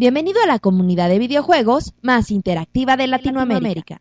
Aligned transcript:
Bienvenido 0.00 0.40
a 0.40 0.46
la 0.46 0.60
comunidad 0.60 1.08
de 1.08 1.18
videojuegos 1.18 1.92
más 2.02 2.30
interactiva 2.30 2.96
de 2.96 3.08
Latinoamérica. 3.08 4.00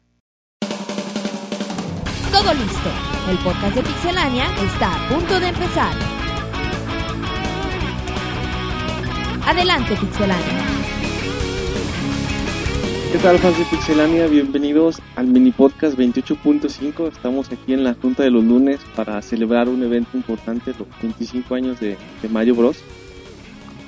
Todo 2.32 2.54
listo. 2.54 2.90
El 3.32 3.38
podcast 3.40 3.76
de 3.76 3.82
Pixelania 3.82 4.46
está 4.64 4.94
a 4.94 5.10
punto 5.10 5.40
de 5.40 5.48
empezar. 5.48 5.96
Adelante, 9.48 9.96
Pixelania. 9.96 10.66
¿Qué 13.12 13.18
tal, 13.18 13.40
fans 13.40 13.58
de 13.58 13.66
Pixelania? 13.66 14.28
Bienvenidos 14.28 15.02
al 15.16 15.26
mini 15.26 15.50
podcast 15.50 15.98
28.5. 15.98 17.12
Estamos 17.12 17.52
aquí 17.52 17.74
en 17.74 17.84
la 17.84 17.96
Junta 17.96 18.22
de 18.22 18.30
los 18.30 18.44
Lunes 18.44 18.80
para 18.96 19.20
celebrar 19.24 19.68
un 19.68 19.82
evento 19.82 20.16
importante, 20.16 20.76
los 20.78 20.88
25 21.02 21.56
años 21.56 21.80
de, 21.80 21.98
de 22.22 22.30
Mario 22.30 22.54
Bros. 22.54 22.78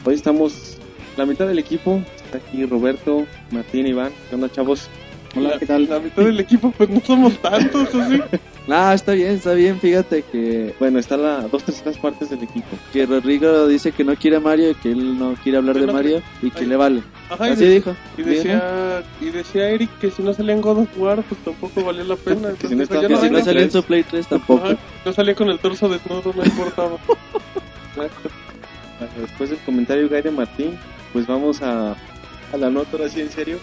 Hoy 0.05 0.15
estamos 0.15 0.78
la 1.17 1.25
mitad 1.25 1.47
del 1.47 1.59
equipo. 1.59 2.01
Está 2.25 2.37
aquí 2.37 2.65
Roberto, 2.65 3.25
Martín, 3.51 3.87
Iván. 3.87 4.11
¿Qué 4.29 4.35
onda, 4.35 4.49
chavos? 4.51 4.89
Hola, 5.35 5.57
¿qué 5.59 5.65
tal? 5.67 5.87
La 5.87 5.99
mitad 5.99 6.23
del 6.23 6.39
equipo, 6.39 6.71
pues 6.75 6.89
no 6.89 6.99
somos 7.01 7.37
tantos, 7.39 7.93
así. 7.93 8.19
Ah, 8.67 8.93
está 8.95 9.11
bien, 9.11 9.33
está 9.33 9.53
bien. 9.53 9.79
Fíjate 9.79 10.23
que, 10.23 10.73
Bueno, 10.79 10.97
está 10.97 11.17
la 11.17 11.41
dos 11.41 11.63
terceras 11.63 11.99
partes 11.99 12.31
del 12.31 12.41
equipo. 12.41 12.65
que 12.91 13.05
Rodrigo 13.05 13.67
dice 13.67 13.91
que 13.91 14.03
no 14.03 14.15
quiere 14.15 14.37
a 14.37 14.39
Mario, 14.39 14.75
que 14.81 14.91
él 14.91 15.19
no 15.19 15.35
quiere 15.43 15.59
hablar 15.59 15.79
de 15.79 15.85
no- 15.85 15.93
Mario 15.93 16.23
y 16.41 16.49
que 16.49 16.61
Ay. 16.61 16.65
le 16.65 16.75
vale. 16.77 17.03
Ajá, 17.29 17.47
y, 17.47 17.51
Así 17.51 17.63
de- 17.65 17.69
dijo. 17.75 17.95
y 18.17 18.21
decía, 18.23 19.03
y 19.21 19.25
decía 19.29 19.69
Eric 19.69 19.91
que 19.99 20.09
si 20.09 20.23
no 20.23 20.33
salía 20.33 20.53
en 20.53 20.61
God 20.61 20.79
of 20.79 20.97
War, 20.97 21.21
pues 21.21 21.39
tampoco 21.43 21.83
valía 21.83 22.05
la 22.05 22.15
pena. 22.15 22.49
Que 22.59 22.67
si 22.67 22.75
no 22.75 22.81
está- 22.81 22.99
Que 23.01 23.15
si 23.15 23.41
salió 23.43 23.61
en 23.61 23.71
su 23.71 23.83
Play 23.83 24.01
3 24.03 24.25
tampoco. 24.27 24.65
Ajá, 24.65 24.77
no 25.05 25.13
salía 25.13 25.35
con 25.35 25.49
el 25.49 25.59
torso 25.59 25.87
desnudo, 25.89 26.33
no 26.35 26.43
importaba. 26.43 26.97
Después 29.21 29.49
del 29.51 29.59
comentario 29.59 30.09
gay 30.09 30.21
de 30.23 30.31
Martín, 30.31 30.77
pues 31.13 31.27
vamos 31.27 31.61
a, 31.61 31.91
a 31.91 32.57
la 32.57 32.69
nota 32.69 32.89
ahora 32.93 33.09
sí 33.09 33.21
en 33.21 33.29
serio. 33.29 33.57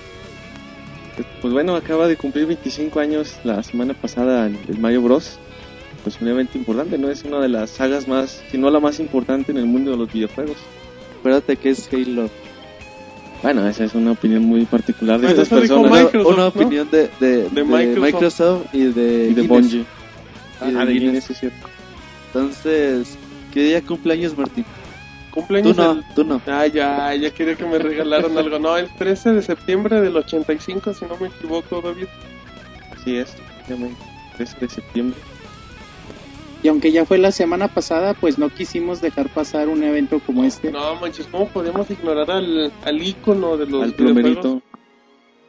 Pues 1.40 1.52
bueno, 1.52 1.74
acaba 1.74 2.06
de 2.08 2.16
cumplir 2.16 2.46
25 2.46 3.00
años 3.00 3.36
la 3.44 3.62
semana 3.62 3.94
pasada 3.94 4.46
el, 4.46 4.58
el 4.68 4.78
Mario 4.78 5.02
Bros. 5.02 5.38
Pues 6.02 6.20
un 6.20 6.28
evento 6.28 6.56
importante, 6.58 6.98
¿no? 6.98 7.10
Es 7.10 7.24
una 7.24 7.40
de 7.40 7.48
las 7.48 7.70
sagas 7.70 8.06
más, 8.06 8.42
si 8.50 8.58
no 8.58 8.70
la 8.70 8.78
más 8.80 9.00
importante 9.00 9.50
en 9.50 9.58
el 9.58 9.66
mundo 9.66 9.90
de 9.92 9.96
los 9.96 10.12
videojuegos. 10.12 10.56
Acuérdate 11.18 11.56
que 11.56 11.70
es 11.70 11.88
Halo. 11.92 12.30
Bueno, 13.42 13.66
esa 13.66 13.84
es 13.84 13.94
una 13.94 14.12
opinión 14.12 14.44
muy 14.44 14.64
particular 14.66 15.20
de 15.20 15.28
estas 15.28 15.48
personas. 15.48 16.14
Una 16.14 16.36
¿no? 16.36 16.46
opinión 16.48 16.88
de, 16.90 17.10
de, 17.20 17.48
de 17.48 17.64
Microsoft. 17.64 18.00
Microsoft. 18.00 18.66
y 18.74 18.84
de, 18.84 19.28
Y 19.30 19.34
de. 19.34 19.42
Bungie. 19.42 19.84
Y 20.66 20.70
de 20.70 20.78
Ah, 20.78 20.84
de 20.84 20.92
Guinness. 20.92 21.02
Guinness, 21.02 21.30
es 21.30 21.38
cierto. 21.38 21.68
Entonces, 22.28 23.18
¿qué 23.52 23.62
día 23.64 23.82
cumpleaños, 23.82 24.36
Martín? 24.36 24.64
Tú 25.36 25.40
Cumpleaños 25.42 25.76
no, 25.76 25.92
el- 25.92 26.04
tú 26.14 26.24
no. 26.24 26.40
Ah, 26.46 26.66
ya, 26.66 27.14
ya 27.14 27.30
quería 27.30 27.54
que 27.56 27.66
me 27.66 27.78
regalaran 27.78 28.36
algo. 28.38 28.58
No, 28.58 28.76
el 28.78 28.88
13 28.96 29.34
de 29.34 29.42
septiembre 29.42 30.00
del 30.00 30.16
85, 30.16 30.94
si 30.94 31.04
no 31.04 31.16
me 31.18 31.28
equivoco, 31.28 31.82
David. 31.82 32.06
Así 32.90 33.16
es, 33.18 33.34
efectivamente, 33.34 34.02
13 34.36 34.56
de 34.60 34.68
septiembre. 34.70 35.18
Y 36.62 36.68
aunque 36.68 36.90
ya 36.90 37.04
fue 37.04 37.18
la 37.18 37.32
semana 37.32 37.68
pasada, 37.68 38.14
pues 38.14 38.38
no 38.38 38.48
quisimos 38.48 39.00
dejar 39.02 39.28
pasar 39.28 39.68
un 39.68 39.82
evento 39.82 40.20
como 40.24 40.42
este. 40.42 40.72
No, 40.72 40.96
manches, 40.96 41.26
¿cómo 41.26 41.46
podemos 41.48 41.88
ignorar 41.90 42.30
al, 42.30 42.72
al 42.84 43.02
ícono 43.02 43.56
de 43.58 43.66
los 43.66 43.82
Al 43.84 43.92
plomerito, 43.92 44.62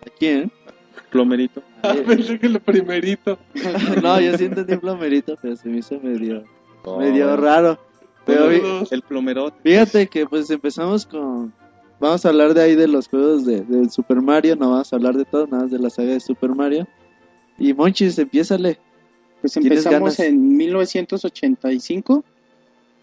¿A 0.05 0.09
quién? 0.19 0.51
plomerito. 1.09 1.63
Ah, 1.81 1.95
pensé 2.05 2.37
que 2.37 2.47
el 2.47 2.59
primerito. 2.59 3.39
no, 4.03 4.19
yo 4.19 4.37
sí 4.37 4.45
entendí 4.45 4.75
plomerito, 4.75 5.37
pero 5.41 5.55
se 5.55 5.69
me 5.69 5.77
hizo 5.77 5.97
medio, 6.01 6.43
Oh. 6.83 6.99
medio 6.99 7.35
raro. 7.37 7.79
Pero 8.27 8.49
vi- 8.49 8.59
Todos. 8.59 8.91
El 8.91 9.01
plomerote. 9.01 9.57
Fíjate 9.63 10.07
que 10.07 10.25
pues 10.27 10.49
empezamos 10.51 11.05
con... 11.05 11.51
Vamos 11.99 12.23
a 12.25 12.29
hablar 12.29 12.53
de 12.53 12.61
ahí 12.61 12.75
de 12.75 12.87
los 12.87 13.07
juegos 13.07 13.43
de, 13.45 13.61
de 13.61 13.89
Super 13.89 14.21
Mario, 14.21 14.55
no 14.55 14.69
vamos 14.69 14.93
a 14.93 14.95
hablar 14.97 15.15
de 15.17 15.25
todo, 15.25 15.47
nada 15.47 15.63
más 15.63 15.71
de 15.71 15.79
la 15.79 15.89
saga 15.89 16.11
de 16.11 16.19
Super 16.19 16.53
Mario. 16.53 16.87
Y 17.57 17.73
Monchis, 17.73 18.19
empiézale. 18.19 18.77
Pues 19.41 19.53
¿Tienes 19.53 19.71
empezamos 19.79 20.17
ganas? 20.17 20.19
en 20.19 20.55
1985 20.57 22.23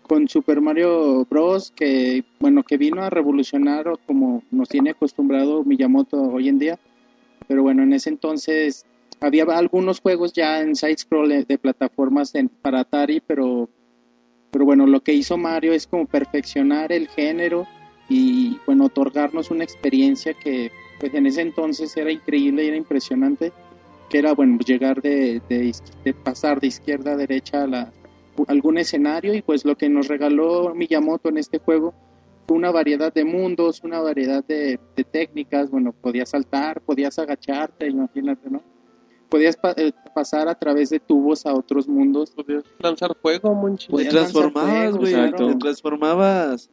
con 0.03 0.29
Super 0.29 0.61
Mario 0.61 1.25
Bros. 1.31 1.73
que 1.75 2.25
bueno 2.39 2.63
que 2.63 2.77
vino 2.77 3.03
a 3.03 3.11
revolucionar 3.11 3.87
como 4.07 4.43
nos 4.51 4.69
tiene 4.69 4.91
acostumbrado 4.91 5.65
Miyamoto 5.65 6.21
hoy 6.21 6.49
en 6.49 6.59
día. 6.59 6.79
Pero 7.49 7.63
bueno, 7.63 7.83
en 7.83 7.93
ese 7.95 8.11
entonces 8.11 8.85
había 9.21 9.45
algunos 9.45 10.01
juegos 10.01 10.33
ya 10.33 10.61
en 10.61 10.77
side 10.77 10.99
scroll 10.99 11.29
de, 11.31 11.45
de 11.45 11.59
plataformas 11.59 12.35
en- 12.35 12.49
para 12.49 12.81
Atari, 12.81 13.21
pero 13.27 13.69
pero 14.55 14.67
bueno, 14.67 14.87
lo 14.87 15.01
que 15.01 15.13
hizo 15.13 15.37
Mario 15.37 15.73
es 15.73 15.89
como 15.89 16.07
perfeccionar 16.07 16.93
el 16.93 17.09
género 17.09 17.67
y 18.09 18.61
bueno, 18.67 18.85
otorgarnos 18.85 19.51
una 19.51 19.65
experiencia 19.65 20.33
que 20.33 20.71
pues 21.01 21.13
en 21.13 21.27
ese 21.27 21.41
entonces 21.41 21.97
era 21.97 22.13
increíble 22.13 22.63
y 22.63 22.69
era 22.69 22.77
impresionante 22.77 23.53
que 24.09 24.19
era 24.19 24.33
bueno 24.33 24.57
llegar 24.61 25.03
de, 25.03 25.43
de, 25.49 26.15
pasar 26.15 26.61
de 26.61 26.69
izquierda 26.69 27.15
a 27.15 27.17
derecha 27.17 27.65
a 27.65 27.67
la, 27.67 27.93
algún 28.47 28.79
escenario 28.79 29.35
y 29.35 29.43
pues 29.43 29.65
lo 29.65 29.75
que 29.75 29.89
nos 29.89 30.07
regaló 30.07 30.73
Miyamoto 30.73 31.31
en 31.31 31.39
este 31.39 31.59
juego 31.59 31.93
fue 32.47 32.57
una 32.57 32.71
variedad 32.71 33.13
de 33.13 33.25
mundos, 33.25 33.83
una 33.83 34.01
variedad 34.01 34.45
de, 34.45 34.79
de 34.95 35.03
técnicas, 35.03 35.69
bueno, 35.69 35.93
podías 35.93 36.31
saltar, 36.31 36.81
podías 36.81 37.19
agacharte, 37.19 37.89
imagínate, 37.89 38.51
¿no? 38.51 38.63
Podías 39.29 39.57
pa- 39.57 39.75
eh, 39.77 39.93
pasar 40.15 40.49
a 40.49 40.55
través 40.55 40.91
de 40.91 41.01
tubos 41.01 41.45
a 41.47 41.55
otros 41.55 41.89
mundos. 41.89 42.31
Podías 42.31 42.65
lanzar 42.79 43.17
fuego, 43.21 43.55
monchi. 43.55 43.89
Te 43.93 44.05
transformabas, 44.07 44.97
güey. 44.97 45.13
exacto. 45.15 45.47
Te 45.49 45.55
transformabas 45.57 46.71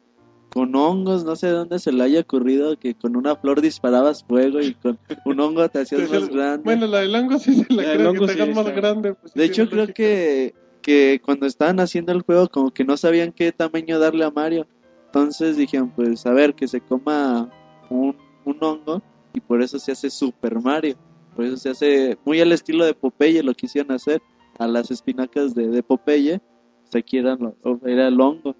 con 0.52 0.74
hongos, 0.76 1.24
no 1.24 1.34
sé 1.34 1.46
de 1.46 1.54
dónde 1.54 1.78
se 1.78 1.92
le 1.92 2.04
haya 2.04 2.20
ocurrido 2.20 2.76
que 2.78 2.94
con 2.94 3.16
una 3.16 3.34
flor 3.36 3.62
disparabas 3.62 4.22
fuego 4.22 4.60
y 4.60 4.74
con 4.74 4.98
un 5.24 5.40
hongo 5.40 5.66
te 5.70 5.80
hacías 5.80 6.02
más 6.10 6.28
grande. 6.28 6.62
Bueno, 6.62 6.86
la 6.86 7.00
del 7.00 7.14
hongo 7.14 7.38
sí 7.38 7.54
se 7.54 7.72
la, 7.72 7.82
La 7.82 7.92
creo 7.94 8.10
hongo 8.10 8.20
que 8.20 8.26
te 8.26 8.32
sí 8.34 8.40
hagan 8.42 8.54
más 8.54 8.66
está. 8.66 8.80
grande. 8.80 9.14
pues, 9.14 9.32
de 9.34 9.44
hecho, 9.44 9.68
creo 9.70 9.86
que, 9.86 10.54
que 10.82 11.20
cuando 11.24 11.46
estaban 11.46 11.80
haciendo 11.80 12.12
el 12.12 12.20
juego, 12.22 12.48
como 12.48 12.70
que 12.70 12.84
no 12.84 12.96
sabían 12.98 13.32
qué 13.32 13.50
tamaño 13.50 13.98
darle 13.98 14.24
a 14.24 14.30
Mario. 14.30 14.66
Entonces 15.06 15.56
dijeron, 15.56 15.90
pues 15.96 16.24
a 16.26 16.32
ver, 16.32 16.54
que 16.54 16.68
se 16.68 16.80
coma 16.82 17.48
un, 17.88 18.14
un 18.44 18.58
hongo 18.62 19.02
y 19.32 19.40
por 19.40 19.62
eso 19.62 19.78
se 19.78 19.92
hace 19.92 20.10
Super 20.10 20.60
Mario. 20.60 20.96
Por 21.34 21.44
eso 21.44 21.56
se 21.56 21.70
hace 21.70 22.18
muy 22.24 22.40
al 22.40 22.52
estilo 22.52 22.84
de 22.84 22.94
Popeye, 22.94 23.42
lo 23.42 23.54
quisieron 23.54 23.92
hacer 23.92 24.20
a 24.58 24.66
las 24.66 24.90
espinacas 24.90 25.54
de, 25.54 25.68
de 25.68 25.82
Popeye. 25.82 26.36
O 26.36 26.90
sea, 26.90 26.98
aquí 27.00 27.18
eran 27.18 27.54
era 27.86 28.08
el 28.08 28.20
hongo. 28.20 28.54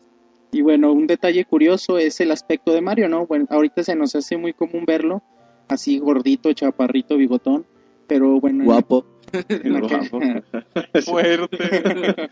Y 0.52 0.62
bueno, 0.62 0.92
un 0.92 1.06
detalle 1.06 1.44
curioso 1.44 1.98
es 1.98 2.20
el 2.20 2.30
aspecto 2.30 2.72
de 2.72 2.80
Mario, 2.80 3.08
¿no? 3.08 3.26
Bueno, 3.26 3.46
ahorita 3.50 3.82
se 3.84 3.94
nos 3.96 4.14
hace 4.14 4.36
muy 4.36 4.52
común 4.52 4.84
verlo 4.86 5.22
así 5.68 5.98
gordito, 5.98 6.52
chaparrito, 6.52 7.16
bigotón, 7.16 7.64
pero 8.06 8.40
bueno, 8.40 8.60
en- 8.60 8.64
Guapo, 8.66 9.06
en 9.48 9.76
aquel- 9.76 10.44
Fuerte. 11.04 11.58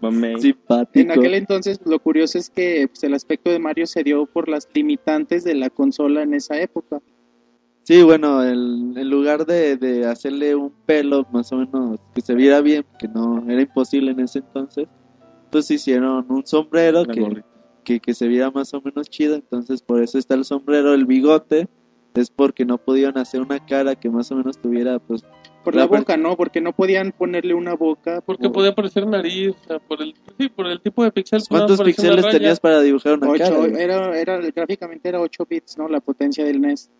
Mamey. 0.00 0.40
simpático. 0.40 0.98
En 1.00 1.10
aquel 1.10 1.34
entonces 1.34 1.78
lo 1.84 1.98
curioso 2.00 2.38
es 2.38 2.48
que 2.48 2.88
pues, 2.88 3.04
el 3.04 3.12
aspecto 3.14 3.50
de 3.50 3.58
Mario 3.58 3.86
se 3.86 4.02
dio 4.02 4.24
por 4.26 4.48
las 4.48 4.66
limitantes 4.72 5.44
de 5.44 5.54
la 5.54 5.68
consola 5.68 6.22
en 6.22 6.32
esa 6.34 6.58
época. 6.60 7.00
Sí, 7.84 8.02
bueno, 8.02 8.42
el- 8.42 8.94
en 8.96 9.10
lugar 9.10 9.46
de, 9.46 9.76
de 9.76 10.06
hacerle 10.06 10.54
un 10.54 10.72
pelo 10.86 11.26
más 11.32 11.50
o 11.52 11.56
menos 11.56 11.98
que 12.14 12.20
se 12.20 12.34
viera 12.34 12.60
bien, 12.60 12.84
que 12.98 13.08
no 13.08 13.44
era 13.48 13.62
imposible 13.62 14.12
en 14.12 14.20
ese 14.20 14.40
entonces, 14.40 14.86
pues 15.50 15.70
hicieron 15.70 16.26
un 16.28 16.46
sombrero 16.46 17.04
que, 17.04 17.20
que, 17.82 18.00
que 18.00 18.14
se 18.14 18.28
viera 18.28 18.50
más 18.50 18.72
o 18.74 18.80
menos 18.80 19.08
chido, 19.08 19.34
entonces 19.34 19.82
por 19.82 20.02
eso 20.02 20.18
está 20.18 20.34
el 20.34 20.44
sombrero, 20.44 20.94
el 20.94 21.06
bigote, 21.06 21.68
es 22.14 22.30
porque 22.30 22.64
no 22.64 22.76
podían 22.78 23.16
hacer 23.18 23.40
una 23.40 23.64
cara 23.64 23.94
que 23.94 24.10
más 24.10 24.30
o 24.30 24.36
menos 24.36 24.58
tuviera, 24.58 24.98
pues, 24.98 25.24
Por 25.64 25.74
La 25.74 25.86
boca, 25.86 26.16
¿no? 26.16 26.36
Porque 26.36 26.60
no 26.60 26.72
podían 26.72 27.12
ponerle 27.12 27.52
una 27.54 27.74
boca. 27.74 28.20
Porque 28.22 28.44
por- 28.44 28.52
podía 28.52 28.74
parecer 28.74 29.06
nariz, 29.06 29.50
o 29.50 29.68
sea, 29.68 29.78
por 29.78 30.00
el, 30.02 30.14
sí, 30.38 30.48
por 30.48 30.66
el 30.66 30.80
tipo 30.80 31.04
de 31.04 31.12
píxeles. 31.12 31.48
¿cuántos 31.48 31.80
píxeles 31.82 32.26
tenías 32.28 32.58
para 32.60 32.80
dibujar 32.80 33.14
una 33.18 33.28
ocho, 33.28 33.44
cara? 33.44 33.82
era, 33.82 34.18
era, 34.18 34.38
gráficamente 34.54 35.08
era 35.08 35.20
8 35.20 35.46
bits, 35.48 35.76
¿no? 35.76 35.86
La 35.88 36.00
potencia 36.00 36.44
del 36.44 36.60
NES. 36.60 36.90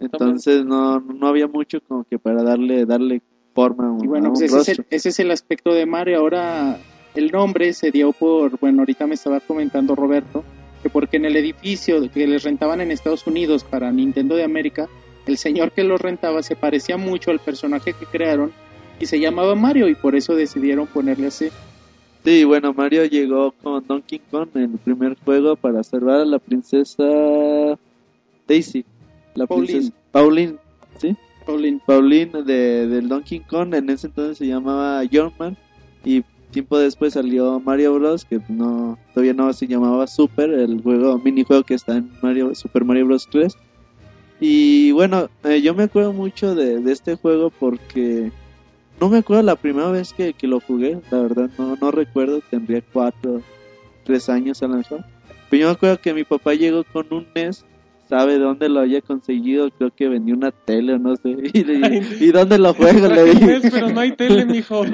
Entonces 0.00 0.64
no, 0.64 1.00
no 1.00 1.28
había 1.28 1.46
mucho 1.46 1.80
como 1.80 2.04
que 2.04 2.18
para 2.18 2.42
darle, 2.42 2.86
darle 2.86 3.22
forma 3.54 3.88
a 3.88 3.90
un, 3.90 4.04
Y 4.04 4.06
bueno, 4.06 4.26
a 4.26 4.28
un 4.30 4.34
pues 4.34 4.52
ese 4.52 4.72
es, 4.72 4.78
el, 4.78 4.86
ese 4.90 5.08
es 5.10 5.20
el 5.20 5.30
aspecto 5.30 5.72
de 5.72 5.86
Mario. 5.86 6.18
Ahora 6.18 6.78
el 7.14 7.30
nombre 7.30 7.72
se 7.72 7.90
dio 7.90 8.12
por, 8.12 8.58
bueno, 8.58 8.82
ahorita 8.82 9.06
me 9.06 9.14
estaba 9.14 9.40
comentando 9.40 9.94
Roberto, 9.94 10.44
que 10.82 10.90
porque 10.90 11.16
en 11.16 11.24
el 11.24 11.36
edificio 11.36 12.10
que 12.10 12.26
les 12.26 12.42
rentaban 12.42 12.80
en 12.80 12.90
Estados 12.90 13.26
Unidos 13.26 13.64
para 13.64 13.90
Nintendo 13.92 14.34
de 14.36 14.44
América, 14.44 14.88
el 15.26 15.38
señor 15.38 15.72
que 15.72 15.84
lo 15.84 15.96
rentaba 15.96 16.42
se 16.42 16.56
parecía 16.56 16.96
mucho 16.96 17.30
al 17.30 17.38
personaje 17.38 17.94
que 17.94 18.06
crearon 18.06 18.52
y 19.00 19.06
se 19.06 19.18
llamaba 19.18 19.54
Mario 19.54 19.88
y 19.88 19.94
por 19.94 20.14
eso 20.14 20.34
decidieron 20.34 20.86
ponerle 20.86 21.28
así. 21.28 21.48
Sí, 22.24 22.44
bueno, 22.44 22.72
Mario 22.72 23.04
llegó 23.04 23.52
con 23.52 23.86
Donkey 23.86 24.20
Kong 24.30 24.48
en 24.54 24.62
el 24.62 24.78
primer 24.78 25.16
juego 25.24 25.56
para 25.56 25.82
salvar 25.82 26.20
a 26.20 26.24
la 26.24 26.38
princesa 26.38 27.04
Daisy. 28.48 28.84
La 29.34 29.46
Pauline. 29.46 29.66
princesa 29.66 29.96
Pauline, 30.12 30.56
¿sí? 30.98 31.16
Pauline. 31.46 31.80
Pauline 31.84 32.42
de, 32.44 32.86
del 32.88 33.08
Donkey 33.08 33.40
Kong, 33.40 33.74
en 33.74 33.90
ese 33.90 34.06
entonces 34.06 34.38
se 34.38 34.46
llamaba 34.46 35.02
Yorkman 35.04 35.56
y 36.04 36.22
tiempo 36.50 36.78
después 36.78 37.14
salió 37.14 37.58
Mario 37.60 37.94
Bros, 37.94 38.24
que 38.24 38.40
no 38.48 38.96
todavía 39.12 39.34
no 39.34 39.52
se 39.52 39.66
llamaba 39.66 40.06
Super, 40.06 40.50
el 40.50 40.80
juego 40.82 41.18
minijuego 41.18 41.64
que 41.64 41.74
está 41.74 41.96
en 41.96 42.10
Mario 42.22 42.54
Super 42.54 42.84
Mario 42.84 43.06
Bros 43.06 43.28
3. 43.30 43.56
Y 44.40 44.92
bueno, 44.92 45.28
eh, 45.42 45.60
yo 45.62 45.74
me 45.74 45.84
acuerdo 45.84 46.12
mucho 46.12 46.54
de, 46.54 46.80
de 46.80 46.92
este 46.92 47.16
juego 47.16 47.50
porque 47.50 48.30
no 49.00 49.08
me 49.08 49.18
acuerdo 49.18 49.42
la 49.42 49.56
primera 49.56 49.90
vez 49.90 50.12
que, 50.12 50.32
que 50.32 50.46
lo 50.46 50.60
jugué, 50.60 51.00
la 51.10 51.18
verdad 51.18 51.50
no, 51.58 51.76
no 51.76 51.90
recuerdo, 51.90 52.40
tendría 52.48 52.82
cuatro, 52.92 53.42
tres 54.04 54.28
años 54.28 54.62
a 54.62 54.68
lo 54.68 54.76
mejor. 54.76 55.04
Pero 55.50 55.60
yo 55.60 55.66
me 55.66 55.72
acuerdo 55.72 56.00
que 56.00 56.14
mi 56.14 56.24
papá 56.24 56.54
llegó 56.54 56.84
con 56.84 57.06
un 57.10 57.26
NES, 57.34 57.64
sabe 58.14 58.38
dónde 58.38 58.68
lo 58.68 58.78
había 58.80 59.00
conseguido, 59.00 59.68
creo 59.72 59.90
que 59.92 60.08
venía 60.08 60.34
una 60.34 60.52
tele 60.52 60.92
o 60.94 60.98
no 61.00 61.16
sé, 61.16 61.30
y, 61.52 61.64
le- 61.64 62.02
y 62.20 62.30
dónde 62.30 62.58
lo 62.58 62.72
juego, 62.72 63.08
le 63.08 63.24
dije. 63.24 63.60
pero 63.72 63.88
no 63.90 63.98
hay 64.00 64.12
tele, 64.12 64.44
mijo. 64.46 64.84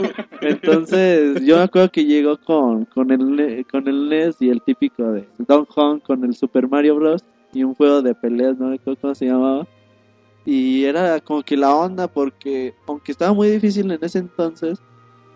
Entonces, 0.41 1.45
yo 1.45 1.57
me 1.59 1.63
acuerdo 1.65 1.91
que 1.93 2.05
llegó 2.07 2.39
con, 2.41 2.87
con, 2.87 3.11
el, 3.11 3.67
con 3.71 3.87
el 3.89 4.09
NES 4.09 4.37
y 4.41 4.49
el 4.49 4.63
típico 4.63 5.03
de 5.13 5.29
Don 5.47 5.67
Kong 5.67 6.01
con 6.01 6.25
el 6.25 6.35
Super 6.35 6.67
Mario 6.67 6.97
Bros. 6.97 7.23
y 7.53 7.63
un 7.63 7.75
juego 7.75 8.01
de 8.01 8.15
peleas, 8.15 8.59
no 8.59 8.69
me 8.69 8.77
acuerdo 8.77 8.99
cómo 9.03 9.15
se 9.15 9.27
llamaba. 9.27 9.67
Y 10.47 10.85
era 10.85 11.21
como 11.21 11.43
que 11.43 11.57
la 11.59 11.75
onda, 11.75 12.09
porque 12.09 12.73
aunque 12.87 13.13
estaba 13.13 13.35
muy 13.35 13.51
difícil 13.51 13.91
en 13.91 13.99
ese 14.01 14.19
entonces, 14.21 14.79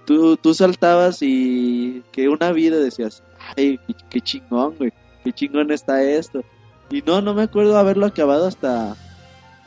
tú, 0.07 0.37
tú 0.39 0.55
saltabas 0.55 1.19
y 1.21 2.03
que 2.13 2.31
una 2.31 2.51
vida 2.53 2.79
decías, 2.79 3.23
ay, 3.59 3.79
qué, 3.87 3.95
qué 4.09 4.21
chingón, 4.23 4.75
güey, 4.79 4.91
qué 5.23 5.33
chingón 5.33 5.71
está 5.71 6.03
esto. 6.03 6.43
Y 6.91 7.03
no, 7.03 7.21
no 7.21 7.35
me 7.35 7.43
acuerdo 7.43 7.77
haberlo 7.79 8.07
acabado 8.07 8.47
hasta 8.47 8.97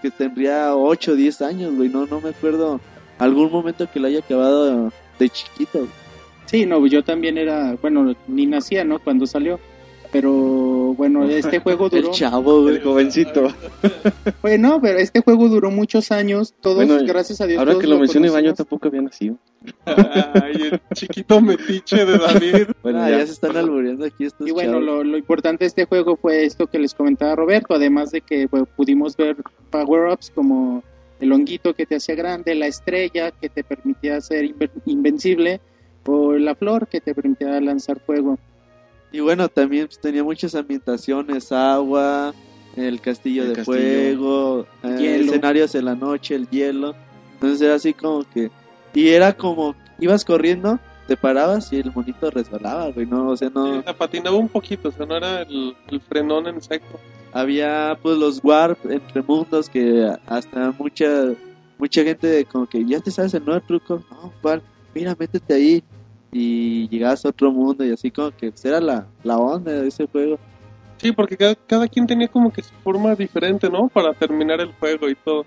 que 0.01 0.11
tendría 0.11 0.75
8 0.75 1.11
o 1.11 1.15
10 1.15 1.41
años, 1.41 1.75
güey, 1.75 1.89
no, 1.89 2.05
no 2.05 2.21
me 2.21 2.29
acuerdo 2.29 2.79
algún 3.17 3.51
momento 3.51 3.89
que 3.91 3.99
lo 3.99 4.07
haya 4.07 4.19
acabado 4.19 4.91
de 5.19 5.29
chiquito. 5.29 5.87
Sí, 6.45 6.65
no, 6.65 6.85
yo 6.87 7.03
también 7.03 7.37
era, 7.37 7.75
bueno, 7.81 8.15
ni 8.27 8.45
nacía, 8.45 8.83
¿no? 8.83 8.99
Cuando 8.99 9.27
salió. 9.27 9.59
Pero 10.11 10.93
bueno, 10.93 11.23
este 11.27 11.59
juego 11.59 11.85
El 11.91 12.01
duró. 12.03 12.11
chavo, 12.13 12.61
güey. 12.63 12.75
El 12.75 12.83
jovencito. 12.83 13.47
Bueno, 14.41 14.79
pero 14.81 14.99
este 14.99 15.21
juego 15.21 15.47
duró 15.49 15.69
muchos 15.71 16.11
años. 16.11 16.53
Todos, 16.61 16.77
Bueno, 16.85 16.97
gracias 17.05 17.41
a 17.41 17.45
Dios. 17.47 17.59
Ahora 17.59 17.77
que 17.79 17.87
lo 17.87 17.99
menciona 17.99 18.27
Iván, 18.27 18.43
yo 18.43 18.49
conocimos. 18.53 18.57
tampoco 18.57 18.87
había 18.87 19.01
nacido. 19.01 19.35
Ay, 19.85 20.69
el 20.71 20.81
chiquito 20.93 21.41
metiche 21.41 22.05
de 22.05 22.17
David. 22.17 22.67
Bueno, 22.83 23.01
Ah, 23.01 23.09
ya. 23.09 23.17
ya 23.19 23.25
se 23.25 23.33
están 23.33 23.57
albureando 23.57 24.05
aquí 24.05 24.25
estos 24.25 24.47
Y 24.47 24.51
bueno, 24.51 24.79
lo, 24.79 25.03
lo 25.03 25.17
importante 25.17 25.65
de 25.65 25.67
este 25.67 25.85
juego 25.85 26.15
fue 26.15 26.45
esto 26.45 26.67
que 26.67 26.79
les 26.79 26.93
comentaba 26.93 27.35
Roberto, 27.35 27.73
además 27.75 28.11
de 28.11 28.21
que 28.21 28.47
pues, 28.47 28.63
pudimos 28.75 29.17
ver 29.17 29.35
power-ups 29.69 30.31
como 30.33 30.83
el 31.19 31.31
honguito 31.33 31.73
que 31.73 31.85
te 31.85 31.95
hacía 31.95 32.15
grande, 32.15 32.55
la 32.55 32.67
estrella 32.67 33.31
que 33.31 33.49
te 33.49 33.63
permitía 33.63 34.21
ser 34.21 34.45
inven- 34.45 34.71
invencible, 34.85 35.59
o 36.05 36.33
la 36.33 36.55
flor 36.55 36.87
que 36.87 37.01
te 37.01 37.13
permitía 37.13 37.59
lanzar 37.59 37.99
fuego. 37.99 38.37
Y 39.11 39.19
bueno, 39.19 39.47
también 39.47 39.87
pues, 39.87 39.99
tenía 39.99 40.23
muchas 40.23 40.55
ambientaciones, 40.55 41.51
agua, 41.51 42.33
el 42.75 42.99
castillo 43.01 43.43
El 43.43 43.49
de 43.49 43.55
castillo. 43.55 43.77
fuego, 43.77 44.67
eh, 44.83 45.21
escenarios 45.21 45.75
en 45.75 45.85
la 45.85 45.95
noche, 45.95 46.35
el 46.35 46.49
hielo. 46.49 46.95
Entonces 47.33 47.61
era 47.61 47.75
así 47.75 47.93
como 47.93 48.23
que... 48.29 48.51
Y 48.93 49.09
era 49.09 49.33
como, 49.33 49.75
ibas 49.99 50.25
corriendo, 50.25 50.79
te 51.07 51.15
parabas 51.15 51.71
y 51.71 51.77
el 51.77 51.91
monito 51.93 52.29
resbalaba, 52.31 52.89
güey, 52.91 53.05
no, 53.05 53.29
o 53.29 53.37
sea, 53.37 53.49
no... 53.49 53.81
Sea, 53.83 53.97
patinaba 53.97 54.35
un 54.35 54.49
poquito, 54.49 54.89
o 54.89 54.91
sea, 54.91 55.05
no 55.05 55.15
era 55.17 55.43
el, 55.43 55.75
el 55.87 56.01
frenón 56.01 56.47
en 56.47 56.61
seco. 56.61 56.99
Había 57.31 57.97
pues 58.01 58.17
los 58.17 58.39
warp 58.43 58.79
entre 58.89 59.21
mundos 59.21 59.69
que 59.69 60.11
hasta 60.25 60.71
mucha 60.79 61.33
mucha 61.77 62.03
gente 62.03 62.45
como 62.45 62.65
que 62.65 62.83
ya 62.85 62.99
te 62.99 63.11
sabes 63.11 63.33
el 63.33 63.45
nuevo 63.45 63.61
truco, 63.61 64.03
no, 64.09 64.33
¿cuál? 64.41 64.61
Mira, 64.95 65.15
métete 65.17 65.53
ahí 65.53 65.83
y 66.31 66.87
llegabas 66.89 67.25
a 67.25 67.29
otro 67.29 67.51
mundo 67.51 67.85
y 67.85 67.91
así 67.91 68.11
como 68.11 68.31
que 68.31 68.51
pues, 68.51 68.65
era 68.65 68.79
la, 68.79 69.07
la 69.23 69.37
onda 69.37 69.71
de 69.71 69.87
ese 69.87 70.07
juego. 70.07 70.39
Sí, 70.97 71.11
porque 71.11 71.37
cada, 71.37 71.55
cada 71.55 71.87
quien 71.87 72.07
tenía 72.07 72.27
como 72.27 72.51
que 72.51 72.63
su 72.63 72.73
forma 72.83 73.15
diferente, 73.15 73.69
¿no? 73.69 73.87
Para 73.87 74.13
terminar 74.13 74.59
el 74.61 74.71
juego 74.73 75.09
y 75.09 75.15
todo. 75.15 75.45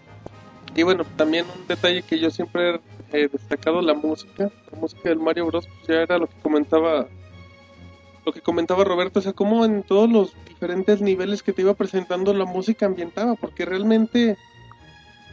Y 0.77 0.82
bueno, 0.85 1.05
también 1.17 1.47
un 1.47 1.67
detalle 1.67 2.03
que 2.03 2.19
yo 2.19 2.31
siempre 2.31 2.81
he 3.12 3.29
destacado, 3.29 3.82
la 3.82 3.94
música. 3.94 4.50
La 4.71 4.79
música 4.79 5.09
del 5.09 5.19
Mario 5.19 5.47
Bros. 5.47 5.67
pues, 5.67 5.88
ya 5.88 6.03
era 6.03 6.19
lo 6.19 6.29
que 6.29 6.37
comentaba 6.43 7.09
lo 8.25 8.33
que 8.33 8.43
comentaba 8.43 8.85
Roberto, 8.85 9.19
o 9.19 9.23
sea, 9.23 9.33
cómo 9.33 9.65
en 9.65 9.83
todos 9.83 10.11
los 10.11 10.35
diferentes 10.47 11.00
niveles 11.00 11.43
que 11.43 11.53
te 11.53 11.62
iba 11.62 11.75
presentando 11.75 12.35
la 12.35 12.44
música 12.44 12.87
ambientaba, 12.87 13.35
porque 13.35 13.65
realmente 13.65 14.37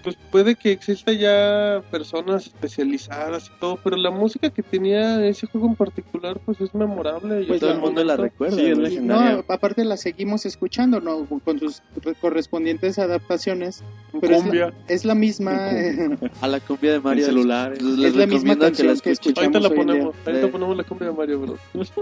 pues 0.07 0.17
puede 0.31 0.55
que 0.55 0.71
exista 0.71 1.11
ya 1.11 1.83
personas 1.91 2.45
especializadas 2.47 3.47
y 3.53 3.59
todo, 3.59 3.77
pero 3.83 3.97
la 3.97 4.09
música 4.09 4.49
que 4.49 4.63
tenía 4.63 5.25
ese 5.27 5.47
juego 5.47 5.67
en 5.67 5.75
particular 5.75 6.39
pues 6.45 6.61
es 6.61 6.73
memorable 6.73 7.41
y 7.41 7.45
Pues 7.45 7.59
Todo 7.59 7.73
el 7.73 7.79
mundo 7.79 8.01
la 8.05 8.15
recuerda. 8.15 8.55
Sí, 8.55 8.67
es 8.67 9.01
no, 9.01 9.19
aparte 9.49 9.83
la 9.83 9.97
seguimos 9.97 10.45
escuchando, 10.45 11.01
¿no? 11.01 11.25
Con 11.43 11.59
sus 11.59 11.81
re- 12.01 12.15
correspondientes 12.15 12.97
adaptaciones. 12.99 13.83
Pero 14.21 14.35
es 14.35 14.39
la, 14.39 14.43
Cumbia. 14.45 14.73
es 14.87 15.03
la 15.03 15.13
misma... 15.13 15.71
A 16.41 16.47
la 16.47 16.61
cumbia 16.61 16.93
de 16.93 16.99
Mario. 17.01 17.27
Les- 17.29 17.81
les 17.81 18.09
Es 18.11 18.15
la 18.15 18.25
misma 18.27 18.53
recomiendo 18.53 18.71
que 18.71 18.83
la 18.83 18.93
canción 18.93 18.99
que 19.01 19.11
escuchen. 19.11 19.37
Ahorita 19.43 19.59
la 19.59 19.69
ponemos, 19.75 20.15
ahorita 20.25 20.45
Eh. 20.45 20.49
ponemos 20.49 20.77
la 20.77 20.83
cumbia 20.85 21.07
de 21.09 21.13
Mario 21.13 21.39
Bros. 21.41 21.59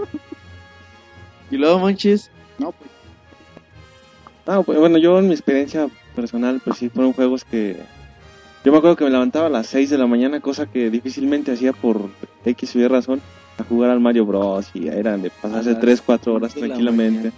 Y 1.50 1.56
luego, 1.56 1.80
Monchis, 1.80 2.30
no, 2.58 2.70
pues, 2.70 2.90
Ah, 4.46 4.62
pues, 4.64 4.78
bueno, 4.78 4.96
yo 4.98 5.18
en 5.18 5.26
mi 5.26 5.32
experiencia 5.32 5.88
personal, 6.14 6.60
pues 6.64 6.78
sí, 6.78 6.88
fueron 6.88 7.12
juegos 7.12 7.42
que... 7.44 7.76
Yo 8.66 8.72
me 8.72 8.78
acuerdo 8.78 8.96
que 8.96 9.04
me 9.04 9.10
levantaba 9.10 9.46
a 9.46 9.50
las 9.50 9.68
6 9.68 9.90
de 9.90 9.96
la 9.96 10.08
mañana, 10.08 10.40
cosa 10.40 10.66
que 10.66 10.90
difícilmente 10.90 11.52
hacía 11.52 11.72
por 11.72 12.00
X 12.44 12.74
o 12.74 12.80
Y 12.80 12.88
razón, 12.88 13.22
a 13.58 13.62
jugar 13.62 13.90
al 13.90 14.00
Mario 14.00 14.26
Bros. 14.26 14.66
Y 14.74 14.88
eran 14.88 15.22
de 15.22 15.30
pasarse 15.30 15.70
A 15.70 15.72
las 15.74 15.80
3, 15.82 16.02
4 16.04 16.34
horas 16.34 16.52
tranquilamente. 16.52 17.30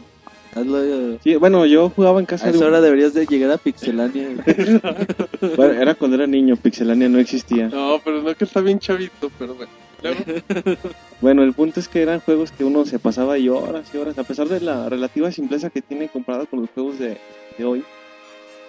hazlo. 0.55 0.83
eh, 0.83 1.19
Sí, 1.23 1.37
bueno, 1.37 1.67
yo 1.67 1.91
jugaba 1.91 2.19
en 2.21 2.25
A 2.25 2.29
casa 2.29 2.47
de 2.47 2.53
esa 2.53 2.61
un- 2.61 2.71
hora 2.71 2.81
deberías 2.81 3.13
de 3.13 3.27
llegar 3.27 3.51
a 3.51 3.59
Pixelania. 3.59 4.27
Bueno, 5.55 5.75
era 5.75 5.95
cuando 5.97 6.17
era 6.17 6.27
niño, 6.27 6.57
Pixelania 6.57 7.11
no 7.11 7.19
existía. 7.19 7.69
No, 7.69 8.01
pero 8.03 8.23
no 8.23 8.35
que 8.35 8.45
está 8.45 8.63
bien 8.63 8.79
chavito, 8.79 9.31
pero 9.39 9.55
bueno. 9.55 9.71
Luego, 10.03 10.21
Bueno, 11.21 11.43
el 11.43 11.53
punto 11.53 11.79
es 11.79 11.89
que 11.89 12.01
eran 12.01 12.21
juegos 12.21 12.53
que 12.53 12.65
uno 12.65 12.87
se 12.87 12.99
pasaba 12.99 13.37
y 13.37 13.51
horas 13.51 13.87
y 13.93 13.99
horas, 13.99 14.17
a 14.19 14.25
pesar 14.25 14.49
de 14.49 14.61
la 14.63 14.89
relativa 14.89 15.31
simpleza 15.31 15.69
que 15.69 15.83
tiene 15.83 16.09
comparado 16.09 16.47
con 16.47 16.63
los 16.63 16.71
juegos 16.71 16.99
de, 16.99 17.19
de 17.59 17.65
hoy. 17.67 17.85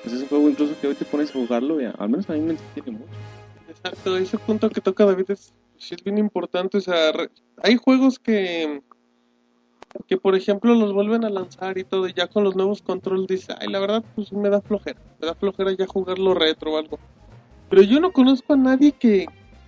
Pues 0.09 0.21
es 0.21 0.23
un 0.23 0.29
juego 0.29 0.49
incluso 0.49 0.75
que 0.81 0.87
hoy 0.87 0.95
te 0.95 1.05
pones 1.05 1.29
a 1.29 1.33
jugarlo 1.33 1.79
y 1.79 1.85
al 1.85 2.09
menos 2.09 2.27
a 2.31 2.33
mí 2.33 2.39
me 2.39 2.53
entretiene 2.53 2.97
mucho. 2.97 3.11
exacto, 3.69 4.17
ese 4.17 4.39
punto 4.39 4.67
que 4.71 4.81
toca 4.81 5.05
David 5.05 5.29
es, 5.29 5.53
es 5.77 6.03
bien 6.03 6.17
importante. 6.17 6.79
O 6.79 6.81
sea, 6.81 7.11
hay 7.61 7.75
juegos 7.77 8.17
que, 8.17 8.81
que, 10.07 10.17
por 10.17 10.33
ejemplo, 10.33 10.73
los 10.73 10.93
vuelven 10.93 11.25
a 11.25 11.29
lanzar 11.29 11.77
y 11.77 11.83
todo, 11.83 12.07
y 12.07 12.13
ya 12.13 12.25
con 12.25 12.43
los 12.43 12.55
nuevos 12.55 12.81
controles 12.81 13.27
dices, 13.27 13.55
ay, 13.59 13.69
la 13.69 13.77
verdad, 13.77 14.03
pues 14.15 14.33
me 14.33 14.49
da 14.49 14.61
flojera. 14.61 14.99
Me 15.21 15.27
da 15.27 15.35
flojera 15.35 15.73
ya 15.73 15.85
jugarlo 15.85 16.33
retro 16.33 16.73
o 16.73 16.77
algo. 16.79 16.97
Pero 17.69 17.83
yo 17.83 17.99
no 17.99 18.11
conozco 18.11 18.53
a 18.53 18.57
nadie 18.57 18.93
que, 18.93 19.27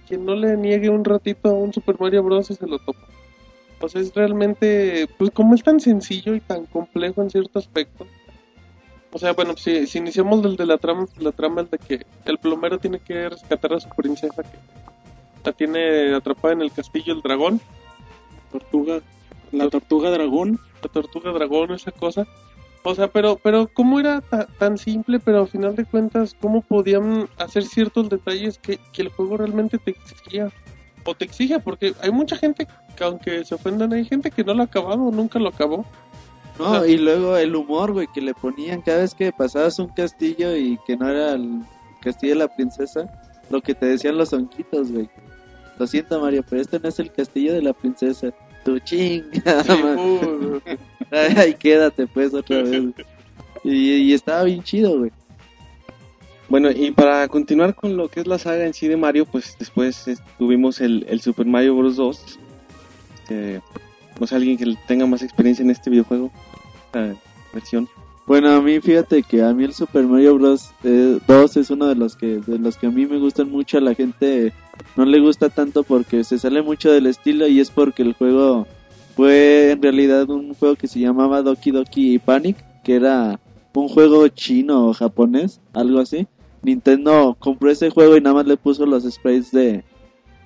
que 0.09 0.17
no 0.17 0.33
le 0.33 0.57
niegue 0.57 0.89
un 0.89 1.05
ratito 1.05 1.49
a 1.49 1.53
un 1.53 1.71
Super 1.71 1.99
Mario 1.99 2.23
Bros. 2.23 2.49
y 2.49 2.55
se 2.55 2.65
lo 2.65 2.79
topa. 2.79 3.07
Sea, 3.87 4.01
es 4.01 4.13
realmente, 4.15 5.07
pues 5.19 5.29
como 5.29 5.53
es 5.53 5.61
tan 5.61 5.79
sencillo 5.79 6.33
y 6.33 6.39
tan 6.39 6.65
complejo 6.65 7.21
en 7.21 7.29
cierto 7.29 7.59
aspecto. 7.59 8.07
O 9.13 9.19
sea, 9.19 9.33
bueno, 9.33 9.55
si, 9.57 9.87
si 9.87 9.97
iniciamos 9.97 10.41
del 10.41 10.55
de 10.55 10.65
la 10.65 10.77
trama, 10.77 11.05
la 11.19 11.31
trama 11.31 11.61
es 11.61 11.71
de 11.71 11.77
que 11.77 12.05
el 12.25 12.37
plomero 12.37 12.79
tiene 12.79 12.99
que 12.99 13.29
rescatar 13.29 13.73
a 13.73 13.79
su 13.79 13.89
princesa 13.89 14.41
que 14.43 14.57
la 15.43 15.51
tiene 15.51 16.13
atrapada 16.15 16.53
en 16.53 16.61
el 16.61 16.71
castillo 16.71 17.13
el 17.13 17.21
dragón, 17.21 17.59
tortuga, 18.51 19.01
la 19.51 19.69
tortuga 19.69 20.11
dragón. 20.11 20.59
la 20.83 20.89
tortuga 20.89 21.31
dragón, 21.31 21.71
esa 21.71 21.91
cosa. 21.91 22.25
O 22.83 22.95
sea, 22.95 23.07
pero, 23.09 23.35
pero 23.35 23.69
¿cómo 23.71 23.99
era 23.99 24.21
ta- 24.21 24.47
tan 24.57 24.77
simple, 24.77 25.19
pero 25.19 25.41
al 25.41 25.47
final 25.47 25.75
de 25.75 25.85
cuentas, 25.85 26.35
cómo 26.39 26.61
podían 26.61 27.27
hacer 27.37 27.63
ciertos 27.63 28.09
detalles 28.09 28.57
que, 28.57 28.79
que 28.91 29.03
el 29.03 29.09
juego 29.09 29.37
realmente 29.37 29.77
te 29.77 29.91
exigía? 29.91 30.49
O 31.05 31.13
te 31.15 31.25
exige, 31.25 31.59
porque 31.59 31.93
hay 32.01 32.11
mucha 32.11 32.37
gente 32.37 32.67
que 32.95 33.03
aunque 33.03 33.43
se 33.45 33.55
ofendan, 33.55 33.93
hay 33.93 34.05
gente 34.05 34.31
que 34.31 34.43
no 34.43 34.53
lo 34.53 34.61
ha 34.61 34.65
acabado 34.65 35.11
nunca 35.11 35.37
lo 35.37 35.49
acabó. 35.49 35.85
No, 36.59 36.85
y 36.85 36.97
luego 36.97 37.37
el 37.37 37.55
humor, 37.55 37.91
güey, 37.91 38.07
que 38.13 38.21
le 38.21 38.33
ponían 38.33 38.81
cada 38.81 38.99
vez 38.99 39.15
que 39.15 39.31
pasabas 39.31 39.79
un 39.79 39.87
castillo 39.87 40.55
y 40.55 40.77
que 40.85 40.95
no 40.97 41.09
era 41.09 41.33
el 41.33 41.61
castillo 42.01 42.33
de 42.33 42.39
la 42.39 42.55
princesa, 42.55 43.09
lo 43.49 43.61
que 43.61 43.73
te 43.73 43.85
decían 43.85 44.17
los 44.17 44.33
onquitos, 44.33 44.91
güey. 44.91 45.09
Lo 45.79 45.87
siento, 45.87 46.19
Mario, 46.19 46.43
pero 46.47 46.61
este 46.61 46.79
no 46.79 46.89
es 46.89 46.99
el 46.99 47.11
castillo 47.11 47.53
de 47.53 47.61
la 47.61 47.73
princesa. 47.73 48.31
Tu 48.63 48.77
chinga, 48.79 49.63
Sí, 49.63 49.73
Ay, 51.11 51.53
quédate 51.59 52.05
pues 52.07 52.33
otra 52.33 52.61
vez. 52.61 52.83
Y, 53.63 53.93
y 53.93 54.13
estaba 54.13 54.43
bien 54.43 54.61
chido, 54.63 54.99
güey. 54.99 55.11
Bueno, 56.49 56.69
y 56.69 56.91
para 56.91 57.27
continuar 57.29 57.73
con 57.75 57.95
lo 57.95 58.09
que 58.09 58.19
es 58.19 58.27
la 58.27 58.37
saga 58.37 58.65
en 58.65 58.73
sí 58.73 58.87
de 58.87 58.97
Mario, 58.97 59.25
pues 59.25 59.55
después 59.57 60.07
eh, 60.07 60.17
tuvimos 60.37 60.81
el, 60.81 61.05
el 61.07 61.21
Super 61.21 61.45
Mario 61.45 61.77
Bros. 61.77 61.95
2. 61.95 62.39
Este, 63.13 63.61
no 64.21 64.27
sé, 64.27 64.35
alguien 64.35 64.55
que 64.55 64.77
tenga 64.85 65.07
más 65.07 65.23
experiencia 65.23 65.63
en 65.63 65.71
este 65.71 65.89
videojuego, 65.89 66.29
versión. 67.51 67.89
Bueno, 68.27 68.51
a 68.51 68.61
mí 68.61 68.79
fíjate 68.79 69.23
que 69.23 69.41
a 69.41 69.51
mí 69.51 69.63
el 69.63 69.73
Super 69.73 70.05
Mario 70.05 70.37
Bros. 70.37 70.69
eh, 70.83 71.17
2 71.27 71.57
es 71.57 71.71
uno 71.71 71.87
de 71.87 71.95
los 71.95 72.15
que 72.15 72.37
de 72.37 72.59
los 72.59 72.77
que 72.77 72.85
a 72.85 72.91
mí 72.91 73.07
me 73.07 73.17
gustan 73.17 73.49
mucho. 73.49 73.79
A 73.79 73.81
la 73.81 73.95
gente 73.95 74.53
no 74.95 75.05
le 75.05 75.19
gusta 75.19 75.49
tanto 75.49 75.81
porque 75.81 76.23
se 76.23 76.37
sale 76.37 76.61
mucho 76.61 76.91
del 76.91 77.07
estilo 77.07 77.47
y 77.47 77.59
es 77.59 77.71
porque 77.71 78.03
el 78.03 78.13
juego 78.13 78.67
fue 79.15 79.71
en 79.71 79.81
realidad 79.81 80.29
un 80.29 80.53
juego 80.53 80.75
que 80.75 80.87
se 80.87 80.99
llamaba 80.99 81.41
Doki 81.41 81.71
Doki 81.71 82.19
Panic, 82.19 82.57
que 82.83 82.97
era 82.97 83.39
un 83.73 83.89
juego 83.89 84.27
chino 84.27 84.85
o 84.85 84.93
japonés, 84.93 85.59
algo 85.73 85.97
así. 85.97 86.27
Nintendo 86.61 87.35
compró 87.39 87.71
ese 87.71 87.89
juego 87.89 88.15
y 88.15 88.21
nada 88.21 88.35
más 88.35 88.45
le 88.45 88.55
puso 88.55 88.85
los 88.85 89.03
sprays 89.03 89.51
de, 89.51 89.83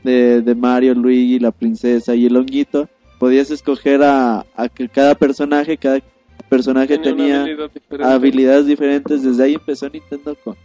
de, 0.01 0.41
de 0.41 0.55
Mario, 0.55 0.95
Luigi, 0.95 1.39
la 1.39 1.51
princesa 1.51 2.15
y 2.15 2.25
el 2.25 2.37
honguito. 2.37 2.87
Podías 3.19 3.49
escoger 3.51 4.03
a, 4.03 4.45
a 4.55 4.69
que 4.69 4.89
cada 4.89 5.15
personaje, 5.15 5.77
cada 5.77 5.99
personaje 6.49 6.97
tenía, 6.97 7.43
una 7.43 7.43
habilidad 7.43 7.69
diferente. 7.71 8.13
habilidades 8.13 8.65
diferentes. 8.65 9.23
Desde 9.23 9.43
ahí 9.43 9.53
empezó 9.55 9.89
Nintendo 9.89 10.35
con, 10.43 10.55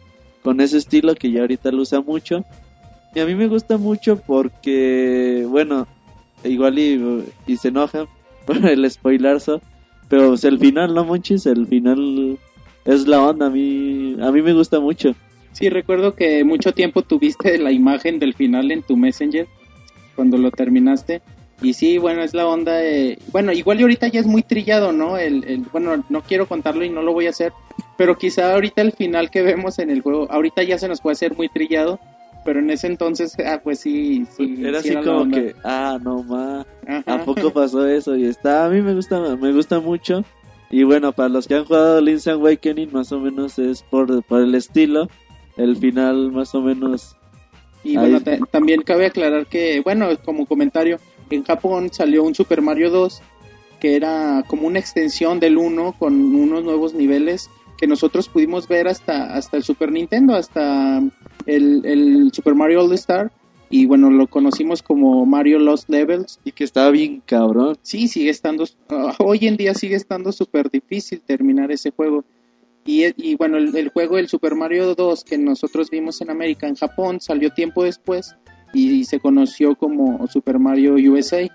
con 0.42 0.60
ese 0.60 0.78
estilo 0.78 1.14
que 1.14 1.30
ya 1.30 1.42
ahorita 1.42 1.70
lo 1.70 1.82
usa 1.82 2.00
mucho. 2.00 2.44
Y 3.14 3.20
a 3.20 3.26
mí 3.26 3.34
me 3.34 3.48
gusta 3.48 3.76
mucho 3.76 4.20
porque, 4.24 5.44
bueno, 5.48 5.86
igual 6.44 6.78
y, 6.78 7.24
y 7.46 7.56
se 7.56 7.68
enojan 7.68 8.06
por 8.46 8.56
el 8.64 8.88
spoilazo. 8.90 9.60
Pero 10.08 10.28
pues, 10.28 10.44
el 10.44 10.58
final, 10.58 10.94
¿no, 10.94 11.04
Monchis? 11.04 11.46
El 11.46 11.66
final 11.66 12.38
es 12.84 13.06
la 13.06 13.22
onda. 13.22 13.46
A 13.46 13.50
mí, 13.50 14.16
a 14.20 14.30
mí 14.32 14.42
me 14.42 14.52
gusta 14.52 14.80
mucho. 14.80 15.14
Sí, 15.52 15.68
recuerdo 15.68 16.14
que 16.14 16.44
mucho 16.44 16.72
tiempo 16.72 17.02
tuviste 17.02 17.58
la 17.58 17.72
imagen 17.72 18.18
del 18.18 18.34
final 18.34 18.70
en 18.70 18.82
tu 18.82 18.96
Messenger 18.96 19.46
cuando 20.14 20.38
lo 20.38 20.50
terminaste. 20.50 21.22
Y 21.62 21.74
sí, 21.74 21.98
bueno, 21.98 22.22
es 22.22 22.32
la 22.32 22.46
onda 22.46 22.72
de... 22.76 23.18
Bueno, 23.32 23.52
igual 23.52 23.78
y 23.80 23.82
ahorita 23.82 24.08
ya 24.08 24.20
es 24.20 24.26
muy 24.26 24.42
trillado, 24.42 24.92
¿no? 24.92 25.18
El, 25.18 25.44
el, 25.44 25.60
bueno, 25.72 26.02
no 26.08 26.22
quiero 26.22 26.46
contarlo 26.46 26.84
y 26.84 26.88
no 26.90 27.02
lo 27.02 27.12
voy 27.12 27.26
a 27.26 27.30
hacer, 27.30 27.52
pero 27.98 28.16
quizá 28.16 28.54
ahorita 28.54 28.80
el 28.80 28.92
final 28.92 29.30
que 29.30 29.42
vemos 29.42 29.78
en 29.78 29.90
el 29.90 30.00
juego, 30.00 30.26
ahorita 30.30 30.62
ya 30.62 30.78
se 30.78 30.88
nos 30.88 31.00
puede 31.02 31.12
hacer 31.14 31.36
muy 31.36 31.50
trillado, 31.50 32.00
pero 32.46 32.60
en 32.60 32.70
ese 32.70 32.86
entonces, 32.86 33.36
ah, 33.44 33.60
pues 33.62 33.80
sí, 33.80 34.26
sí 34.34 34.56
Era 34.64 34.80
sí 34.80 34.88
así 34.94 35.04
como 35.06 35.18
onda. 35.20 35.38
que, 35.38 35.54
ah, 35.62 35.98
no 36.02 36.22
más. 36.22 36.66
Ajá. 36.88 37.02
¿A 37.14 37.24
poco 37.24 37.50
pasó 37.52 37.86
eso? 37.86 38.16
Y 38.16 38.24
está, 38.24 38.64
a 38.64 38.70
mí 38.70 38.80
me 38.80 38.94
gusta, 38.94 39.20
me 39.36 39.52
gusta 39.52 39.80
mucho. 39.80 40.24
Y 40.70 40.84
bueno, 40.84 41.12
para 41.12 41.28
los 41.28 41.46
que 41.46 41.56
han 41.56 41.66
jugado 41.66 42.00
Link's 42.00 42.26
Awakening, 42.28 42.90
más 42.92 43.12
o 43.12 43.20
menos 43.20 43.58
es 43.58 43.82
por, 43.82 44.22
por 44.22 44.40
el 44.40 44.54
estilo. 44.54 45.08
El 45.58 45.76
final, 45.76 46.30
más 46.32 46.54
o 46.54 46.62
menos. 46.62 47.16
Y 47.82 47.90
Ahí- 47.90 48.10
bueno, 48.10 48.20
ta- 48.22 48.38
también 48.50 48.80
cabe 48.82 49.06
aclarar 49.06 49.46
que, 49.46 49.80
bueno, 49.80 50.08
como 50.24 50.46
comentario, 50.46 50.98
en 51.36 51.44
Japón 51.44 51.90
salió 51.92 52.24
un 52.24 52.34
Super 52.34 52.62
Mario 52.62 52.90
2 52.90 53.22
que 53.80 53.96
era 53.96 54.44
como 54.46 54.66
una 54.66 54.78
extensión 54.78 55.40
del 55.40 55.56
1 55.56 55.96
con 55.98 56.14
unos 56.34 56.62
nuevos 56.62 56.94
niveles 56.94 57.50
que 57.80 57.86
nosotros 57.86 58.28
pudimos 58.28 58.68
ver 58.68 58.86
hasta, 58.86 59.34
hasta 59.34 59.56
el 59.56 59.64
Super 59.64 59.90
Nintendo, 59.90 60.34
hasta 60.34 61.02
el, 61.46 61.82
el 61.86 62.30
Super 62.30 62.54
Mario 62.54 62.84
All 62.84 62.92
Star. 62.92 63.32
Y 63.70 63.86
bueno, 63.86 64.10
lo 64.10 64.26
conocimos 64.26 64.82
como 64.82 65.24
Mario 65.24 65.58
Lost 65.58 65.88
Levels. 65.88 66.40
Y 66.44 66.52
que 66.52 66.64
estaba 66.64 66.90
bien 66.90 67.22
cabrón. 67.24 67.78
Sí, 67.80 68.06
sigue 68.08 68.28
estando, 68.28 68.66
ah, 68.90 69.14
hoy 69.18 69.46
en 69.46 69.56
día 69.56 69.72
sigue 69.72 69.96
estando 69.96 70.30
súper 70.30 70.70
difícil 70.70 71.22
terminar 71.22 71.72
ese 71.72 71.90
juego. 71.90 72.24
Y, 72.84 73.04
y 73.16 73.36
bueno, 73.36 73.56
el, 73.56 73.74
el 73.74 73.88
juego, 73.88 74.18
el 74.18 74.28
Super 74.28 74.54
Mario 74.54 74.94
2 74.94 75.24
que 75.24 75.38
nosotros 75.38 75.88
vimos 75.88 76.20
en 76.20 76.28
América, 76.28 76.68
en 76.68 76.74
Japón, 76.74 77.18
salió 77.20 77.50
tiempo 77.50 77.84
después 77.84 78.36
y, 78.72 79.04
se 79.04 79.20
conoció 79.20 79.74
como 79.74 80.26
Super 80.28 80.58
Mario 80.58 80.94
USA. 80.94 81.48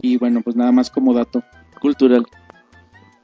Y 0.00 0.16
bueno, 0.18 0.40
pues 0.42 0.56
nada 0.56 0.72
más 0.72 0.90
como 0.90 1.14
dato. 1.14 1.42
Cultural. 1.80 2.24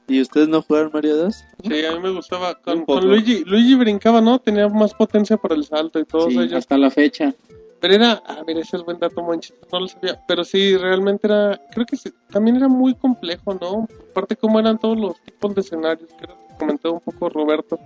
¿Y 0.07 0.21
ustedes 0.21 0.47
no 0.47 0.61
jugaron 0.61 0.91
Mario 0.93 1.15
2? 1.17 1.45
Sí, 1.63 1.85
a 1.85 1.91
mí 1.93 1.99
me 1.99 2.11
gustaba. 2.11 2.55
Con, 2.55 2.85
Luigi, 3.07 3.43
Luigi 3.45 3.75
brincaba, 3.75 4.21
¿no? 4.21 4.39
Tenía 4.39 4.67
más 4.67 4.93
potencia 4.93 5.37
para 5.37 5.55
el 5.55 5.63
salto 5.63 5.99
y 5.99 6.05
todos 6.05 6.33
Sí, 6.33 6.39
ellos. 6.39 6.53
hasta 6.53 6.77
la 6.77 6.91
fecha. 6.91 7.33
Pero 7.79 7.95
era, 7.95 8.23
ah, 8.25 8.43
mira, 8.47 8.61
ese 8.61 8.77
es 8.77 8.83
buen 8.83 8.97
dato, 8.99 9.21
manches, 9.23 9.53
no 9.71 9.79
lo 9.81 9.87
sabía. 9.87 10.21
Pero 10.27 10.43
sí, 10.43 10.77
realmente 10.77 11.27
era, 11.27 11.59
creo 11.71 11.85
que 11.85 11.97
sí, 11.97 12.11
también 12.31 12.55
era 12.57 12.67
muy 12.69 12.95
complejo, 12.95 13.55
¿no? 13.55 13.87
Aparte, 14.11 14.37
cómo 14.37 14.59
eran 14.59 14.77
todos 14.77 14.97
los 14.97 15.21
tipos 15.21 15.53
de 15.55 15.61
escenarios, 15.61 16.09
que 16.13 16.23
era 16.23 16.33
lo 16.33 16.47
que 16.47 16.55
comentaba 16.57 16.93
un 16.93 17.01
poco 17.01 17.29
Roberto. 17.29 17.77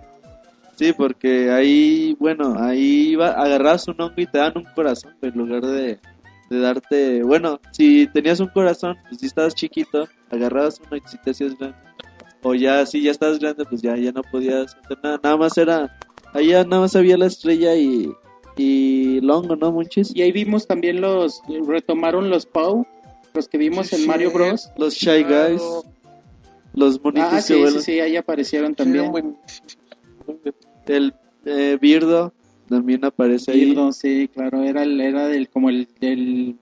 Sí, 0.78 0.94
porque 0.94 1.50
ahí, 1.52 2.16
bueno, 2.20 2.56
ahí 2.60 3.10
iba, 3.10 3.30
agarrabas 3.32 3.88
un 3.88 4.00
hongo 4.00 4.14
y 4.18 4.28
te 4.28 4.38
dan 4.38 4.54
un 4.56 4.66
corazón 4.76 5.16
en 5.22 5.32
lugar 5.36 5.62
de, 5.66 6.00
de 6.52 6.60
darte. 6.60 7.24
Bueno, 7.24 7.60
si 7.72 8.08
tenías 8.14 8.40
un 8.40 8.48
corazón, 8.50 8.96
pues 9.10 9.20
si 9.20 9.26
estabas 9.26 9.56
chiquito, 9.56 10.08
agarrabas 10.30 10.80
uno 10.88 10.98
y 10.98 11.02
si 11.10 11.18
te 11.18 11.32
hacías 11.32 11.58
grande. 11.58 11.78
O 12.44 12.54
ya, 12.54 12.86
si 12.86 13.02
ya 13.02 13.10
estabas 13.12 13.40
grande, 13.40 13.66
pues 13.66 13.82
ya, 13.82 13.98
ya 13.98 14.12
no 14.12 14.22
podías 14.22 14.76
hacer 14.84 15.00
nada. 15.04 15.20
Nada 15.24 15.38
más 15.38 15.58
era. 15.58 15.98
Ahí 16.34 16.50
ya 16.50 16.64
nada 16.64 16.82
más 16.84 16.96
había 16.96 17.18
la 17.18 17.26
estrella 17.26 17.74
y, 17.76 18.12
y 18.56 19.18
el 19.18 19.30
hongo, 19.32 19.56
¿no, 19.56 19.72
Monchis? 19.72 20.16
Y 20.16 20.22
ahí 20.22 20.32
vimos 20.32 20.68
también 20.68 21.02
los, 21.02 21.42
retomaron 21.68 22.30
los 22.30 22.46
PAU, 22.46 22.86
los 23.34 23.48
que 23.48 23.58
vimos 23.58 23.92
en 23.94 24.00
Sí, 24.02 24.08
Mario 24.08 24.30
Bros. 24.32 24.70
Los 24.78 24.94
Shy 24.94 25.24
Guys, 25.24 25.62
los 26.76 27.04
monitos 27.04 27.30
Ah, 27.32 27.36
que 27.38 27.42
sí, 27.42 27.68
sí, 27.72 27.82
sí, 27.82 28.00
ahí 28.00 28.16
aparecieron 28.16 28.76
también. 28.76 29.12
buenísimos. 29.12 29.78
Muy 30.28 30.38
bien. 30.44 30.56
El 30.88 31.14
eh, 31.46 31.78
Birdo 31.82 32.34
también 32.68 33.04
aparece 33.06 33.52
ahí. 33.52 33.66
Birdo, 33.66 33.92
sí, 33.92 34.30
claro, 34.34 34.64
era, 34.64 34.84
el, 34.84 35.00
era 35.00 35.28
del, 35.28 35.50
como 35.50 35.70
el, 35.70 35.88
el, 36.02 36.56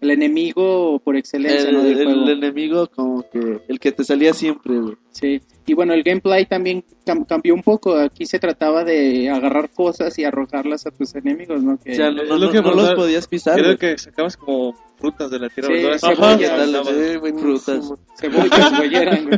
el 0.00 0.10
enemigo 0.10 1.00
por 1.04 1.16
excelencia 1.16 1.68
El, 1.68 1.74
¿no? 1.76 1.82
del 1.82 1.98
el 1.98 2.04
juego. 2.04 2.28
enemigo 2.28 2.86
como 2.88 3.28
que 3.30 3.60
el 3.68 3.78
que 3.78 3.92
te 3.92 4.04
salía 4.04 4.34
siempre, 4.34 4.78
güey. 4.78 4.96
Sí, 5.12 5.42
y 5.66 5.74
bueno, 5.74 5.92
el 5.92 6.02
gameplay 6.02 6.46
también 6.46 6.82
cam- 7.04 7.26
cambió 7.26 7.52
un 7.54 7.62
poco. 7.62 7.94
Aquí 7.96 8.24
se 8.24 8.38
trataba 8.38 8.82
de 8.82 9.28
agarrar 9.28 9.68
cosas 9.70 10.18
y 10.18 10.24
arrojarlas 10.24 10.86
a 10.86 10.90
tus 10.90 11.14
enemigos, 11.14 11.62
¿no? 11.62 11.76
Que, 11.78 11.92
O 11.92 11.94
sea, 11.94 12.10
no, 12.10 12.22
es 12.22 12.28
no- 12.30 12.38
lo 12.38 12.50
que 12.50 12.62
no 12.62 12.72
los 12.74 12.94
podías 12.94 13.26
pisar. 13.28 13.60
Creo 13.60 13.76
que 13.76 13.98
sacabas 13.98 14.38
como 14.38 14.74
frutas 14.96 15.30
de 15.30 15.38
la 15.38 15.48
tierra. 15.50 15.68
Sí, 15.68 16.06
cebollas, 16.08 16.86
sí, 16.86 17.32
frutas. 17.38 17.92
cebollas, 18.18 18.76
güey, 18.78 18.94
eran. 18.94 19.28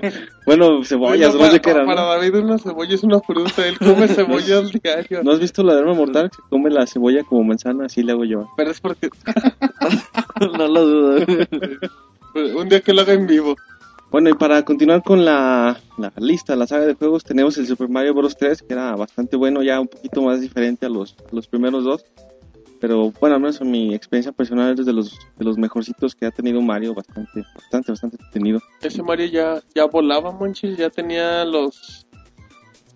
Bueno, 0.46 0.84
cebollas, 0.84 1.30
Bueno, 1.32 1.38
para, 1.40 1.52
sé 1.52 1.60
qué 1.60 1.70
era. 1.70 1.84
para. 1.86 2.02
David 2.04 2.36
una 2.36 2.58
cebolla 2.58 2.94
es 2.94 3.02
una 3.02 3.20
fruta, 3.20 3.66
él 3.66 3.78
come 3.80 4.06
cebolla 4.06 4.58
al 4.58 4.70
diario. 4.70 5.22
¿No 5.24 5.32
has 5.32 5.40
visto 5.40 5.64
la 5.64 5.74
de 5.74 5.80
arma 5.80 5.94
mortal? 5.94 6.30
Que 6.30 6.36
come 6.50 6.70
la 6.70 6.86
cebolla 6.86 7.24
como 7.24 7.42
manzana, 7.42 7.86
así 7.86 8.02
le 8.04 8.12
hago 8.12 8.24
yo. 8.24 8.48
Pero 8.56 8.70
es 8.70 8.80
porque 8.80 9.08
no 10.56 10.68
lo 10.68 10.86
dudo. 10.86 11.26
un 12.56 12.68
día 12.68 12.80
que 12.80 12.92
lo 12.92 13.02
haga 13.02 13.12
en 13.14 13.26
vivo. 13.26 13.56
Bueno, 14.14 14.30
y 14.30 14.34
para 14.34 14.64
continuar 14.64 15.02
con 15.02 15.24
la, 15.24 15.76
la 15.98 16.12
lista, 16.18 16.54
la 16.54 16.68
saga 16.68 16.86
de 16.86 16.94
juegos, 16.94 17.24
tenemos 17.24 17.58
el 17.58 17.66
Super 17.66 17.88
Mario 17.88 18.14
Bros. 18.14 18.36
3, 18.36 18.62
que 18.62 18.72
era 18.72 18.94
bastante 18.94 19.36
bueno, 19.36 19.60
ya 19.60 19.80
un 19.80 19.88
poquito 19.88 20.22
más 20.22 20.40
diferente 20.40 20.86
a 20.86 20.88
los, 20.88 21.16
a 21.18 21.34
los 21.34 21.48
primeros 21.48 21.82
dos. 21.82 22.04
Pero 22.80 23.10
bueno, 23.18 23.34
al 23.34 23.40
menos 23.40 23.60
en 23.60 23.72
mi 23.72 23.92
experiencia 23.92 24.30
personal 24.30 24.78
es 24.78 24.86
de 24.86 24.92
los, 24.92 25.18
de 25.36 25.44
los 25.44 25.58
mejorcitos 25.58 26.14
que 26.14 26.26
ha 26.26 26.30
tenido 26.30 26.60
Mario, 26.60 26.94
bastante, 26.94 27.42
bastante, 27.56 27.90
bastante 27.90 28.18
tenido. 28.32 28.60
Ese 28.82 29.02
Mario 29.02 29.26
ya, 29.26 29.60
ya 29.74 29.86
volaba, 29.86 30.30
manches, 30.30 30.76
ya 30.76 30.90
tenía 30.90 31.44
los... 31.44 32.06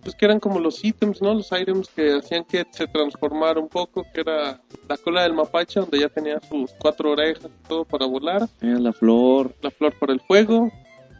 Pues 0.04 0.14
que 0.14 0.24
eran 0.24 0.38
como 0.38 0.60
los 0.60 0.84
ítems, 0.84 1.20
¿no? 1.20 1.34
Los 1.34 1.50
items 1.50 1.88
que 1.88 2.12
hacían 2.12 2.44
que 2.44 2.64
se 2.70 2.86
transformara 2.86 3.58
un 3.58 3.68
poco, 3.68 4.06
que 4.14 4.20
era 4.20 4.60
la 4.88 4.96
cola 4.98 5.24
del 5.24 5.34
mapache, 5.34 5.80
donde 5.80 5.98
ya 5.98 6.08
tenía 6.08 6.38
sus 6.48 6.70
cuatro 6.78 7.10
orejas 7.10 7.46
y 7.46 7.68
todo 7.68 7.84
para 7.84 8.06
volar, 8.06 8.46
Tenía 8.60 8.78
la 8.78 8.92
flor, 8.92 9.52
la 9.62 9.72
flor 9.72 9.98
para 9.98 10.12
el 10.12 10.20
fuego, 10.20 10.70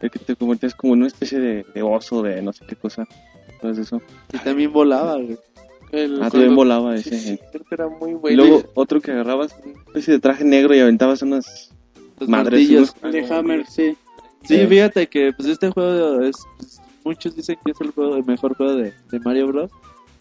el 0.01 0.11
que 0.11 0.19
te 0.19 0.35
convertías 0.35 0.73
como 0.75 0.93
en 0.93 0.99
una 0.99 1.07
especie 1.07 1.39
de, 1.39 1.65
de 1.73 1.81
oso, 1.81 2.21
de 2.21 2.41
no 2.41 2.53
sé 2.53 2.65
qué 2.67 2.75
cosa. 2.75 3.05
¿Sabes 3.61 3.77
eso? 3.79 4.01
Y 4.33 4.37
también 4.39 4.71
volaba, 4.71 5.15
güey. 5.15 5.37
el... 5.91 6.21
Ah, 6.23 6.29
también 6.29 6.55
volaba 6.55 6.97
Sí, 6.97 7.09
ese. 7.09 7.19
sí, 7.19 7.39
creo 7.51 7.63
que 7.65 7.75
era 7.75 7.87
muy 7.89 8.11
Y 8.11 8.13
bueno. 8.15 8.37
luego 8.45 8.63
otro 8.75 9.01
que 9.01 9.11
agarrabas, 9.11 9.55
una 9.63 9.73
especie 9.87 10.13
de 10.13 10.19
traje 10.19 10.43
negro 10.45 10.73
y 10.75 10.79
aventabas 10.79 11.21
unas 11.21 11.71
madres. 12.27 12.29
martillos. 12.29 12.95
unos- 13.01 13.13
de 13.13 13.33
Hammer, 13.33 13.65
sí. 13.67 13.97
Sí, 14.43 14.65
fíjate 14.67 15.07
que 15.07 15.33
pues 15.33 15.49
este 15.49 15.69
juego 15.69 16.21
es 16.21 16.35
pues, 16.57 16.81
muchos 17.03 17.35
dicen 17.35 17.57
que 17.65 17.71
es 17.71 17.81
el 17.81 17.91
juego 17.91 18.15
el 18.15 18.23
mejor 18.23 18.55
juego 18.55 18.75
de, 18.75 18.93
de 19.11 19.19
Mario 19.19 19.47
Bros. 19.47 19.71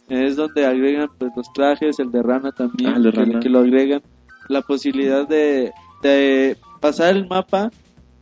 Es 0.09 0.35
donde 0.37 0.67
agregan 0.67 1.09
pues 1.19 1.31
los 1.37 1.53
trajes, 1.53 1.99
el 2.01 2.11
de 2.11 2.23
rana 2.23 2.51
también, 2.51 2.91
Ah, 2.91 2.97
el 2.97 3.03
de 3.05 3.11
que, 3.13 3.17
rana. 3.19 3.41
que 3.41 3.49
lo 3.49 3.61
agregan 3.61 4.03
la 4.49 4.63
posibilidad 4.63 5.29
de, 5.29 5.71
de 6.03 6.57
pasar 6.81 7.15
el 7.15 7.29
mapa 7.29 7.71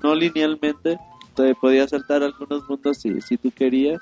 no 0.02 0.14
linealmente, 0.14 0.98
te 1.36 1.54
podías 1.54 1.90
saltar 1.90 2.22
algunos 2.22 2.68
mundos 2.68 2.98
si, 2.98 3.20
si 3.20 3.36
tú 3.36 3.52
querías. 3.52 4.00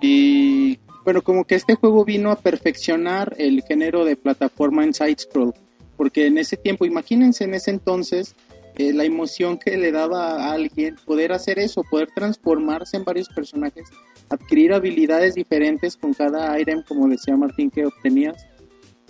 Y 0.00 0.78
Bueno, 1.04 1.22
como 1.22 1.44
que 1.44 1.54
este 1.54 1.74
juego 1.74 2.04
vino 2.04 2.30
a 2.30 2.36
perfeccionar 2.36 3.34
el 3.38 3.62
género 3.62 4.04
de 4.04 4.16
plataforma 4.16 4.84
en 4.84 4.94
side-scroll, 4.94 5.54
porque 5.96 6.26
en 6.26 6.38
ese 6.38 6.56
tiempo, 6.56 6.84
imagínense 6.84 7.44
en 7.44 7.54
ese 7.54 7.70
entonces, 7.70 8.34
eh, 8.76 8.92
la 8.92 9.04
emoción 9.04 9.58
que 9.58 9.76
le 9.76 9.92
daba 9.92 10.46
a 10.46 10.52
alguien 10.52 10.96
poder 11.04 11.32
hacer 11.32 11.58
eso, 11.58 11.84
poder 11.90 12.08
transformarse 12.14 12.96
en 12.96 13.04
varios 13.04 13.28
personajes, 13.28 13.88
adquirir 14.30 14.72
habilidades 14.72 15.34
diferentes 15.34 15.96
con 15.96 16.12
cada 16.14 16.58
item, 16.58 16.82
como 16.88 17.08
decía 17.08 17.36
Martín, 17.36 17.70
que 17.70 17.86
obtenías. 17.86 18.46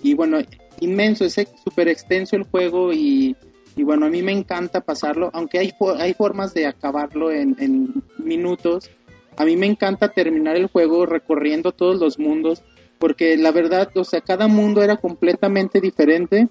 Y 0.03 0.15
bueno, 0.15 0.39
inmenso, 0.81 1.25
es 1.25 1.37
súper 1.65 1.89
extenso 1.89 2.37
el 2.37 2.43
juego 2.43 2.93
y, 2.93 3.37
y 3.77 3.83
bueno, 3.83 4.07
a 4.07 4.09
mí 4.09 4.23
me 4.23 4.33
encanta 4.33 4.81
pasarlo, 4.81 5.31
aunque 5.33 5.59
hay, 5.59 5.73
hay 5.99 6.15
formas 6.15 6.55
de 6.55 6.67
acabarlo 6.67 7.33
en, 7.33 7.57
en 7.59 8.03
minutos. 8.19 8.91
A 9.37 9.45
mí 9.45 9.57
me 9.57 9.67
encanta 9.67 10.09
terminar 10.09 10.57
el 10.57 10.69
juego 10.69 11.07
recorriendo 11.07 11.73
todos 11.73 11.99
los 11.99 12.19
mundos, 12.19 12.63
porque 12.99 13.37
la 13.37 13.51
verdad, 13.51 13.91
o 13.97 14.05
sea, 14.05 14.21
cada 14.21 14.47
mundo 14.47 14.83
era 14.83 14.97
completamente 14.97 15.81
diferente. 15.81 16.49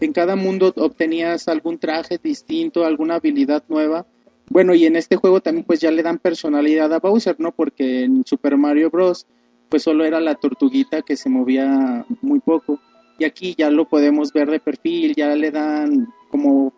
En 0.00 0.12
cada 0.12 0.36
mundo 0.36 0.74
obtenías 0.76 1.48
algún 1.48 1.78
traje 1.78 2.18
distinto, 2.22 2.84
alguna 2.84 3.14
habilidad 3.14 3.64
nueva. 3.68 4.06
Bueno, 4.50 4.74
y 4.74 4.84
en 4.84 4.96
este 4.96 5.16
juego 5.16 5.40
también 5.40 5.64
pues 5.64 5.80
ya 5.80 5.90
le 5.90 6.02
dan 6.02 6.18
personalidad 6.18 6.92
a 6.92 7.00
Bowser, 7.00 7.36
¿no? 7.38 7.52
Porque 7.52 8.04
en 8.04 8.22
Super 8.24 8.58
Mario 8.58 8.90
Bros. 8.90 9.26
pues 9.70 9.82
solo 9.82 10.04
era 10.04 10.20
la 10.20 10.34
tortuguita 10.34 11.00
que 11.00 11.16
se 11.16 11.30
movía 11.30 12.04
muy 12.20 12.40
poco. 12.40 12.78
Y 13.18 13.24
aquí 13.24 13.54
ya 13.56 13.70
lo 13.70 13.88
podemos 13.88 14.32
ver 14.34 14.50
de 14.50 14.60
perfil, 14.60 15.14
ya 15.14 15.34
le 15.34 15.50
dan 15.50 16.06
como 16.30 16.72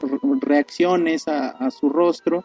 re- 0.00 0.18
reacciones 0.40 1.28
a, 1.28 1.50
a 1.50 1.70
su 1.70 1.88
rostro. 1.88 2.44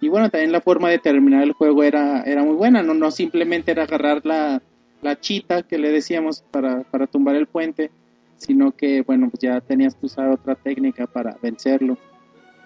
Y 0.00 0.08
bueno, 0.08 0.30
también 0.30 0.52
la 0.52 0.60
forma 0.60 0.88
de 0.90 0.98
terminar 0.98 1.42
el 1.44 1.52
juego 1.52 1.82
era, 1.84 2.22
era 2.22 2.42
muy 2.42 2.56
buena, 2.56 2.82
no, 2.82 2.92
no 2.94 3.10
simplemente 3.10 3.70
era 3.70 3.84
agarrar 3.84 4.20
la, 4.24 4.60
la 5.00 5.20
chita 5.20 5.62
que 5.62 5.78
le 5.78 5.92
decíamos 5.92 6.42
para, 6.50 6.82
para 6.82 7.06
tumbar 7.06 7.36
el 7.36 7.46
puente, 7.46 7.90
sino 8.36 8.72
que 8.72 9.02
bueno, 9.02 9.30
pues 9.30 9.40
ya 9.42 9.60
tenías 9.60 9.94
que 9.94 10.06
usar 10.06 10.28
otra 10.30 10.56
técnica 10.56 11.06
para 11.06 11.36
vencerlo. 11.40 11.96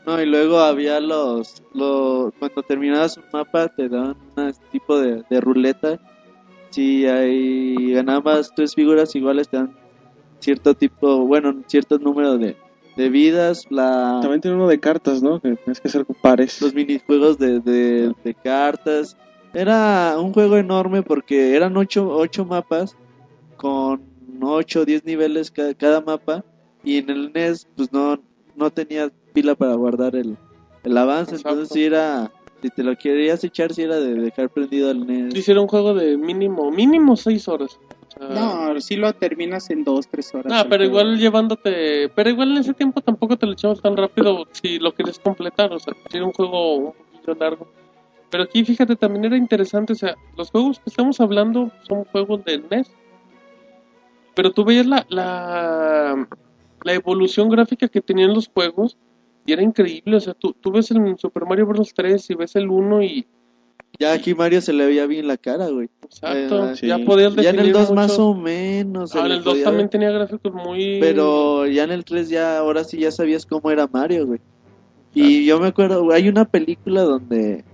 No, 0.06 0.22
y 0.22 0.24
luego 0.24 0.60
había 0.60 1.00
los, 1.00 1.62
los 1.74 2.32
cuando 2.38 2.62
terminabas 2.62 3.16
un 3.18 3.24
mapa 3.32 3.68
te 3.68 3.88
daban 3.88 4.16
un 4.36 4.52
tipo 4.70 4.98
de, 4.98 5.22
de 5.28 5.40
ruleta. 5.40 5.98
Si 6.70 7.06
hay, 7.06 7.92
ganabas 7.92 8.52
tres 8.54 8.74
figuras 8.74 9.14
iguales 9.14 9.48
te 9.48 9.56
dan 9.56 9.76
cierto 10.38 10.74
tipo, 10.74 11.26
bueno, 11.26 11.62
cierto 11.66 11.98
número 11.98 12.38
de, 12.38 12.56
de 12.96 13.08
vidas, 13.10 13.66
la, 13.70 14.18
También 14.22 14.40
tiene 14.40 14.56
uno 14.56 14.66
de 14.68 14.80
cartas, 14.80 15.22
¿no? 15.22 15.40
Que 15.40 15.54
tienes 15.56 15.80
que 15.80 15.88
hacer 15.88 16.04
pares. 16.22 16.60
los 16.62 16.74
minijuegos 16.74 17.38
de, 17.38 17.60
de, 17.60 18.12
de 18.24 18.34
cartas. 18.34 19.16
Era 19.52 20.16
un 20.18 20.32
juego 20.32 20.56
enorme 20.56 21.02
porque 21.02 21.54
eran 21.54 21.76
ocho, 21.76 22.08
ocho 22.10 22.44
mapas 22.44 22.96
con 23.56 24.02
ocho 24.42 24.80
o 24.80 24.84
diez 24.84 25.04
niveles 25.04 25.50
ca- 25.50 25.74
cada 25.74 26.00
mapa 26.00 26.44
y 26.84 26.98
en 26.98 27.10
el 27.10 27.32
NES 27.34 27.66
pues 27.76 27.92
no, 27.92 28.18
no 28.54 28.70
tenía 28.70 29.10
pila 29.32 29.54
para 29.54 29.74
guardar 29.74 30.14
el, 30.16 30.36
el 30.84 30.96
avance, 30.98 31.32
Exacto. 31.36 31.50
entonces 31.50 31.74
sí 31.74 31.84
era, 31.84 32.30
si 32.62 32.70
te 32.70 32.82
lo 32.82 32.94
querías 32.96 33.42
echar, 33.44 33.72
si 33.72 33.82
era 33.82 33.96
de 33.96 34.14
dejar 34.14 34.50
prendido 34.50 34.90
el 34.90 35.06
NES. 35.06 35.32
Sí, 35.32 35.38
hicieron 35.40 35.62
un 35.62 35.68
juego 35.68 35.94
de 35.94 36.16
mínimo, 36.18 36.70
mínimo 36.70 37.16
seis 37.16 37.48
horas. 37.48 37.78
No, 38.18 38.80
sí 38.80 38.96
lo 38.96 39.12
terminas 39.12 39.68
en 39.70 39.84
dos, 39.84 40.08
tres 40.08 40.34
horas. 40.34 40.52
Ah, 40.54 40.66
pero 40.68 40.84
igual 40.84 41.18
llevándote. 41.18 42.08
Pero 42.08 42.30
igual 42.30 42.52
en 42.52 42.58
ese 42.58 42.72
tiempo 42.72 43.00
tampoco 43.00 43.36
te 43.36 43.46
lo 43.46 43.52
echabas 43.52 43.80
tan 43.80 43.96
rápido 43.96 44.46
si 44.52 44.78
lo 44.78 44.92
querías 44.92 45.18
completar. 45.18 45.72
O 45.72 45.78
sea, 45.78 45.94
si 46.10 46.16
era 46.16 46.26
un 46.26 46.32
juego 46.32 46.76
un 46.76 46.92
poquito 46.92 47.34
largo. 47.34 47.68
Pero 48.30 48.44
aquí, 48.44 48.64
fíjate, 48.64 48.96
también 48.96 49.26
era 49.26 49.36
interesante. 49.36 49.92
O 49.92 49.96
sea, 49.96 50.14
los 50.36 50.50
juegos 50.50 50.78
que 50.78 50.88
estamos 50.90 51.20
hablando 51.20 51.70
son 51.82 52.04
juegos 52.04 52.44
de 52.44 52.62
NES. 52.70 52.90
Pero 54.34 54.50
tú 54.52 54.64
veías 54.64 54.86
la, 54.86 55.06
la, 55.08 56.28
la 56.82 56.92
evolución 56.92 57.48
gráfica 57.48 57.88
que 57.88 58.00
tenían 58.00 58.34
los 58.34 58.48
juegos 58.48 58.96
y 59.44 59.52
era 59.52 59.62
increíble. 59.62 60.16
O 60.16 60.20
sea, 60.20 60.34
tú, 60.34 60.54
tú 60.54 60.72
ves 60.72 60.90
el 60.90 61.18
Super 61.18 61.44
Mario 61.44 61.66
Bros. 61.66 61.92
3 61.94 62.30
y 62.30 62.34
ves 62.34 62.56
el 62.56 62.68
1 62.68 63.02
y. 63.02 63.26
Ya 63.98 64.12
aquí 64.12 64.34
Mario 64.34 64.60
se 64.60 64.72
le 64.72 64.86
veía 64.86 65.06
bien 65.06 65.26
la 65.26 65.36
cara, 65.36 65.68
güey. 65.68 65.88
Exacto, 66.04 66.70
Eh, 66.70 66.76
sí. 66.76 66.86
ya 66.86 66.98
podías 66.98 67.34
Ya 67.36 67.42
en 67.42 67.48
el 67.48 67.56
definir 67.56 67.72
2 67.72 67.82
mucho. 67.82 67.94
más 67.94 68.18
o 68.18 68.34
menos. 68.34 69.14
Ah, 69.16 69.20
en 69.26 69.32
el 69.32 69.42
2 69.42 69.44
podía 69.44 69.64
también 69.64 69.84
ver. 69.86 69.90
tenía 69.90 70.10
gráficos 70.10 70.52
muy. 70.52 70.98
Pero 71.00 71.66
ya 71.66 71.84
en 71.84 71.92
el 71.92 72.04
3 72.04 72.28
ya, 72.28 72.58
ahora 72.58 72.84
sí 72.84 72.98
ya 72.98 73.10
sabías 73.10 73.46
cómo 73.46 73.70
era 73.70 73.86
Mario, 73.86 74.26
güey. 74.26 74.40
Y 75.14 75.46
yo 75.46 75.58
me 75.58 75.68
acuerdo, 75.68 76.02
güey, 76.04 76.20
hay 76.22 76.28
una 76.28 76.44
película 76.44 77.00
donde, 77.02 77.64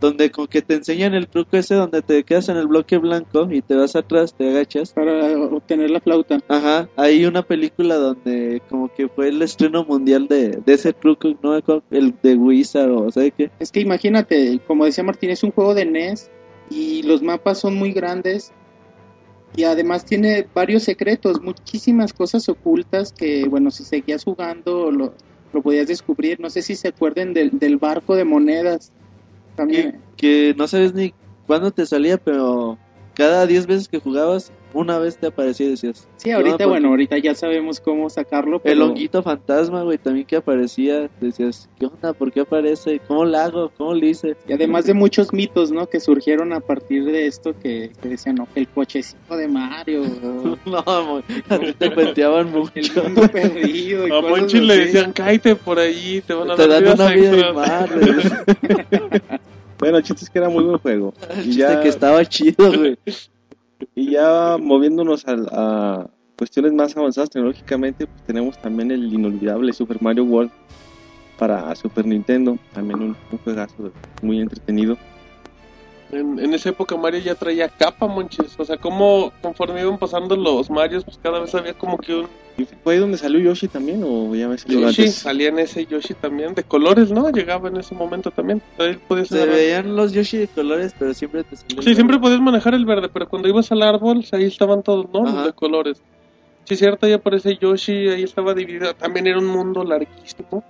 donde 0.00 0.30
como 0.30 0.46
que 0.46 0.62
te 0.62 0.74
enseñan 0.74 1.14
el 1.14 1.28
truco 1.28 1.56
ese 1.56 1.74
donde 1.74 2.02
te 2.02 2.22
quedas 2.24 2.48
en 2.48 2.56
el 2.56 2.66
bloque 2.66 2.98
blanco 2.98 3.48
y 3.50 3.62
te 3.62 3.74
vas 3.74 3.96
atrás, 3.96 4.34
te 4.34 4.48
agachas. 4.48 4.92
Para 4.92 5.36
obtener 5.38 5.90
la 5.90 6.00
flauta. 6.00 6.38
Ajá, 6.48 6.88
hay 6.96 7.24
una 7.26 7.42
película 7.42 7.96
donde 7.96 8.62
como 8.68 8.92
que 8.92 9.08
fue 9.08 9.28
el 9.28 9.42
estreno 9.42 9.84
mundial 9.84 10.28
de, 10.28 10.50
de 10.64 10.72
ese 10.72 10.92
truco, 10.92 11.28
no 11.42 11.56
el 11.90 12.14
de 12.22 12.34
Wizard 12.34 12.90
o 12.90 13.10
¿sabes 13.10 13.32
qué? 13.36 13.50
Es 13.58 13.72
que 13.72 13.80
imagínate, 13.80 14.60
como 14.66 14.84
decía 14.84 15.04
Martín, 15.04 15.30
es 15.30 15.42
un 15.42 15.52
juego 15.52 15.74
de 15.74 15.84
NES 15.84 16.30
y 16.70 17.02
los 17.02 17.22
mapas 17.22 17.58
son 17.58 17.74
muy 17.74 17.92
grandes 17.92 18.52
y 19.56 19.64
además 19.64 20.04
tiene 20.04 20.46
varios 20.54 20.84
secretos, 20.84 21.40
muchísimas 21.42 22.12
cosas 22.12 22.48
ocultas 22.48 23.12
que, 23.12 23.48
bueno, 23.48 23.70
si 23.70 23.84
seguías 23.84 24.24
jugando 24.24 24.90
lo, 24.90 25.14
lo 25.52 25.62
podías 25.62 25.88
descubrir. 25.88 26.38
No 26.40 26.50
sé 26.50 26.62
si 26.62 26.76
se 26.76 26.88
acuerden 26.88 27.34
del, 27.34 27.58
del 27.58 27.76
barco 27.76 28.14
de 28.14 28.24
monedas. 28.24 28.92
También. 29.58 30.00
Que 30.16 30.54
no 30.56 30.68
sabes 30.68 30.94
ni 30.94 31.12
cuándo 31.44 31.72
te 31.72 31.84
salía, 31.84 32.16
pero 32.16 32.78
cada 33.18 33.46
10 33.48 33.66
veces 33.66 33.88
que 33.88 33.98
jugabas, 33.98 34.52
una 34.72 34.98
vez 34.98 35.18
te 35.18 35.26
aparecía 35.26 35.66
y 35.66 35.70
decías, 35.70 36.06
Sí, 36.18 36.30
ahorita, 36.30 36.66
bueno, 36.66 36.90
ahorita 36.90 37.18
ya 37.18 37.34
sabemos 37.34 37.80
cómo 37.80 38.08
sacarlo, 38.08 38.60
pero 38.60 38.74
El 38.74 38.82
honguito 38.82 39.22
fantasma, 39.24 39.82
güey, 39.82 39.98
también 39.98 40.24
que 40.24 40.36
aparecía. 40.36 41.10
Decías, 41.20 41.68
¿qué 41.80 41.86
onda? 41.86 42.12
¿Por 42.12 42.30
qué 42.30 42.40
aparece? 42.42 43.00
¿Cómo 43.08 43.24
lo 43.24 43.36
hago? 43.38 43.72
¿Cómo 43.76 43.92
lo 43.94 44.06
hice? 44.06 44.36
y 44.46 44.52
además 44.52 44.84
de 44.86 44.94
muchos 44.94 45.32
mitos, 45.32 45.72
¿no? 45.72 45.88
Que 45.88 45.98
surgieron 45.98 46.52
a 46.52 46.60
partir 46.60 47.04
de 47.06 47.26
esto 47.26 47.58
que, 47.58 47.90
que 48.00 48.08
decían, 48.08 48.36
no, 48.36 48.46
que 48.54 48.60
el 48.60 48.68
cochecito 48.68 49.36
de 49.36 49.48
Mario, 49.48 50.02
No, 50.64 51.22
ti 51.58 51.72
te 51.76 51.92
cuenteaban 51.92 52.46
el 52.46 52.52
mucho. 52.52 53.02
mundo 53.02 53.22
perdido. 53.32 54.06
y 54.06 54.10
A 54.12 54.20
cosas 54.20 54.30
Monchi 54.30 54.60
le 54.60 54.76
decían, 54.76 55.12
cállate 55.12 55.56
por 55.56 55.80
ahí, 55.80 56.22
te 56.24 56.34
van 56.34 56.52
a 56.52 56.54
Te 56.54 56.68
dar 56.68 56.84
dan 56.84 56.94
una 56.94 57.10
vida 57.14 57.30
de 57.32 57.40
extras". 57.40 58.44
Bueno, 59.78 59.98
el 59.98 60.02
chiste 60.02 60.24
es 60.24 60.30
que 60.30 60.38
era 60.38 60.48
muy 60.48 60.64
buen 60.64 60.78
juego. 60.78 61.14
El 61.30 61.40
Y 61.40 61.44
chiste 61.44 61.60
ya, 61.60 61.80
que 61.80 61.88
estaba 61.88 62.24
chido, 62.24 62.72
güey. 62.72 62.98
y 63.94 64.10
ya 64.12 64.56
moviéndonos 64.60 65.26
a, 65.26 65.36
a 65.52 66.10
cuestiones 66.36 66.72
más 66.72 66.96
avanzadas 66.96 67.30
tecnológicamente, 67.30 68.06
pues 68.06 68.22
tenemos 68.24 68.58
también 68.58 68.90
el 68.90 69.12
inolvidable 69.12 69.72
Super 69.72 70.00
Mario 70.02 70.24
World 70.24 70.50
para 71.38 71.74
Super 71.76 72.06
Nintendo. 72.06 72.58
También 72.72 73.00
un, 73.00 73.16
un 73.30 73.38
juegazo 73.38 73.92
muy 74.22 74.40
entretenido. 74.40 74.98
En, 76.10 76.38
en 76.38 76.54
esa 76.54 76.70
época 76.70 76.96
Mario 76.96 77.20
ya 77.20 77.34
traía 77.34 77.68
capa, 77.68 78.06
monches. 78.06 78.58
O 78.58 78.64
sea, 78.64 78.76
como 78.76 79.32
conforme 79.42 79.82
iban 79.82 79.98
pasando 79.98 80.36
los 80.36 80.70
Marios, 80.70 81.04
pues 81.04 81.18
cada 81.22 81.40
vez 81.40 81.54
había 81.54 81.74
como 81.74 81.98
que 81.98 82.14
un 82.14 82.28
¿Y 82.58 82.64
fue 82.64 82.94
ahí 82.94 82.98
donde 82.98 83.16
salió 83.16 83.38
Yoshi 83.38 83.68
también 83.68 84.02
o 84.04 84.34
ya 84.34 84.48
ves 84.48 84.64
Yoshi. 84.64 85.02
antes? 85.02 85.14
Salía 85.14 85.48
en 85.48 85.60
ese 85.60 85.86
Yoshi 85.86 86.14
también, 86.14 86.54
de 86.56 86.64
colores, 86.64 87.12
¿no? 87.12 87.30
Llegaba 87.30 87.68
en 87.68 87.76
ese 87.76 87.94
momento 87.94 88.32
también. 88.32 88.60
Ahí 88.78 88.98
podías 89.06 89.28
Se 89.28 89.46
veían 89.46 89.94
los 89.94 90.12
Yoshi 90.12 90.38
de 90.38 90.48
colores, 90.48 90.92
pero 90.98 91.14
siempre 91.14 91.44
te 91.44 91.54
salían. 91.54 91.82
Sí, 91.84 91.94
siempre 91.94 92.18
podías 92.18 92.40
manejar 92.40 92.74
el 92.74 92.84
verde, 92.84 93.08
pero 93.08 93.28
cuando 93.28 93.48
ibas 93.48 93.70
al 93.70 93.82
árbol, 93.82 94.24
ahí 94.32 94.44
estaban 94.44 94.82
todos, 94.82 95.06
¿no? 95.12 95.22
Los 95.22 95.44
de 95.44 95.52
colores. 95.52 96.02
Sí, 96.64 96.74
cierto, 96.74 97.06
ahí 97.06 97.12
aparece 97.12 97.56
Yoshi, 97.56 98.08
ahí 98.08 98.24
estaba 98.24 98.54
dividido. 98.54 98.92
También 98.94 99.28
era 99.28 99.38
un 99.38 99.46
mundo 99.46 99.84
larguísimo. 99.84 100.64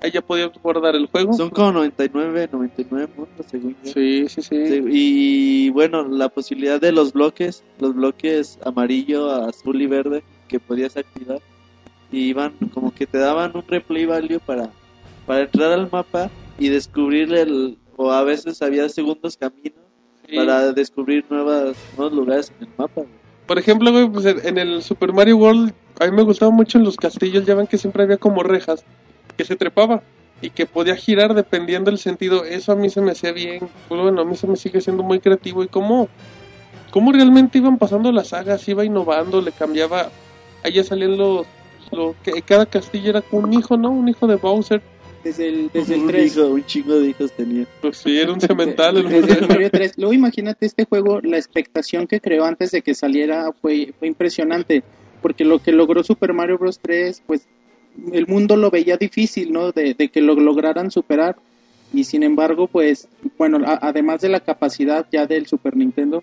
Ahí 0.00 0.10
ya 0.12 0.20
podías 0.22 0.50
guardar 0.62 0.94
el 0.94 1.06
juego. 1.06 1.32
Son 1.32 1.50
como 1.50 1.72
99, 1.72 2.48
99 2.52 3.08
mundos, 3.16 3.46
según 3.50 3.76
yo. 3.82 3.92
Sí, 3.92 4.26
sí, 4.28 4.42
sí. 4.42 4.66
Sí, 4.66 4.84
y 4.90 5.70
bueno, 5.70 6.06
la 6.08 6.28
posibilidad 6.28 6.80
de 6.80 6.92
los 6.92 7.12
bloques, 7.12 7.64
los 7.80 7.94
bloques 7.94 8.58
amarillo, 8.64 9.30
azul 9.30 9.82
y 9.82 9.86
verde 9.86 10.22
que 10.46 10.60
podías 10.60 10.96
activar, 10.96 11.40
y 12.12 12.20
iban 12.28 12.52
como 12.72 12.94
que 12.94 13.06
te 13.06 13.18
daban 13.18 13.50
un 13.54 13.64
replay 13.66 14.06
value 14.06 14.38
para, 14.38 14.70
para 15.26 15.42
entrar 15.42 15.72
al 15.72 15.90
mapa 15.90 16.30
y 16.58 16.68
descubrir 16.68 17.34
el, 17.34 17.76
o 17.96 18.12
a 18.12 18.22
veces 18.22 18.62
había 18.62 18.88
segundos 18.88 19.36
caminos 19.36 19.74
Sí. 20.28 20.36
para 20.36 20.72
descubrir 20.74 21.24
nuevas, 21.30 21.74
nuevos 21.96 22.12
lugares 22.14 22.52
en 22.60 22.66
el 22.66 22.72
mapa. 22.76 23.02
Por 23.46 23.58
ejemplo, 23.58 23.90
güey, 23.90 24.10
pues 24.10 24.26
en 24.26 24.46
en 24.46 24.58
el 24.58 24.82
Super 24.82 25.10
Mario 25.10 25.38
World, 25.38 25.72
a 26.00 26.04
mí 26.04 26.12
me 26.14 26.22
gustaba 26.22 26.50
mucho 26.50 26.76
en 26.76 26.84
los 26.84 26.98
castillos, 26.98 27.46
ya 27.46 27.54
ven 27.54 27.66
que 27.66 27.78
siempre 27.78 28.02
había 28.02 28.18
como 28.18 28.42
rejas 28.42 28.84
que 29.38 29.44
se 29.44 29.56
trepaba 29.56 30.02
y 30.42 30.50
que 30.50 30.66
podía 30.66 30.96
girar 30.96 31.32
dependiendo 31.32 31.90
del 31.90 31.98
sentido. 31.98 32.44
Eso 32.44 32.72
a 32.72 32.76
mí 32.76 32.90
se 32.90 33.00
me 33.00 33.12
hacía 33.12 33.32
bien. 33.32 33.68
Pues 33.88 34.00
bueno, 34.00 34.20
a 34.20 34.24
mí 34.24 34.36
se 34.36 34.46
me 34.46 34.56
sigue 34.56 34.80
siendo 34.80 35.02
muy 35.02 35.20
creativo 35.20 35.62
y 35.62 35.68
cómo, 35.68 36.08
cómo 36.90 37.12
realmente 37.12 37.58
iban 37.58 37.78
pasando 37.78 38.12
las 38.12 38.28
sagas, 38.28 38.68
iba 38.68 38.84
innovando, 38.84 39.40
le 39.40 39.52
cambiaba. 39.52 40.10
Ahí 40.62 40.72
ya 40.72 40.84
salían 40.84 41.16
los, 41.16 41.46
lo 41.92 42.14
que 42.22 42.42
cada 42.42 42.66
castillo 42.66 43.10
era 43.10 43.24
un 43.30 43.52
hijo, 43.52 43.76
¿no? 43.76 43.90
Un 43.90 44.08
hijo 44.08 44.26
de 44.26 44.36
Bowser. 44.36 44.82
Desde 45.24 45.48
el, 45.48 45.70
desde 45.72 45.94
el 45.94 46.02
un, 46.02 46.08
3. 46.08 46.36
hijo, 46.36 46.46
un 46.46 46.64
chingo 46.64 46.94
de 47.00 47.08
hijos 47.08 47.32
tenía. 47.32 47.66
Pues 47.80 47.98
sí, 47.98 48.18
era 48.18 48.32
un 48.32 48.40
cemental 48.40 48.96
el 48.96 49.08
Desde 49.08 49.40
el. 49.40 49.48
Mario 49.48 49.70
3. 49.70 49.94
Luego 49.98 50.12
imagínate 50.12 50.66
este 50.66 50.84
juego, 50.84 51.20
la 51.22 51.36
expectación 51.36 52.06
que 52.06 52.20
creó 52.20 52.44
antes 52.44 52.70
de 52.70 52.82
que 52.82 52.94
saliera 52.94 53.50
fue, 53.60 53.92
fue 53.98 54.08
impresionante, 54.08 54.84
porque 55.20 55.44
lo 55.44 55.58
que 55.58 55.72
logró 55.72 56.04
Super 56.04 56.32
Mario 56.32 56.58
Bros. 56.58 56.78
3, 56.80 57.22
pues 57.26 57.48
el 58.12 58.26
mundo 58.26 58.56
lo 58.56 58.70
veía 58.70 58.96
difícil, 58.96 59.52
¿no? 59.52 59.72
De, 59.72 59.94
de 59.94 60.08
que 60.08 60.20
lo 60.20 60.34
lograran 60.34 60.90
superar. 60.90 61.36
Y 61.92 62.04
sin 62.04 62.22
embargo, 62.22 62.66
pues, 62.66 63.08
bueno, 63.38 63.58
a- 63.66 63.78
además 63.82 64.20
de 64.20 64.28
la 64.28 64.40
capacidad 64.40 65.06
ya 65.10 65.26
del 65.26 65.46
Super 65.46 65.76
Nintendo, 65.76 66.22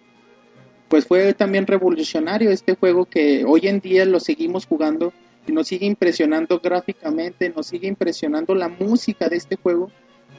pues 0.88 1.06
fue 1.08 1.34
también 1.34 1.66
revolucionario 1.66 2.52
este 2.52 2.76
juego 2.76 3.06
que 3.06 3.44
hoy 3.46 3.62
en 3.68 3.80
día 3.80 4.06
lo 4.06 4.20
seguimos 4.20 4.66
jugando 4.68 5.12
y 5.48 5.52
nos 5.52 5.68
sigue 5.68 5.86
impresionando 5.88 6.60
gráficamente, 6.60 7.52
nos 7.56 7.68
sigue 7.68 7.88
impresionando 7.88 8.54
la 8.56 8.70
música 8.70 9.28
de 9.28 9.38
este 9.38 9.56
juego, 9.56 9.92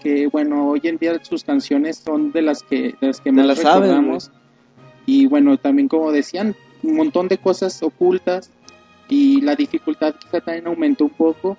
que 0.03 0.29
bueno, 0.29 0.69
hoy 0.71 0.81
en 0.85 0.99
día 0.99 1.19
sus 1.25 1.43
canciones 1.43 1.97
son 1.99 2.31
de 2.31 2.43
las 2.43 2.63
que, 2.63 2.95
de 3.01 3.07
las 3.09 3.21
que 3.21 3.33
más 3.33 3.47
las 3.47 3.59
recordamos. 3.59 4.31
y 5.07 5.27
bueno, 5.27 5.57
también 5.59 5.89
como 5.89 6.13
decían, 6.13 6.55
un 6.83 6.95
montón 6.97 7.27
de 7.29 7.39
cosas 7.39 7.83
ocultas 7.83 8.51
y 9.09 9.41
la 9.41 9.55
dificultad 9.55 10.15
quizá 10.15 10.41
también 10.41 10.67
aumentó 10.67 11.05
un 11.05 11.11
poco. 11.11 11.57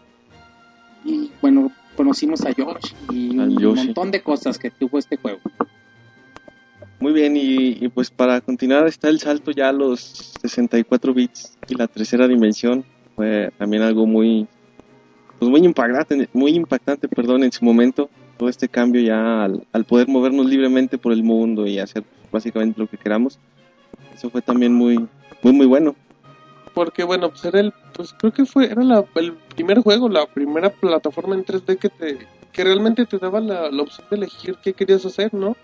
Y 1.06 1.32
bueno, 1.42 1.72
conocimos 1.96 2.46
a 2.46 2.52
Yoshi 2.52 2.96
y 3.12 3.38
un 3.38 3.58
Yoshi. 3.58 3.86
montón 3.86 4.12
de 4.12 4.22
cosas 4.22 4.58
que 4.58 4.70
tuvo 4.72 4.98
este 5.00 5.18
juego. 5.18 5.40
Muy 7.00 7.14
bien, 7.14 7.38
y, 7.38 7.78
y 7.80 7.90
pues 7.90 8.10
para 8.10 8.42
continuar 8.42 8.88
está 8.88 9.08
el 9.10 9.20
salto 9.20 9.52
ya 9.52 9.70
a 9.70 9.74
los 9.74 10.02
64 10.42 11.14
bits 11.14 11.58
y 11.68 11.76
la 11.76 11.88
tercera 11.88 12.28
dimensión. 12.28 12.84
Fue 13.16 13.52
también 13.58 13.84
algo 13.84 14.06
muy, 14.06 14.48
pues 15.40 15.50
muy 15.50 15.62
impactante, 15.62 16.30
muy 16.34 16.52
impactante, 16.56 17.08
perdón, 17.08 17.44
en 17.44 17.52
su 17.52 17.64
momento. 17.64 18.10
Todo 18.38 18.50
este 18.50 18.68
cambio 18.68 19.02
ya 19.02 19.44
al, 19.44 19.66
al 19.72 19.86
poder 19.86 20.08
movernos 20.08 20.46
libremente 20.48 20.98
por 20.98 21.12
el 21.14 21.24
mundo 21.24 21.66
y 21.66 21.80
hacer 21.80 22.04
básicamente 22.32 22.80
lo 22.80 22.88
que 22.88 22.98
queramos. 22.98 23.40
Eso 24.14 24.30
fue 24.30 24.42
también 24.42 24.74
muy, 24.74 24.98
muy, 25.42 25.54
muy 25.54 25.66
bueno. 25.66 25.96
Porque 26.78 27.04
bueno, 27.04 27.32
pues 27.32 27.44
era 27.44 27.60
el, 27.60 27.74
pues 27.92 28.14
creo 28.14 28.32
que 28.32 28.46
fue, 28.46 28.68
era 28.68 28.84
la- 28.84 29.04
el 29.16 29.34
primer 29.34 29.80
juego, 29.80 30.10
la 30.10 30.28
primera 30.28 30.70
plataforma 30.70 31.34
en 31.34 31.44
3D 31.44 31.76
que 31.76 31.90
te, 31.90 32.20
que 32.52 32.64
realmente 32.64 33.08
te 33.08 33.18
daba 33.18 33.40
la, 33.40 33.70
opción 33.82 34.06
de 34.12 34.18
elegir 34.18 34.58
qué 34.62 34.74
querías 34.74 35.04
hacer, 35.04 35.34
¿no? 35.34 35.58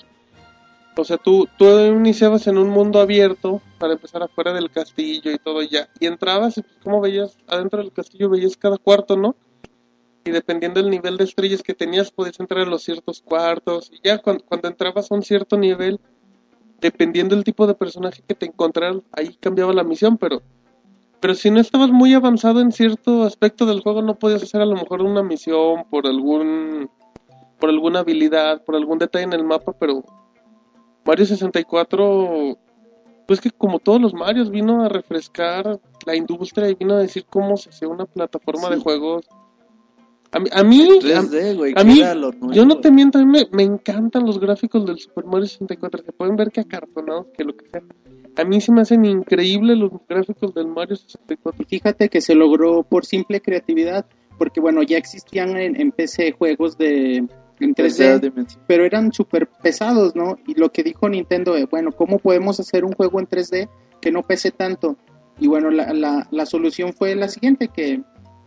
O 0.97 1.03
sea, 1.03 1.17
tú, 1.17 1.47
tú 1.55 1.65
iniciabas 1.81 2.47
en 2.47 2.57
un 2.57 2.67
mundo 2.67 2.99
abierto 2.99 3.61
para 3.77 3.93
empezar 3.93 4.23
afuera 4.23 4.53
del 4.53 4.71
castillo 4.71 5.29
y 5.29 5.37
todo 5.37 5.61
ya. 5.61 5.87
Y 5.99 6.07
entrabas 6.07 6.57
y 6.57 6.63
pues 6.63 6.77
como 6.83 6.99
veías, 6.99 7.37
adentro 7.45 7.83
del 7.83 7.91
castillo 7.91 8.31
veías 8.31 8.57
cada 8.57 8.79
cuarto, 8.79 9.15
¿no? 9.15 9.35
Y 10.25 10.31
dependiendo 10.31 10.81
del 10.81 10.89
nivel 10.89 11.17
de 11.17 11.25
estrellas 11.25 11.61
que 11.61 11.75
tenías, 11.75 12.09
podías 12.09 12.39
entrar 12.39 12.61
a 12.61 12.69
los 12.71 12.81
ciertos 12.81 13.21
cuartos. 13.21 13.91
Y 13.93 13.99
ya 14.03 14.17
cuando, 14.17 14.43
cuando 14.45 14.67
entrabas 14.67 15.11
a 15.11 15.13
un 15.13 15.21
cierto 15.21 15.57
nivel, 15.57 15.99
dependiendo 16.81 17.35
del 17.35 17.43
tipo 17.43 17.67
de 17.67 17.75
personaje 17.75 18.23
que 18.27 18.33
te 18.33 18.47
encontraran, 18.47 19.03
ahí 19.11 19.37
cambiaba 19.39 19.73
la 19.73 19.83
misión, 19.83 20.17
pero 20.17 20.41
pero 21.23 21.35
si 21.35 21.49
no 21.49 21.61
estabas 21.61 21.89
muy 21.89 22.13
avanzado 22.13 22.59
en 22.59 22.73
cierto 22.73 23.23
aspecto 23.23 23.65
del 23.65 23.79
juego 23.79 24.01
no 24.01 24.19
podías 24.19 24.43
hacer 24.43 24.59
a 24.59 24.65
lo 24.65 24.75
mejor 24.75 25.01
una 25.01 25.23
misión 25.23 25.85
por 25.89 26.05
algún 26.05 26.89
por 27.61 27.69
alguna 27.69 27.99
habilidad, 27.99 28.61
por 28.65 28.75
algún 28.75 28.99
detalle 28.99 29.23
en 29.23 29.31
el 29.31 29.45
mapa, 29.45 29.71
pero 29.71 30.03
Mario 31.05 31.25
64 31.25 32.57
pues 33.25 33.39
que 33.39 33.51
como 33.51 33.79
todos 33.79 34.01
los 34.01 34.13
Marios 34.13 34.49
vino 34.49 34.83
a 34.83 34.89
refrescar 34.89 35.79
la 36.05 36.13
industria 36.13 36.67
y 36.67 36.75
vino 36.75 36.95
a 36.95 36.99
decir 36.99 37.25
cómo 37.29 37.55
se 37.55 37.69
hace 37.69 37.87
una 37.87 38.05
plataforma 38.05 38.69
de 38.69 38.81
juegos. 38.81 39.25
A 40.33 40.39
mí, 40.39 40.49
a 40.51 40.63
mí, 40.63 40.81
a- 40.81 41.21
3D, 41.21 41.55
güey. 41.55 41.73
a 41.75 41.83
mí, 41.83 41.99
era 41.99 42.15
lo 42.15 42.31
nuevo. 42.31 42.51
yo 42.53 42.65
no 42.65 42.79
te 42.79 42.91
miento, 42.91 43.19
a 43.19 43.25
mí 43.25 43.31
me, 43.31 43.47
me 43.51 43.63
encantan 43.63 44.25
los 44.25 44.39
gráficos 44.39 44.85
del 44.85 44.97
Super 44.99 45.25
Mario 45.25 45.45
64. 45.47 46.03
Se 46.05 46.11
pueden 46.11 46.35
ver 46.35 46.51
que 46.51 46.61
acartonados, 46.61 47.27
que 47.37 47.43
lo 47.43 47.55
que 47.55 47.67
sea. 47.69 47.81
A 48.35 48.43
mí 48.43 48.59
se 48.59 48.71
me 48.71 48.81
hacen 48.81 49.05
increíbles 49.05 49.77
los 49.77 49.91
gráficos 50.09 50.53
del 50.55 50.67
Mario 50.67 50.95
64. 50.95 51.61
Y 51.61 51.65
fíjate 51.65 52.09
que 52.09 52.19
se 52.19 52.33
logró 52.33 52.81
por 52.83 53.05
simple 53.05 53.41
creatividad, 53.41 54.05
porque 54.39 54.59
bueno, 54.59 54.81
ya 54.81 54.97
existían 54.97 55.55
en, 55.55 55.79
en 55.79 55.91
PC 55.91 56.31
juegos 56.31 56.77
de 56.77 57.27
en 57.59 57.73
Tercera 57.75 58.17
3D, 58.17 58.21
dimensión. 58.21 58.63
pero 58.67 58.83
eran 58.85 59.13
súper 59.13 59.47
pesados, 59.61 60.15
¿no? 60.15 60.37
Y 60.47 60.59
lo 60.59 60.69
que 60.71 60.81
dijo 60.83 61.07
Nintendo, 61.07 61.55
eh, 61.55 61.67
bueno, 61.69 61.91
¿cómo 61.91 62.17
podemos 62.17 62.59
hacer 62.59 62.83
un 62.83 62.93
juego 62.93 63.19
en 63.19 63.27
3D 63.27 63.69
que 64.01 64.11
no 64.11 64.23
pese 64.23 64.49
tanto? 64.49 64.97
Y 65.39 65.47
bueno, 65.47 65.69
la, 65.69 65.93
la, 65.93 66.27
la 66.31 66.45
solución 66.47 66.93
fue 66.93 67.15
la 67.15 67.27
siguiente, 67.27 67.67
que 67.67 68.01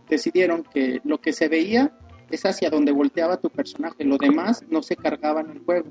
decidieron 0.09 0.63
que 0.63 1.01
lo 1.03 1.19
que 1.19 1.33
se 1.33 1.47
veía 1.47 1.91
es 2.29 2.45
hacia 2.45 2.69
donde 2.69 2.91
volteaba 2.91 3.37
tu 3.37 3.49
personaje, 3.49 4.03
lo 4.03 4.17
demás 4.17 4.63
no 4.69 4.81
se 4.81 4.95
cargaba 4.95 5.41
en 5.41 5.51
el 5.51 5.59
juego. 5.59 5.89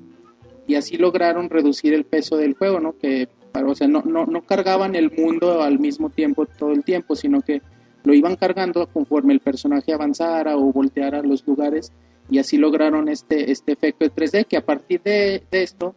Y 0.67 0.75
así 0.75 0.97
lograron 0.97 1.49
reducir 1.49 1.95
el 1.95 2.05
peso 2.05 2.37
del 2.37 2.55
juego, 2.55 2.81
¿no? 2.81 2.99
Que, 2.99 3.29
o 3.55 3.75
sea, 3.75 3.89
no, 3.89 4.03
no, 4.03 4.27
no 4.27 4.43
cargaban 4.43 4.95
el 4.95 5.11
mundo 5.13 5.63
al 5.63 5.79
mismo 5.79 6.11
tiempo 6.11 6.47
todo 6.47 6.73
el 6.73 6.85
tiempo, 6.85 7.15
sino 7.15 7.41
que 7.41 7.63
lo 8.05 8.15
iban 8.15 8.37
cargando 8.37 8.87
conforme 8.87 9.33
el 9.33 9.41
personaje 9.41 9.93
avanzara 9.93 10.57
o 10.57 10.73
volteara 10.73 11.23
los 11.23 11.47
lugares 11.47 11.93
y 12.29 12.39
así 12.39 12.57
lograron 12.57 13.09
este, 13.09 13.51
este 13.51 13.73
efecto 13.73 14.05
de 14.05 14.13
3D 14.13 14.47
que 14.47 14.57
a 14.57 14.65
partir 14.65 15.01
de, 15.03 15.45
de 15.51 15.63
esto 15.63 15.95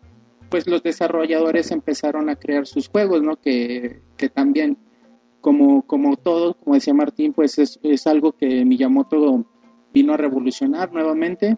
pues 0.49 0.67
los 0.67 0.83
desarrolladores 0.83 1.71
empezaron 1.71 2.29
a 2.29 2.35
crear 2.35 2.65
sus 2.65 2.89
juegos, 2.89 3.21
¿no? 3.21 3.35
Que, 3.35 4.01
que 4.17 4.29
también, 4.29 4.77
como, 5.41 5.83
como 5.83 6.17
todo, 6.17 6.53
como 6.55 6.75
decía 6.75 6.93
Martín, 6.93 7.33
pues 7.33 7.57
es, 7.59 7.79
es 7.83 8.07
algo 8.07 8.33
que 8.33 8.65
Miyamoto 8.65 9.45
vino 9.93 10.13
a 10.13 10.17
revolucionar 10.17 10.91
nuevamente 10.91 11.57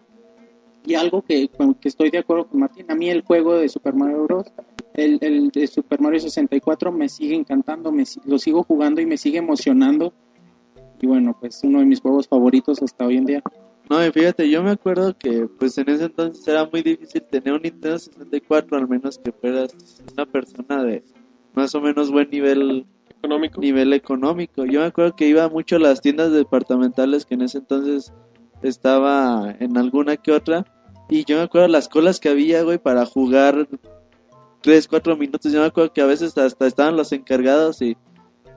y 0.84 0.94
algo 0.94 1.22
que, 1.22 1.48
que 1.80 1.88
estoy 1.88 2.10
de 2.10 2.18
acuerdo 2.18 2.48
con 2.48 2.60
Martín, 2.60 2.86
a 2.88 2.94
mí 2.94 3.08
el 3.08 3.22
juego 3.22 3.54
de 3.56 3.68
Super 3.68 3.94
Mario 3.94 4.24
Bros., 4.24 4.52
el, 4.94 5.18
el 5.22 5.48
de 5.50 5.66
Super 5.66 6.00
Mario 6.00 6.20
64 6.20 6.92
me 6.92 7.08
sigue 7.08 7.34
encantando, 7.34 7.92
me, 7.92 8.04
lo 8.26 8.38
sigo 8.38 8.62
jugando 8.62 9.00
y 9.00 9.06
me 9.06 9.16
sigue 9.16 9.38
emocionando 9.38 10.12
y 11.02 11.06
bueno, 11.06 11.36
pues 11.38 11.60
uno 11.64 11.80
de 11.80 11.84
mis 11.84 12.00
juegos 12.00 12.28
favoritos 12.28 12.80
hasta 12.80 13.04
hoy 13.04 13.16
en 13.16 13.26
día. 13.26 13.42
No, 13.90 14.06
y 14.06 14.10
fíjate, 14.12 14.48
yo 14.48 14.62
me 14.62 14.70
acuerdo 14.70 15.16
que 15.18 15.48
pues 15.58 15.76
en 15.76 15.90
ese 15.90 16.04
entonces 16.04 16.46
era 16.46 16.64
muy 16.64 16.82
difícil 16.82 17.22
tener 17.22 17.52
un 17.52 17.62
Nintendo 17.62 17.98
64, 17.98 18.78
al 18.78 18.88
menos 18.88 19.18
que 19.18 19.32
fueras 19.32 19.74
una 20.12 20.24
persona 20.24 20.84
de 20.84 21.02
más 21.54 21.74
o 21.74 21.80
menos 21.80 22.10
buen 22.10 22.30
nivel 22.30 22.86
Económico. 23.22 23.60
nivel 23.60 23.92
económico. 23.92 24.64
Yo 24.64 24.80
me 24.80 24.86
acuerdo 24.86 25.14
que 25.14 25.28
iba 25.28 25.48
mucho 25.48 25.76
a 25.76 25.78
las 25.78 26.00
tiendas 26.00 26.32
departamentales 26.32 27.24
que 27.24 27.34
en 27.34 27.42
ese 27.42 27.58
entonces 27.58 28.12
estaba 28.62 29.54
en 29.60 29.76
alguna 29.76 30.16
que 30.16 30.32
otra 30.32 30.64
y 31.08 31.24
yo 31.24 31.36
me 31.36 31.42
acuerdo 31.42 31.68
las 31.68 31.88
colas 31.88 32.20
que 32.20 32.28
había, 32.28 32.62
güey, 32.62 32.78
para 32.78 33.04
jugar 33.06 33.68
3, 34.62 34.88
4 34.88 35.16
minutos. 35.16 35.52
Yo 35.52 35.60
me 35.60 35.66
acuerdo 35.66 35.92
que 35.92 36.00
a 36.00 36.06
veces 36.06 36.36
hasta 36.38 36.66
estaban 36.66 36.96
los 36.96 37.12
encargados 37.12 37.82
y 37.82 37.96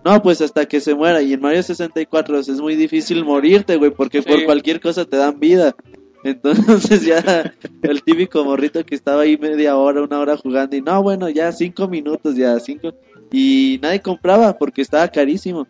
no, 0.03 0.21
pues 0.21 0.39
hasta 0.41 0.65
que 0.65 0.79
se 0.79 0.93
muera. 0.95 1.21
Y 1.21 1.33
en 1.33 1.41
Mario 1.41 1.63
64 1.63 2.39
es 2.39 2.61
muy 2.61 2.75
difícil 2.75 3.25
morirte, 3.25 3.75
güey, 3.77 3.91
porque 3.91 4.21
Sí. 4.21 4.29
por 4.29 4.45
cualquier 4.45 4.79
cosa 4.79 5.03
te 5.05 5.17
dan 5.17 5.39
vida. 5.39 5.75
Entonces 6.23 7.05
ya 7.05 7.53
el 7.83 8.01
típico 8.03 8.43
morrito 8.43 8.83
que 8.85 8.95
estaba 8.95 9.21
ahí 9.23 9.37
media 9.37 9.77
hora, 9.77 10.01
una 10.01 10.19
hora 10.19 10.37
jugando 10.37 10.75
y 10.75 10.81
no, 10.81 11.01
bueno, 11.03 11.29
ya 11.29 11.51
cinco 11.51 11.87
minutos, 11.87 12.35
ya 12.35 12.59
cinco. 12.59 12.93
Y 13.31 13.79
nadie 13.81 14.01
compraba 14.01 14.57
porque 14.57 14.81
estaba 14.81 15.07
carísimo. 15.07 15.67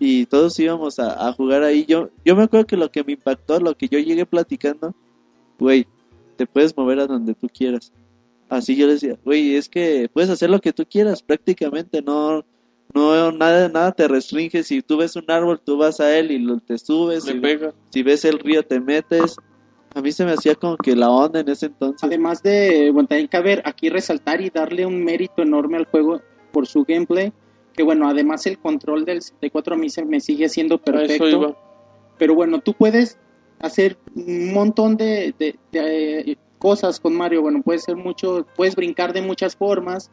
Y 0.00 0.26
todos 0.26 0.58
íbamos 0.58 0.98
a, 0.98 1.28
a 1.28 1.32
jugar 1.32 1.62
ahí. 1.62 1.84
Yo, 1.86 2.10
yo 2.24 2.36
me 2.36 2.44
acuerdo 2.44 2.66
que 2.66 2.76
lo 2.76 2.90
que 2.90 3.02
me 3.02 3.12
impactó, 3.12 3.58
lo 3.58 3.76
que 3.76 3.88
yo 3.88 3.98
llegué 3.98 4.24
platicando, 4.26 4.94
güey, 5.58 5.86
te 6.36 6.46
puedes 6.46 6.76
mover 6.76 7.00
a 7.00 7.06
donde 7.06 7.34
tú 7.34 7.48
quieras. 7.48 7.92
Así 8.48 8.76
yo 8.76 8.86
le 8.86 8.94
decía, 8.94 9.18
güey, 9.24 9.56
es 9.56 9.68
que 9.68 10.08
puedes 10.12 10.30
hacer 10.30 10.48
lo 10.48 10.60
que 10.60 10.72
tú 10.72 10.86
quieras 10.88 11.22
prácticamente, 11.22 12.00
no, 12.00 12.44
no, 12.94 13.32
nada, 13.32 13.68
nada 13.68 13.92
te 13.92 14.08
restringe. 14.08 14.62
Si 14.62 14.80
tú 14.80 14.96
ves 14.96 15.16
un 15.16 15.30
árbol, 15.30 15.60
tú 15.62 15.76
vas 15.76 16.00
a 16.00 16.16
él 16.16 16.30
y 16.30 16.38
lo, 16.38 16.58
te 16.58 16.78
subes. 16.78 17.26
Le 17.26 17.32
si, 17.32 17.38
pega. 17.40 17.74
si 17.90 18.02
ves 18.02 18.24
el 18.24 18.38
río, 18.38 18.62
te 18.62 18.80
metes. 18.80 19.36
A 19.94 20.00
mí 20.00 20.12
se 20.12 20.24
me 20.24 20.32
hacía 20.32 20.54
como 20.54 20.76
que 20.76 20.94
la 20.94 21.10
onda 21.10 21.40
en 21.40 21.48
ese 21.48 21.66
entonces. 21.66 22.02
Además 22.04 22.42
de, 22.42 22.90
bueno, 22.90 23.08
también 23.08 23.28
cabe 23.28 23.60
aquí 23.64 23.88
resaltar 23.90 24.40
y 24.40 24.50
darle 24.50 24.86
un 24.86 25.02
mérito 25.02 25.42
enorme 25.42 25.76
al 25.76 25.86
juego 25.86 26.22
por 26.52 26.66
su 26.66 26.84
gameplay, 26.84 27.32
que 27.74 27.82
bueno, 27.82 28.08
además 28.08 28.46
el 28.46 28.58
control 28.58 29.04
del 29.04 29.22
64 29.22 29.74
a 29.74 29.78
mí 29.78 29.88
se 29.90 30.04
me 30.04 30.20
sigue 30.20 30.48
siendo 30.48 30.78
perfecto, 30.78 31.56
pero 32.18 32.34
bueno, 32.34 32.58
tú 32.60 32.72
puedes 32.74 33.18
hacer 33.60 33.96
un 34.14 34.52
montón 34.52 34.96
de, 34.96 35.34
de- 35.38 35.56
de, 35.72 36.18
eh, 36.32 36.36
cosas 36.58 36.98
con 36.98 37.14
Mario, 37.16 37.42
bueno, 37.42 37.62
puedes 37.62 37.84
ser 37.84 37.96
mucho, 37.96 38.44
puedes 38.56 38.74
brincar 38.74 39.12
de 39.12 39.22
muchas 39.22 39.54
formas, 39.54 40.10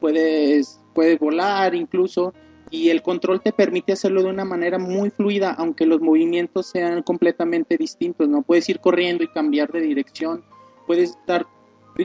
puedes, 0.00 0.80
puedes 0.94 1.18
volar 1.18 1.74
incluso, 1.74 2.32
y 2.70 2.90
el 2.90 3.02
control 3.02 3.40
te 3.40 3.50
permite 3.52 3.92
hacerlo 3.92 4.22
de 4.22 4.30
una 4.30 4.44
manera 4.44 4.78
muy 4.78 5.10
fluida, 5.10 5.52
aunque 5.58 5.86
los 5.86 6.00
movimientos 6.00 6.66
sean 6.66 7.02
completamente 7.02 7.76
distintos, 7.76 8.28
¿no? 8.28 8.42
Puedes 8.42 8.68
ir 8.68 8.78
corriendo 8.78 9.24
y 9.24 9.28
cambiar 9.28 9.72
de 9.72 9.80
dirección, 9.80 10.44
puedes 10.86 11.16
dar 11.26 11.46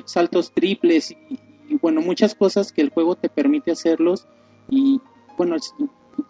saltos 0.06 0.52
triples 0.54 1.12
y, 1.12 1.40
y, 1.70 1.76
bueno, 1.76 2.02
muchas 2.02 2.36
cosas 2.36 2.72
que 2.72 2.82
el 2.82 2.90
juego 2.90 3.16
te 3.16 3.30
permite 3.30 3.72
hacerlos 3.72 4.28
y 4.70 5.00
bueno, 5.38 5.56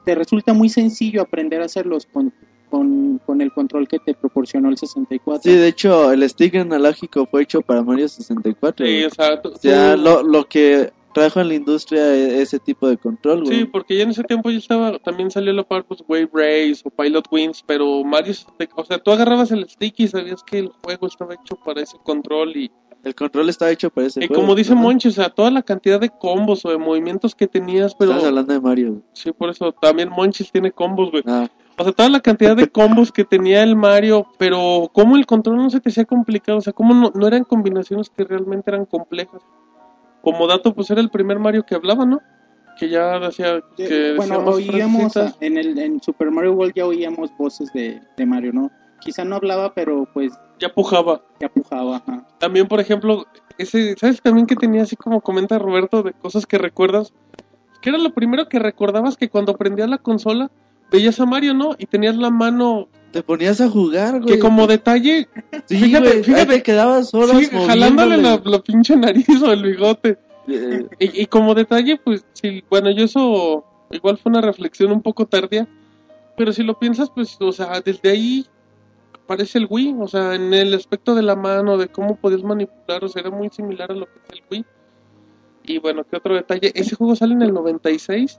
te 0.06 0.16
resulta 0.16 0.54
muy 0.54 0.70
sencillo 0.70 1.22
aprender 1.22 1.62
a 1.62 1.66
hacerlos 1.66 2.06
con, 2.06 2.34
con, 2.70 3.20
con 3.26 3.42
el 3.42 3.52
control 3.52 3.88
que 3.88 4.00
te 4.00 4.14
proporcionó 4.14 4.70
el 4.70 4.78
64. 4.78 5.52
Sí, 5.52 5.58
de 5.58 5.68
hecho, 5.68 6.12
el 6.12 6.28
stick 6.30 6.56
analógico 6.56 7.26
fue 7.26 7.44
hecho 7.44 7.62
para 7.62 7.84
Mario 7.84 8.08
64. 8.08 8.86
Sí, 8.86 9.04
o 9.04 9.10
sea, 9.10 9.42
O 9.94 9.98
lo, 9.98 10.24
lo 10.24 10.46
que 10.46 10.92
trajo 11.14 11.40
en 11.40 11.48
la 11.48 11.54
industria 11.54 12.14
e- 12.14 12.42
ese 12.42 12.60
tipo 12.60 12.88
de 12.88 12.98
control, 12.98 13.44
güey. 13.46 13.60
Sí, 13.60 13.66
porque 13.66 13.96
ya 13.96 14.04
en 14.04 14.10
ese 14.10 14.24
tiempo 14.24 14.50
ya 14.50 14.58
estaba, 14.58 14.98
también 15.00 15.32
salió 15.32 15.54
la 15.54 15.64
parte 15.64 15.88
pues, 15.88 16.04
Wave 16.08 16.30
Race 16.34 16.82
o 16.84 16.90
Pilot 16.90 17.26
Wings, 17.32 17.64
pero 17.66 18.04
Mario, 18.04 18.34
64 18.34 18.82
o 18.82 18.86
sea, 18.86 18.98
tú 18.98 19.12
agarrabas 19.12 19.52
el 19.52 19.68
stick 19.70 19.94
y 20.00 20.08
sabías 20.08 20.44
que 20.44 20.60
el 20.60 20.70
juego 20.84 21.08
estaba 21.08 21.36
hecho 21.36 21.56
para 21.64 21.82
ese 21.82 21.98
control 22.04 22.58
y, 22.58 22.72
El 23.04 23.16
control 23.16 23.50
estaba 23.50 23.70
hecho 23.72 23.90
para 23.90 24.08
ese 24.08 24.24
y 24.24 24.28
juego. 24.28 24.42
como 24.42 24.56
dice. 24.56 24.74
Monchi, 24.76 25.10
o 25.10 25.12
sea, 25.12 25.30
toda 25.30 25.52
la 25.52 25.62
cantidad 25.62 26.00
de 26.00 26.10
combos 26.10 26.64
o 26.66 26.70
de 26.70 26.78
movimientos 26.78 27.36
que 27.36 27.48
tenías, 27.48 27.94
pero 27.96 28.12
Estamos 28.12 28.28
hablando 28.30 28.54
de 28.54 28.62
Mario. 28.62 29.02
sí, 29.12 29.32
por 29.34 29.50
eso 29.50 29.72
también 29.74 30.10
Monchis 30.10 30.52
tiene 30.52 30.72
combos, 30.72 31.12
güey. 31.12 31.24
Ah, 31.28 31.50
O 31.78 31.84
sea, 31.84 31.92
toda 31.92 32.08
la 32.10 32.22
cantidad 32.22 32.56
de 32.56 32.70
combos 32.70 33.12
que 33.12 33.26
tenía 33.26 33.62
el 33.64 33.76
Mario, 33.76 34.28
pero 34.38 34.90
cómo 34.94 35.18
el 35.18 35.26
control 35.26 35.58
no 35.58 35.70
se 35.70 35.82
te 35.82 35.90
hacía 35.90 36.06
complicado, 36.06 36.60
o 36.60 36.62
sea, 36.62 36.72
cómo 36.72 36.94
no, 36.94 37.12
no 37.14 37.28
eran 37.28 37.44
combinaciones 37.44 38.10
que 38.10 38.24
realmente 38.24 38.72
eran 38.72 38.86
complejas. 38.86 39.42
Como 40.22 40.48
dato, 40.48 40.74
pues 40.74 40.90
era 40.90 41.02
el 41.02 41.10
primer 41.10 41.40
Mario 41.40 41.66
que 41.66 41.76
hablaba, 41.76 42.06
¿no? 42.06 42.22
Que 42.80 42.88
ya 42.90 43.20
decía 43.20 43.62
que 43.76 44.14
bueno, 44.16 44.40
decía 44.40 44.40
más 44.40 44.56
oíamos 44.56 45.14
en 45.42 45.58
el 45.58 45.78
en 45.78 46.02
Super 46.02 46.32
Mario 46.32 46.54
World 46.54 46.74
ya 46.74 46.86
oíamos 46.86 47.30
voces 47.38 47.72
de, 47.74 48.02
de 48.18 48.26
Mario, 48.26 48.54
¿no? 48.54 48.72
Quizá 49.04 49.24
no 49.26 49.36
hablaba, 49.36 49.74
pero 49.74 50.08
pues 50.14 50.34
Ya 50.60 50.70
pujaba. 50.74 51.22
ya 51.40 51.50
pujaba. 51.50 51.98
ajá. 51.98 52.28
También, 52.40 52.68
por 52.68 52.80
ejemplo, 52.80 53.26
ese, 53.58 53.96
¿sabes 53.98 54.22
también 54.22 54.48
que 54.48 54.56
tenía 54.56 54.84
así 54.84 54.96
como 54.96 55.22
comenta 55.22 55.60
Roberto 55.60 56.04
de 56.04 56.14
cosas 56.14 56.46
que 56.46 56.58
recuerdas? 56.58 57.14
Que 57.82 57.90
era 57.90 57.98
lo 57.98 58.14
primero 58.14 58.48
que 58.48 58.60
recordabas 58.60 59.18
que 59.18 59.30
cuando 59.30 59.56
prendías 59.58 59.90
la 59.90 59.98
consola 59.98 60.50
veías 60.92 61.20
a 61.20 61.26
Mario, 61.26 61.54
¿no? 61.54 61.76
Y 61.78 61.86
tenías 61.88 62.16
la 62.16 62.30
mano 62.30 62.88
Te 63.12 63.24
ponías 63.24 63.60
a 63.62 63.70
jugar, 63.70 64.22
güey. 64.22 64.36
que 64.36 64.40
como 64.40 64.68
detalle, 64.68 65.28
Sí, 65.66 65.78
fíjate, 65.78 66.10
güey, 66.10 66.24
fíjate. 66.24 66.46
te 66.46 66.64
quedabas 66.64 67.14
horas 67.14 67.38
sí, 67.38 67.50
jalándole 67.68 68.18
la, 68.18 68.40
la 68.44 68.60
pinche 68.60 68.96
nariz 68.96 69.28
o 69.42 69.52
el 69.52 69.64
bigote. 69.64 70.18
Eh, 70.48 70.88
Y, 71.00 71.22
y 71.24 71.26
como 71.28 71.54
detalle, 71.56 71.98
pues 72.04 72.26
sí, 72.34 72.64
bueno, 72.70 72.92
yo 72.92 73.06
eso 73.06 73.66
igual 73.92 74.18
fue 74.18 74.30
una 74.32 74.42
reflexión 74.42 74.92
un 74.92 75.02
poco 75.02 75.26
tardía, 75.26 75.68
pero 76.38 76.52
si 76.54 76.64
lo 76.64 76.78
piensas, 76.80 77.10
pues, 77.10 77.38
o 77.40 77.52
sea, 77.52 77.80
desde 77.82 78.10
ahí 78.10 78.46
parece 79.28 79.58
el 79.58 79.68
Wii, 79.70 79.96
o 80.00 80.08
sea, 80.08 80.36
en 80.36 80.54
el 80.54 80.74
aspecto 80.74 81.16
de 81.16 81.22
la 81.22 81.36
mano, 81.36 81.78
de 81.78 81.88
cómo 81.88 82.16
podías 82.16 82.44
manipular, 82.44 83.04
o 83.04 83.08
sea, 83.08 83.22
era 83.22 83.32
muy 83.32 83.50
similar 83.50 83.92
a 83.92 83.96
lo 83.96 84.06
que 84.06 84.20
es 84.30 84.40
el 84.40 84.44
Wii. 84.52 84.66
Y 85.66 85.78
bueno, 85.80 86.04
¿qué 86.04 86.18
otro 86.18 86.36
detalle? 86.36 86.72
Ese 86.76 86.96
juego 86.96 87.16
sale 87.16 87.34
en 87.34 87.42
el 87.42 87.54
96. 87.54 88.38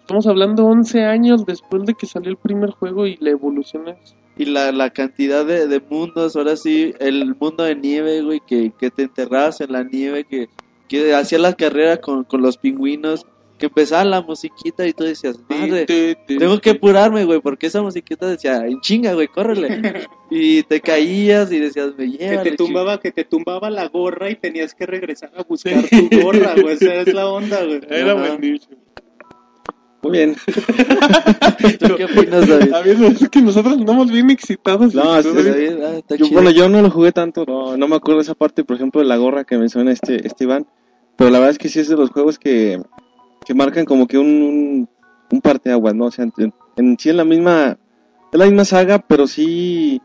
Estamos 0.00 0.26
hablando 0.26 0.64
11 0.66 1.04
años 1.04 1.44
después 1.46 1.84
de 1.84 1.94
que 1.94 2.06
salió 2.06 2.30
el 2.30 2.36
primer 2.36 2.70
juego 2.70 3.06
y 3.06 3.16
la 3.20 3.30
evolución 3.30 3.88
es... 3.88 4.16
Y 4.36 4.44
la, 4.44 4.70
la 4.72 4.90
cantidad 4.90 5.44
de, 5.44 5.66
de 5.66 5.80
mundos, 5.80 6.36
ahora 6.36 6.56
sí, 6.56 6.94
el 7.00 7.34
mundo 7.34 7.64
de 7.64 7.74
nieve, 7.74 8.22
güey, 8.22 8.40
que, 8.46 8.72
que 8.78 8.90
te 8.90 9.02
enterrabas 9.02 9.60
en 9.60 9.72
la 9.72 9.82
nieve, 9.82 10.24
que, 10.24 10.48
que 10.88 11.14
hacía 11.14 11.38
la 11.38 11.54
carrera 11.54 11.96
con, 11.96 12.24
con 12.24 12.40
los 12.40 12.56
pingüinos, 12.56 13.26
que 13.58 13.66
empezaba 13.66 14.04
la 14.04 14.22
musiquita 14.22 14.86
y 14.86 14.92
tú 14.92 15.04
decías, 15.04 15.38
madre, 15.48 15.84
tengo 16.26 16.58
que 16.60 16.70
apurarme, 16.70 17.24
güey, 17.24 17.40
porque 17.40 17.66
esa 17.66 17.82
musiquita 17.82 18.26
decía, 18.26 18.64
en 18.66 18.80
chinga, 18.80 19.12
güey, 19.14 19.28
córrele. 19.28 20.06
y 20.30 20.62
te 20.62 20.80
caías 20.80 21.50
y 21.52 21.58
decías, 21.58 21.92
me 21.98 22.10
Que 22.12 22.18
lleva. 22.18 22.42
te 22.44 22.52
tumbaba, 22.52 23.00
que 23.00 23.10
te 23.12 23.24
tumbaba 23.24 23.68
la 23.70 23.88
gorra 23.88 24.30
y 24.30 24.36
tenías 24.36 24.74
que 24.74 24.86
regresar 24.86 25.32
a 25.36 25.42
buscar 25.42 25.82
tu 25.90 26.08
gorra, 26.22 26.54
güey. 26.60 26.74
Esa 26.74 26.94
es 26.94 27.12
la 27.12 27.28
onda, 27.28 27.64
güey. 27.64 27.80
Era 27.90 28.12
Ajá. 28.12 28.28
buenísimo. 28.36 28.76
Muy 30.00 30.12
bien. 30.12 30.36
¿Tú 31.80 31.96
qué 31.96 32.04
opinas, 32.04 32.46
David? 32.48 32.72
A 32.72 32.80
ver, 32.82 32.96
es 33.02 33.28
que 33.28 33.42
nosotros 33.42 33.74
andamos 33.74 34.10
bien 34.10 34.30
excitados. 34.30 34.94
No, 34.94 35.20
sí, 35.22 35.28
David, 35.34 35.72
ah, 35.82 35.96
está 35.98 36.14
Yo- 36.14 36.26
chido. 36.26 36.40
bueno, 36.40 36.50
yo 36.56 36.68
no 36.68 36.80
lo 36.82 36.90
jugué 36.90 37.10
tanto, 37.10 37.44
no, 37.44 37.76
no 37.76 37.88
me 37.88 37.96
acuerdo 37.96 38.20
esa 38.20 38.34
parte, 38.36 38.62
por 38.62 38.76
ejemplo, 38.76 39.00
de 39.00 39.08
la 39.08 39.16
gorra 39.16 39.42
que 39.44 39.58
menciona 39.58 39.90
este, 39.90 40.24
este 40.24 40.44
Iván, 40.44 40.66
pero 41.16 41.30
la 41.30 41.38
verdad 41.40 41.50
es 41.50 41.58
que 41.58 41.68
sí 41.68 41.80
es 41.80 41.88
de 41.88 41.96
los 41.96 42.10
juegos 42.10 42.38
que, 42.38 42.80
que 43.48 43.54
marcan 43.54 43.86
como 43.86 44.06
que 44.06 44.18
un, 44.18 44.26
un, 44.26 44.88
un 45.32 45.40
parteaguas, 45.40 45.94
¿no? 45.94 46.04
O 46.04 46.10
sea, 46.10 46.26
en, 46.36 46.52
en 46.76 46.98
sí 46.98 47.08
es 47.08 47.14
la 47.14 47.24
misma, 47.24 47.78
es 48.30 48.38
la 48.38 48.44
misma 48.44 48.66
saga, 48.66 48.98
pero 48.98 49.26
sí, 49.26 50.02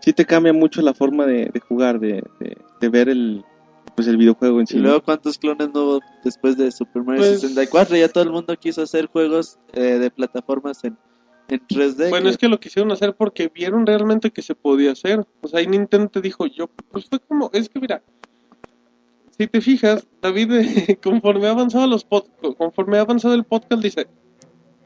sí 0.00 0.14
te 0.14 0.24
cambia 0.24 0.54
mucho 0.54 0.80
la 0.80 0.94
forma 0.94 1.26
de, 1.26 1.50
de 1.52 1.60
jugar, 1.60 2.00
de, 2.00 2.24
de, 2.40 2.56
de 2.80 2.88
ver 2.88 3.10
el, 3.10 3.44
pues 3.94 4.08
el 4.08 4.16
videojuego 4.16 4.58
en 4.60 4.66
sí. 4.66 4.78
Y 4.78 4.80
luego, 4.80 5.02
¿cuántos 5.02 5.36
clones 5.36 5.68
no 5.74 5.82
hubo 5.84 6.00
después 6.24 6.56
de 6.56 6.72
Super 6.72 7.02
Mario 7.02 7.20
Pues- 7.24 7.40
64? 7.42 7.94
Ya 7.94 8.08
todo 8.08 8.24
el 8.24 8.30
mundo 8.30 8.56
quiso 8.56 8.80
hacer 8.80 9.04
juegos 9.06 9.58
eh, 9.74 9.98
de 9.98 10.10
plataformas 10.10 10.82
en, 10.84 10.96
en 11.48 11.60
3D. 11.66 12.08
Bueno, 12.08 12.30
es 12.30 12.38
que 12.38 12.48
lo 12.48 12.58
quisieron 12.58 12.90
hacer 12.90 13.14
porque 13.14 13.52
vieron 13.54 13.84
realmente 13.86 14.30
que 14.30 14.40
se 14.40 14.54
podía 14.54 14.92
hacer. 14.92 15.26
O 15.42 15.48
sea, 15.48 15.60
ahí 15.60 15.66
Nintendo 15.66 16.08
te 16.08 16.22
dijo, 16.22 16.46
yo, 16.46 16.68
pues 16.90 17.04
fue 17.04 17.20
como, 17.20 17.50
es 17.52 17.68
que 17.68 17.80
mira, 17.80 18.02
si 19.38 19.46
te 19.46 19.60
fijas, 19.60 20.06
David, 20.20 20.52
eh, 20.52 20.98
conforme 21.02 21.46
ha 21.46 21.50
avanzado 21.50 21.86
los 21.86 22.06
pod- 22.08 22.26
conforme 22.56 22.98
ha 22.98 23.02
avanzado 23.02 23.34
el 23.34 23.44
podcast, 23.44 23.82
dice, 23.82 24.06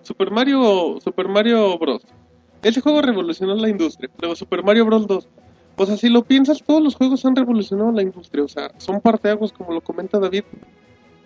Super 0.03 0.31
Mario, 0.31 0.99
Super 1.03 1.29
Mario 1.29 1.79
Bros. 1.79 2.03
Ese 2.63 2.81
juego 2.81 3.03
revolucionó 3.03 3.55
la 3.55 3.69
industria. 3.69 4.11
Luego 4.21 4.37
Super 4.37 4.63
Mario 4.63 4.85
Bros. 4.87 5.07
2. 5.07 5.29
O 5.77 5.87
sea, 5.87 5.97
si 5.97 6.09
lo 6.09 6.23
piensas, 6.23 6.63
todos 6.65 6.83
los 6.83 6.95
juegos 6.95 7.25
han 7.25 7.35
revolucionado 7.35 7.91
la 7.93 8.03
industria. 8.03 8.45
O 8.45 8.49
sea, 8.49 8.73
son 8.79 9.01
parteaguas, 9.01 9.53
como 9.53 9.73
lo 9.73 9.81
comenta 9.81 10.19
David. 10.19 10.45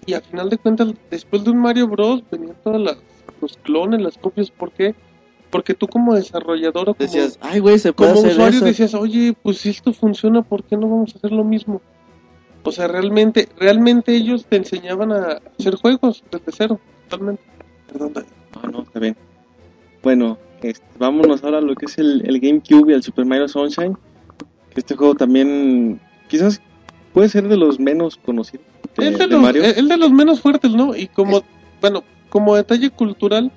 Y 0.06 0.14
al 0.14 0.22
final 0.22 0.48
de 0.48 0.56
cuentas, 0.58 0.94
después 1.10 1.42
de 1.44 1.50
un 1.50 1.58
Mario 1.58 1.88
Bros. 1.88 2.22
venían 2.30 2.56
todos 2.62 2.96
los 3.40 3.56
clones, 3.58 4.00
las 4.00 4.16
copias. 4.18 4.50
¿Por 4.50 4.70
qué? 4.72 4.94
Porque 5.50 5.74
tú 5.74 5.88
como 5.88 6.14
desarrollador 6.14 6.90
o 6.90 6.94
como, 6.94 6.98
Decías, 6.98 7.38
ay, 7.42 7.60
güey, 7.60 7.78
se 7.78 7.92
puede 7.92 8.10
como 8.12 8.20
hacer 8.22 8.32
usuario 8.32 8.56
eso. 8.58 8.64
decías, 8.66 8.94
oye, 8.94 9.34
pues 9.42 9.58
si 9.58 9.70
esto 9.70 9.92
funciona, 9.92 10.42
¿por 10.42 10.64
qué 10.64 10.76
no 10.76 10.88
vamos 10.88 11.14
a 11.14 11.18
hacer 11.18 11.32
lo 11.32 11.44
mismo? 11.44 11.80
O 12.66 12.72
sea, 12.72 12.88
realmente, 12.88 13.48
realmente 13.59 14.14
ellos 14.14 14.46
te 14.46 14.57
enseñaban 14.57 15.12
a 15.12 15.40
hacer 15.59 15.76
juegos 15.76 16.24
desde 16.31 16.52
cero, 16.52 16.81
totalmente. 17.09 17.42
Perdón. 17.92 18.12
No, 18.62 18.70
no, 18.70 18.83
está 18.83 18.98
bien. 18.98 19.16
Bueno, 20.02 20.38
este, 20.62 20.87
vámonos 20.98 21.44
ahora 21.44 21.59
a 21.59 21.61
lo 21.62 21.74
que 21.74 21.87
es 21.87 21.98
el, 21.98 22.22
el 22.26 22.40
GameCube 22.40 22.90
y 22.90 22.94
el 22.94 23.02
Super 23.02 23.24
Mario 23.24 23.48
Sunshine. 23.48 23.96
Que 24.70 24.81
este 24.81 24.96
juego 24.96 25.14
también, 25.14 26.00
quizás 26.29 26.61
puede 27.12 27.29
ser 27.29 27.48
de 27.48 27.57
los 27.57 27.81
menos 27.81 28.16
conocidos 28.16 28.66
de, 28.96 29.09
es, 29.09 29.18
de 29.18 29.26
de 29.26 29.33
los, 29.33 29.42
Mario. 29.42 29.62
es 29.64 29.88
de 29.88 29.96
los 29.96 30.11
menos 30.11 30.40
fuertes, 30.40 30.72
¿no? 30.72 30.94
Y 30.96 31.07
como, 31.09 31.42
bueno, 31.81 32.02
como 32.29 32.57
detalle 32.57 32.90
cultural, 32.90 33.52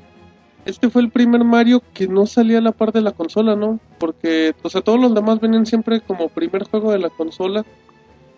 este 0.66 0.90
fue 0.90 1.02
el 1.02 1.10
primer 1.10 1.44
Mario 1.44 1.82
que 1.94 2.08
no 2.08 2.26
salía 2.26 2.60
a 2.60 2.62
la 2.62 2.72
par 2.72 2.92
de 2.92 3.02
la 3.02 3.12
consola, 3.12 3.56
¿no? 3.56 3.80
Porque, 3.98 4.54
o 4.62 4.70
sea, 4.70 4.82
todos 4.82 5.00
los 5.00 5.14
demás 5.14 5.40
vienen 5.40 5.66
siempre 5.66 6.02
como 6.02 6.30
primer 6.30 6.64
juego 6.64 6.92
de 6.92 7.00
la 7.00 7.10
consola. 7.10 7.66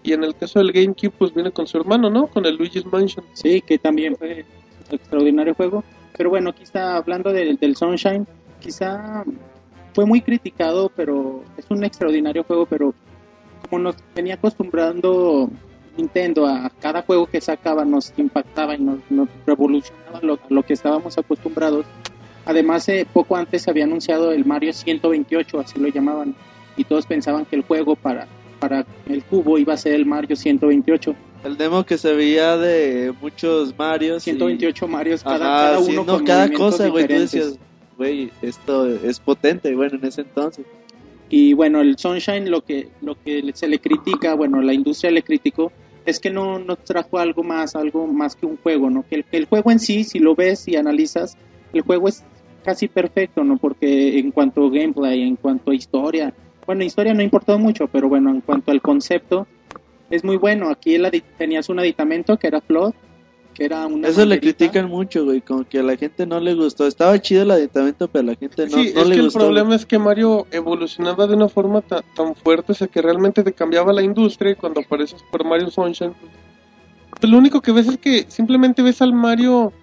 Y 0.04 0.14
en 0.14 0.24
el 0.24 0.36
caso 0.36 0.60
del 0.60 0.72
GameCube, 0.72 1.12
pues 1.18 1.34
viene 1.34 1.52
con 1.52 1.68
su 1.68 1.78
hermano, 1.78 2.10
¿no? 2.10 2.28
Con 2.28 2.46
el 2.46 2.56
Luigi's 2.56 2.86
Mansion. 2.86 3.26
Sí, 3.34 3.62
que 3.62 3.78
también 3.78 4.16
fue 4.16 4.46
un 4.90 4.96
extraordinario 4.96 5.54
juego. 5.54 5.84
Pero 6.18 6.30
bueno, 6.30 6.54
quizá 6.54 6.98
hablando 6.98 7.32
del, 7.32 7.58
del 7.58 7.76
Sunshine, 7.76 8.28
quizá 8.60 9.24
fue 9.94 10.06
muy 10.06 10.22
criticado, 10.22 10.92
pero 10.96 11.44
es 11.58 11.66
un 11.70 11.84
extraordinario 11.84 12.44
juego, 12.44 12.66
pero 12.66 12.94
como 13.70 13.84
nos 13.84 13.96
venía 14.16 14.36
acostumbrando 14.36 15.50
Nintendo 15.98 16.48
a 16.48 16.72
cada 16.80 17.02
juego 17.02 17.28
que 17.28 17.42
sacaba 17.42 17.84
nos 17.86 18.14
impactaba 18.18 18.76
y 18.76 18.80
nos, 18.80 19.00
nos 19.10 19.28
revolucionaba 19.46 20.20
lo, 20.22 20.40
lo 20.50 20.64
que 20.64 20.74
estábamos 20.74 21.18
acostumbrados. 21.18 21.86
Además, 22.46 22.88
eh, 22.90 23.06
poco 23.12 23.36
antes 23.36 23.68
había 23.68 23.84
anunciado 23.84 24.32
el 24.32 24.46
Mario 24.46 24.74
128, 24.74 25.60
así 25.60 25.80
lo 25.80 25.90
llamaban, 25.90 26.36
y 26.76 26.86
todos 26.86 27.06
pensaban 27.06 27.46
que 27.46 27.56
el 27.56 27.62
juego 27.62 27.96
para, 27.96 28.28
para 28.62 28.86
el 29.08 29.24
cubo 29.24 29.58
iba 29.58 29.74
a 29.74 29.78
ser 29.78 29.93
el 29.95 30.06
Mario 30.06 30.36
128. 30.36 31.15
El 31.43 31.58
demo 31.58 31.84
que 31.84 31.97
se 31.97 32.13
veía 32.13 32.56
de 32.58 33.12
muchos 33.19 33.78
Marios. 33.78 34.21
y- 34.28 34.32
128 34.32 34.88
Marios 34.88 35.24
cada, 35.24 35.36
Ajá, 35.36 35.71
cada 35.74 35.84
sí, 35.84 35.91
uno 35.93 36.04
no, 36.06 36.13
con 36.17 36.26
cada 36.26 36.52
cosa, 36.54 36.88
güey. 36.88 37.08
Tú 37.08 37.13
decías, 37.13 37.58
güey, 37.97 38.30
esto 38.43 38.88
es 38.88 39.19
potente, 39.19 39.76
bueno, 39.76 39.97
en 39.97 40.06
ese 40.06 40.21
entonces. 40.21 40.65
Y 41.30 41.54
bueno, 41.54 41.82
el 41.82 41.97
Sunshine 41.97 42.50
lo 42.52 42.62
que 42.63 42.89
lo 43.02 43.15
que 43.21 43.41
se 43.56 43.67
le 43.67 43.80
critica, 43.80 44.36
bueno, 44.36 44.62
la 44.62 44.74
industria 44.74 45.10
le 45.12 45.24
criticó 45.24 45.71
es 46.06 46.19
que 46.19 46.30
no 46.30 46.60
no 46.60 46.76
trajo 46.76 47.17
algo 47.17 47.41
más, 47.43 47.76
algo 47.76 48.06
más 48.06 48.36
que 48.36 48.45
un 48.45 48.58
juego, 48.58 48.89
¿no? 48.91 49.04
Que 49.10 49.15
el, 49.15 49.24
que 49.26 49.38
el 49.38 49.45
juego 49.45 49.71
en 49.71 49.80
sí, 49.80 50.04
si 50.04 50.19
lo 50.19 50.36
ves 50.36 50.67
y 50.67 50.76
analizas, 50.76 51.36
el 51.74 51.82
juego 51.82 52.08
es 52.08 52.24
casi 52.63 52.88
perfecto, 52.88 53.43
¿no? 53.43 53.58
Porque 53.58 54.19
en 54.19 54.30
cuanto 54.32 54.65
a 54.67 54.69
gameplay, 54.69 55.24
en 55.24 55.36
cuanto 55.38 55.71
a 55.71 55.76
historia, 55.76 56.34
bueno, 56.72 56.84
historia 56.86 57.14
no 57.14 57.22
importó 57.22 57.60
mucho, 57.60 57.88
pero 57.88 58.08
bueno, 58.10 58.30
en 58.30 58.42
cuanto 58.42 58.72
al 58.72 58.82
concepto 58.82 59.46
es 60.10 60.24
muy 60.24 60.38
bueno. 60.38 60.70
Aquí 60.70 60.96
el 60.96 61.24
tenías 61.38 61.68
un 61.70 61.80
aditamento 61.80 62.38
que 62.38 62.48
era 62.48 62.62
Flood, 62.62 62.94
que 63.54 63.66
era 63.66 63.86
una 63.88 64.08
Eso 64.08 64.26
le 64.26 64.40
critican 64.40 64.88
mucho, 64.88 65.26
güey, 65.26 65.42
como 65.42 65.66
que 65.68 65.80
a 65.80 65.84
la 65.84 65.98
gente 65.98 66.26
no 66.26 66.40
le 66.40 66.54
gustó. 66.56 66.88
Estaba 66.88 67.20
chido 67.20 67.42
el 67.44 67.52
aditamento, 67.52 68.08
pero 68.08 68.24
a 68.24 68.32
la 68.32 68.36
gente 68.36 68.64
no, 68.68 68.78
sí, 68.78 68.92
no 68.96 69.02
es 69.02 69.08
le 69.10 69.14
que 69.16 69.20
el 69.20 69.26
gustó. 69.26 69.40
problema 69.40 69.76
es 69.76 69.86
que 69.86 70.00
Mario 70.00 70.48
evolucionaba 70.52 71.28
de 71.28 71.36
una 71.36 71.50
forma 71.50 71.82
ta- 71.82 72.04
tan 72.16 72.36
fuerte, 72.36 72.72
o 72.72 72.76
sea, 72.76 72.88
que 72.88 73.02
realmente 73.02 73.44
te 73.44 73.52
cambiaba 73.52 73.92
la 73.92 74.02
industria 74.02 74.52
y 74.52 74.56
cuando 74.56 74.80
aparece 74.80 75.18
Super 75.18 75.44
Mario 75.44 75.70
Sunshine, 75.70 76.14
pues, 76.14 76.32
pues, 77.20 77.30
lo 77.32 77.38
único 77.38 77.60
que 77.62 77.74
ves 77.74 77.88
es 77.90 77.98
que 77.98 78.26
simplemente 78.30 78.82
ves 78.82 79.02
al 79.02 79.12
Mario 79.14 79.74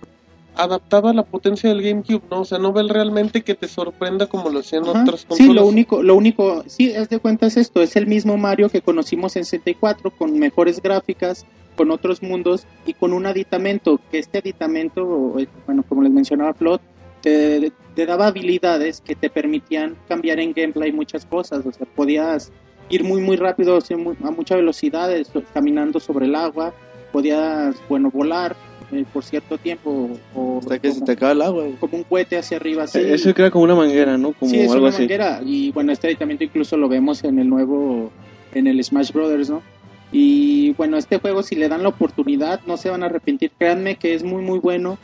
adaptado 0.58 1.08
a 1.08 1.14
la 1.14 1.22
potencia 1.22 1.70
del 1.70 1.82
GameCube, 1.82 2.22
¿no? 2.30 2.40
O 2.40 2.44
sea, 2.44 2.58
no 2.58 2.72
ves 2.72 2.88
realmente 2.88 3.42
que 3.42 3.54
te 3.54 3.68
sorprenda 3.68 4.26
como 4.26 4.50
lo 4.50 4.58
hacían 4.60 4.82
Ajá, 4.82 5.02
otras 5.02 5.24
consolas. 5.24 5.38
Sí, 5.46 5.52
lo 5.54 5.64
único, 5.66 6.02
lo 6.02 6.16
único, 6.16 6.64
sí, 6.66 6.90
es 6.90 7.08
de 7.08 7.18
cuenta 7.20 7.46
es 7.46 7.56
esto, 7.56 7.80
es 7.80 7.96
el 7.96 8.06
mismo 8.06 8.36
Mario 8.36 8.68
que 8.68 8.82
conocimos 8.82 9.36
en 9.36 9.44
64 9.44 10.10
con 10.10 10.38
mejores 10.38 10.82
gráficas, 10.82 11.46
con 11.76 11.90
otros 11.92 12.22
mundos 12.22 12.66
y 12.86 12.94
con 12.94 13.12
un 13.12 13.26
aditamento, 13.26 14.00
que 14.10 14.18
este 14.18 14.38
aditamento, 14.38 15.38
eh, 15.38 15.46
bueno, 15.66 15.84
como 15.88 16.02
les 16.02 16.10
mencionaba 16.12 16.52
Flot, 16.54 16.82
te, 17.22 17.72
te 17.94 18.06
daba 18.06 18.26
habilidades 18.26 19.00
que 19.00 19.14
te 19.14 19.30
permitían 19.30 19.96
cambiar 20.08 20.40
en 20.40 20.52
gameplay 20.52 20.92
muchas 20.92 21.24
cosas, 21.24 21.64
o 21.64 21.72
sea, 21.72 21.86
podías 21.94 22.50
ir 22.90 23.04
muy 23.04 23.20
muy 23.20 23.36
rápido, 23.36 23.76
o 23.76 23.80
sea, 23.80 23.96
muy- 23.96 24.16
a 24.24 24.30
mucha 24.30 24.56
velocidad, 24.56 25.12
esto, 25.14 25.42
caminando 25.54 26.00
sobre 26.00 26.26
el 26.26 26.34
agua, 26.34 26.72
podías, 27.12 27.76
bueno, 27.88 28.10
volar 28.10 28.56
eh, 28.92 29.04
por 29.12 29.22
cierto 29.24 29.58
tiempo 29.58 30.10
o 30.34 30.58
Hasta 30.60 30.78
que 30.78 30.88
se 30.88 30.94
como, 30.94 31.06
te 31.06 31.12
acaba 31.12 31.32
el 31.32 31.42
agua, 31.42 31.64
como 31.80 31.98
un 31.98 32.04
cohete 32.04 32.38
hacia 32.38 32.56
arriba, 32.56 32.84
así. 32.84 32.98
Eh, 32.98 33.14
Eso 33.14 33.30
era 33.30 33.50
como 33.50 33.64
una 33.64 33.74
manguera, 33.74 34.16
¿no? 34.16 34.32
Como 34.32 34.50
Sí, 34.50 34.60
es 34.60 34.70
algo 34.70 34.84
una 34.84 34.90
así. 34.94 35.02
manguera. 35.02 35.40
Y 35.44 35.70
bueno, 35.72 35.92
este 35.92 36.06
aditamento 36.06 36.44
incluso 36.44 36.76
lo 36.76 36.88
vemos 36.88 37.22
en 37.24 37.38
el 37.38 37.48
nuevo, 37.48 38.10
en 38.54 38.66
el 38.66 38.82
Smash 38.82 39.12
Brothers, 39.12 39.50
¿no? 39.50 39.62
Y 40.10 40.72
bueno, 40.72 40.96
este 40.96 41.18
juego, 41.18 41.42
si 41.42 41.54
le 41.54 41.68
dan 41.68 41.82
la 41.82 41.90
oportunidad, 41.90 42.60
no 42.66 42.78
se 42.78 42.88
van 42.88 43.02
a 43.02 43.06
arrepentir. 43.06 43.50
Créanme 43.58 43.96
que 43.96 44.14
es 44.14 44.22
muy, 44.24 44.42
muy 44.42 44.58
bueno. 44.58 44.96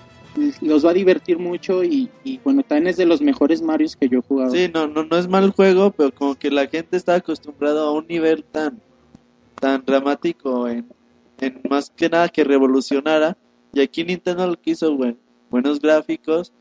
los 0.63 0.85
va 0.85 0.91
a 0.91 0.95
divertir 0.95 1.39
mucho 1.39 1.85
y, 1.85 2.09
y 2.25 2.41
bueno, 2.43 2.63
también 2.63 2.89
es 2.89 2.97
de 2.97 3.05
los 3.07 3.21
mejores 3.21 3.61
Marios 3.63 3.95
que 3.97 4.09
yo 4.09 4.19
he 4.19 4.23
jugado. 4.23 4.51
Sí, 4.51 4.69
no, 4.73 4.89
no, 4.89 5.05
no 5.05 5.17
es 5.19 5.29
mal 5.29 5.51
juego, 5.51 5.91
pero 5.93 6.11
como 6.13 6.35
que 6.35 6.51
la 6.51 6.67
gente 6.67 6.97
está 6.97 7.15
acostumbrada 7.17 7.83
a 7.85 7.91
un 7.93 8.07
nivel 8.09 8.43
tan, 8.45 8.81
tan 9.61 9.85
dramático 9.85 10.67
en, 10.69 10.87
en 11.41 11.61
más 11.71 11.91
que 11.95 12.09
nada 12.09 12.29
que 12.31 12.43
revolucionara. 12.43 13.37
Y 13.75 13.81
aquí 13.81 14.05
Nintendo 14.05 14.47
lo 14.47 14.61
que 14.61 14.71
hizo, 14.73 14.95
güey, 14.97 15.17
buenos 15.51 15.81
gráficos 15.81 16.53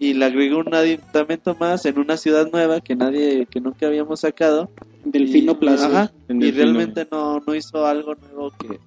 y 0.00 0.14
le 0.14 0.24
agregó 0.24 0.58
un 0.58 0.74
aditamento 0.74 1.54
más 1.58 1.84
en 1.86 1.98
una 1.98 2.16
ciudad 2.16 2.50
nueva 2.50 2.80
que 2.80 2.96
nadie, 2.96 3.46
que 3.46 3.60
nunca 3.60 3.86
habíamos 3.86 4.20
sacado. 4.20 4.70
Delfino 5.04 5.52
Y- 5.52 5.54
Plaza. 5.56 5.86
Ajá, 5.86 6.12
En 6.28 6.38
y 6.38 6.46
Delfino. 6.46 6.64
realmente 6.64 7.06
no, 7.10 7.40
no 7.46 7.54
hizo 7.54 7.86
algo 7.86 8.14
nuevo 8.14 8.50
que, 8.58 8.78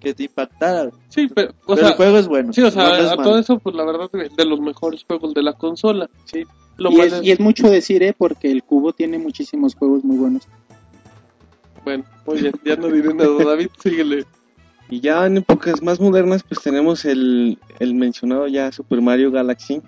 que 0.00 0.14
te 0.14 0.22
impactara. 0.24 0.90
Sí, 1.08 1.28
pero, 1.34 1.50
o 1.66 1.74
Pero 1.74 1.76
sea, 1.78 1.88
el 1.88 1.94
juego 1.96 2.16
es 2.18 2.28
bueno. 2.28 2.52
sí, 2.52 2.62
o 2.62 2.70
sea, 2.70 2.84
no 2.88 2.94
es 2.96 3.06
a 3.12 3.16
malo. 3.16 3.22
todo 3.30 3.38
eso, 3.38 3.58
pues 3.58 3.74
la 3.76 3.84
verdad, 3.84 4.10
de, 4.12 4.30
de 4.34 4.44
los 4.46 4.60
mejores 4.60 5.04
juegos 5.04 5.34
de 5.34 5.42
la 5.42 5.52
consola. 5.54 6.08
Sí. 6.24 6.44
Lo 6.78 6.90
y, 6.92 7.00
es, 7.00 7.20
y 7.22 7.30
es 7.32 7.40
mucho 7.40 7.68
decir, 7.68 8.02
¿eh? 8.02 8.14
Porque 8.16 8.50
el 8.50 8.62
cubo 8.62 8.94
tiene 8.94 9.18
muchísimos 9.18 9.74
juegos 9.74 10.02
muy 10.04 10.16
buenos. 10.16 10.48
Bueno, 11.84 12.04
muy 12.26 12.40
bien, 12.40 12.54
ya 12.64 12.76
no 12.76 12.88
diré 12.88 13.12
nada, 13.12 13.44
David, 13.44 13.68
síguele. 13.82 14.24
Y 14.90 15.00
ya 15.00 15.24
en 15.26 15.36
épocas 15.38 15.80
más 15.82 16.00
modernas, 16.00 16.42
pues 16.42 16.60
tenemos 16.60 17.04
el, 17.04 17.58
el 17.78 17.94
mencionado 17.94 18.48
ya 18.48 18.72
Super 18.72 19.00
Mario 19.00 19.30
Galaxy, 19.30 19.80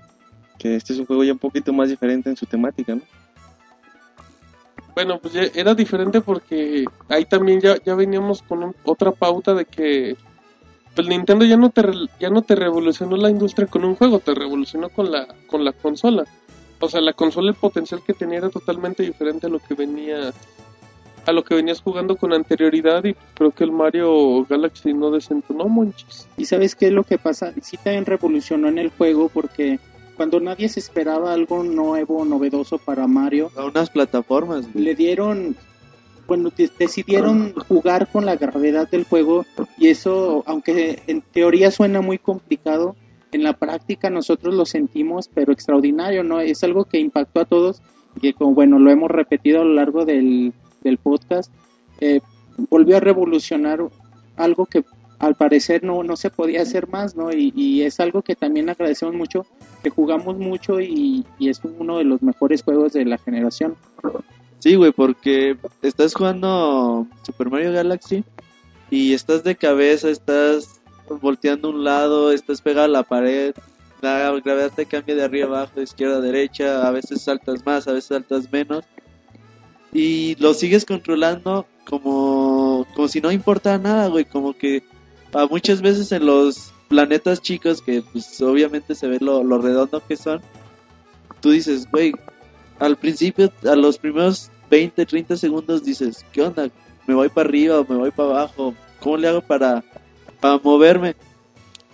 que 0.59 0.77
este 0.77 0.93
es 0.93 0.99
un 1.01 1.07
juego 1.07 1.25
ya 1.25 1.33
un 1.33 1.39
poquito 1.41 1.73
más 1.73 1.89
diferente 1.89 2.31
en 2.31 2.37
su 2.37 2.47
temática, 2.47 2.95
¿no? 2.95 3.03
Bueno, 4.95 5.19
pues 5.21 5.35
ya 5.35 5.43
era 5.55 5.75
diferente 5.75 6.21
porque 6.21 6.85
ahí 7.09 7.25
también 7.25 7.61
ya, 7.61 7.77
ya 7.83 7.95
veníamos 7.95 8.43
con 8.43 8.63
un- 8.63 8.77
otra 8.85 9.11
pauta 9.11 9.55
de 9.55 9.65
que 9.65 10.17
pues 10.95 11.09
Nintendo 11.09 11.47
ya 11.47 11.57
no 11.57 11.71
te 11.71 11.83
ya 12.21 12.29
no 12.29 12.43
te 12.43 12.55
revolucionó 12.55 13.17
la 13.17 13.31
industria 13.31 13.67
con 13.67 13.85
un 13.85 13.95
juego, 13.97 14.19
te 14.19 14.35
revolucionó 14.35 14.91
con 14.91 15.11
la 15.11 15.27
con 15.47 15.65
la 15.65 15.73
consola. 15.73 16.25
O 16.79 16.89
sea, 16.89 17.01
la 17.01 17.15
consola 17.15 17.49
el 17.51 17.57
potencial 17.57 18.03
que 18.07 18.13
tenía 18.13 18.39
era 18.39 18.51
totalmente 18.51 19.03
diferente 19.03 19.47
a 19.47 19.51
lo 19.51 19.59
que 19.61 19.75
venía 19.75 20.33
a 21.27 21.33
lo 21.33 21.45
que 21.45 21.55
venías 21.55 21.81
jugando 21.81 22.17
con 22.17 22.33
anterioridad 22.33 23.05
y 23.05 23.15
creo 23.35 23.51
que 23.53 23.65
el 23.65 23.73
Mario 23.73 24.45
Galaxy 24.47 24.93
no 24.93 25.11
desentonó 25.11 25.69
monchis. 25.69 26.27
¿Y 26.37 26.45
sabes 26.47 26.75
qué 26.75 26.87
es 26.87 26.93
lo 26.93 27.05
que 27.05 27.19
pasa? 27.19 27.53
Sí 27.63 27.77
también 27.77 28.05
revolucionó 28.07 28.69
en 28.69 28.79
el 28.79 28.91
juego 28.91 29.29
porque 29.29 29.79
cuando 30.17 30.41
nadie 30.41 30.69
se 30.69 30.81
esperaba 30.81 31.33
algo 31.33 31.63
nuevo, 31.63 32.25
novedoso 32.25 32.79
para 32.79 33.07
Mario, 33.07 33.51
A 33.57 33.65
unas 33.65 33.89
plataformas, 33.91 34.71
güey. 34.73 34.85
le 34.85 34.95
dieron, 34.95 35.57
bueno, 36.27 36.51
de- 36.57 36.71
decidieron 36.79 37.55
jugar 37.69 38.09
con 38.11 38.27
la 38.27 38.37
gravedad 38.37 38.89
del 38.91 39.05
juego 39.05 39.45
y 39.79 39.89
eso, 39.89 40.43
aunque 40.47 41.03
en 41.07 41.23
teoría 41.23 41.71
suena 41.71 42.01
muy 42.01 42.19
complicado, 42.19 42.95
en 43.33 43.43
la 43.45 43.55
práctica 43.55 44.11
nosotros 44.11 44.55
lo 44.55 44.67
sentimos, 44.67 45.31
pero 45.33 45.53
extraordinario, 45.53 46.23
¿no? 46.23 46.41
Es 46.41 46.63
algo 46.65 46.85
que 46.85 46.99
impactó 46.99 47.41
a 47.41 47.45
todos 47.47 47.81
y 48.17 48.21
que, 48.21 48.35
como, 48.35 48.53
bueno, 48.55 48.79
lo 48.79 48.91
hemos 48.91 49.11
repetido 49.11 49.63
a 49.63 49.65
lo 49.65 49.73
largo 49.73 50.05
del, 50.05 50.53
del 50.83 50.99
podcast, 50.99 51.53
eh, 52.01 52.21
volvió 52.71 52.97
a 52.97 53.01
revolucionar 53.01 53.81
algo 54.37 54.67
que 54.67 54.85
al 55.19 55.37
parecer 55.37 55.85
no, 55.85 56.03
no 56.03 56.17
se 56.17 56.31
podía 56.31 56.63
hacer 56.63 56.89
más, 56.89 57.15
¿no? 57.15 57.33
Y, 57.33 57.53
y 57.55 57.83
es 57.83 58.01
algo 58.01 58.23
que 58.23 58.35
también 58.35 58.69
agradecemos 58.69 59.15
mucho, 59.15 59.47
que 59.83 59.91
jugamos 59.91 60.37
mucho 60.37 60.81
y, 60.81 61.25
y 61.39 61.49
es 61.49 61.61
uno 61.63 61.99
de 61.99 62.05
los 62.05 62.23
mejores 62.23 62.63
juegos 62.65 62.93
de 62.93 63.05
la 63.05 63.19
generación. 63.19 63.77
Sí, 64.59 64.75
güey, 64.75 64.91
porque 64.93 65.57
estás 65.81 66.15
jugando 66.15 67.07
Super 67.23 67.51
Mario 67.51 67.73
Galaxy 67.73 68.25
y 68.91 69.13
estás 69.13 69.45
de 69.45 69.55
cabeza, 69.55 70.11
estás 70.11 70.81
volteando 71.21 71.71
un 71.71 71.85
lado, 71.85 72.33
estás 72.33 72.61
pegado 72.61 72.87
a 72.87 72.89
la 72.89 73.03
pared, 73.05 73.55
la 74.01 74.33
gravedad 74.45 74.73
te 74.75 74.87
cambia 74.87 75.15
de 75.15 75.23
arriba 75.23 75.47
abajo, 75.47 75.73
de 75.77 75.85
izquierda 75.85 76.17
a 76.17 76.21
derecha, 76.21 76.87
a 76.87 76.91
veces 76.91 77.23
saltas 77.23 77.65
más, 77.65 77.87
a 77.87 77.93
veces 77.93 78.09
saltas 78.09 78.51
menos 78.51 78.85
y 79.93 80.37
lo 80.37 80.55
sigues 80.55 80.85
controlando 80.85 81.67
como, 81.87 82.87
como 82.95 83.09
si 83.09 83.21
no 83.21 83.31
importara 83.31 83.79
nada, 83.79 84.09
güey, 84.09 84.25
como 84.25 84.57
que 84.57 84.83
a 85.33 85.47
muchas 85.47 85.83
veces 85.83 86.13
en 86.13 86.27
los 86.27 86.73
planetas 86.89 87.41
chicos 87.41 87.81
que 87.83 88.03
pues 88.03 88.41
obviamente 88.41 88.95
se 88.95 89.07
ve 89.09 89.19
lo, 89.21 89.43
lo 89.43 89.59
redondo 89.59 90.03
que 90.07 90.17
son, 90.17 90.41
tú 91.41 91.51
dices, 91.51 91.87
güey, 91.91 92.13
al 92.79 92.97
principio, 92.97 93.53
a 93.65 93.77
los 93.77 93.99
primeros 93.99 94.51
20, 94.71 95.05
30 95.05 95.37
segundos 95.37 95.85
dices, 95.85 96.25
¿qué 96.33 96.43
onda? 96.43 96.71
¿Me 97.07 97.15
voy 97.15 97.29
para 97.29 97.49
arriba 97.49 97.81
o 97.81 97.87
me 97.87 97.97
voy 97.97 98.11
para 98.11 98.31
abajo? 98.31 98.75
¿Cómo 99.01 99.17
le 99.17 99.29
hago 99.29 99.41
para, 99.41 99.85
para 100.41 100.59
moverme? 100.59 101.15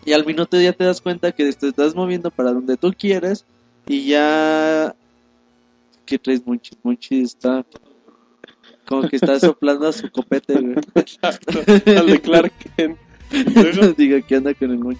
Y 0.05 0.13
al 0.13 0.25
minuto 0.25 0.61
ya 0.61 0.73
te 0.73 0.85
das 0.85 1.01
cuenta 1.01 1.33
que 1.33 1.53
te 1.53 1.69
estás 1.69 1.95
moviendo 1.95 2.31
para 2.31 2.53
donde 2.53 2.77
tú 2.77 2.95
quieres 2.97 3.45
y 3.87 4.07
ya... 4.07 4.95
¿Qué 6.07 6.19
traes, 6.19 6.47
Monchi? 6.47 6.77
Monchi 6.83 7.21
está... 7.23 7.65
Como 8.89 9.09
que 9.09 9.17
está 9.17 9.39
soplando 9.39 9.87
a 9.89 9.93
su 9.93 10.11
copete, 10.11 10.55
güey. 10.55 10.77
Exacto, 10.95 11.61
al 11.87 12.07
de 12.07 12.21
Clark 12.21 12.53
Kent. 12.77 12.97
Digo, 13.99 14.19
¿qué 14.27 14.37
onda 14.39 14.55
con 14.55 14.71
el? 14.71 14.97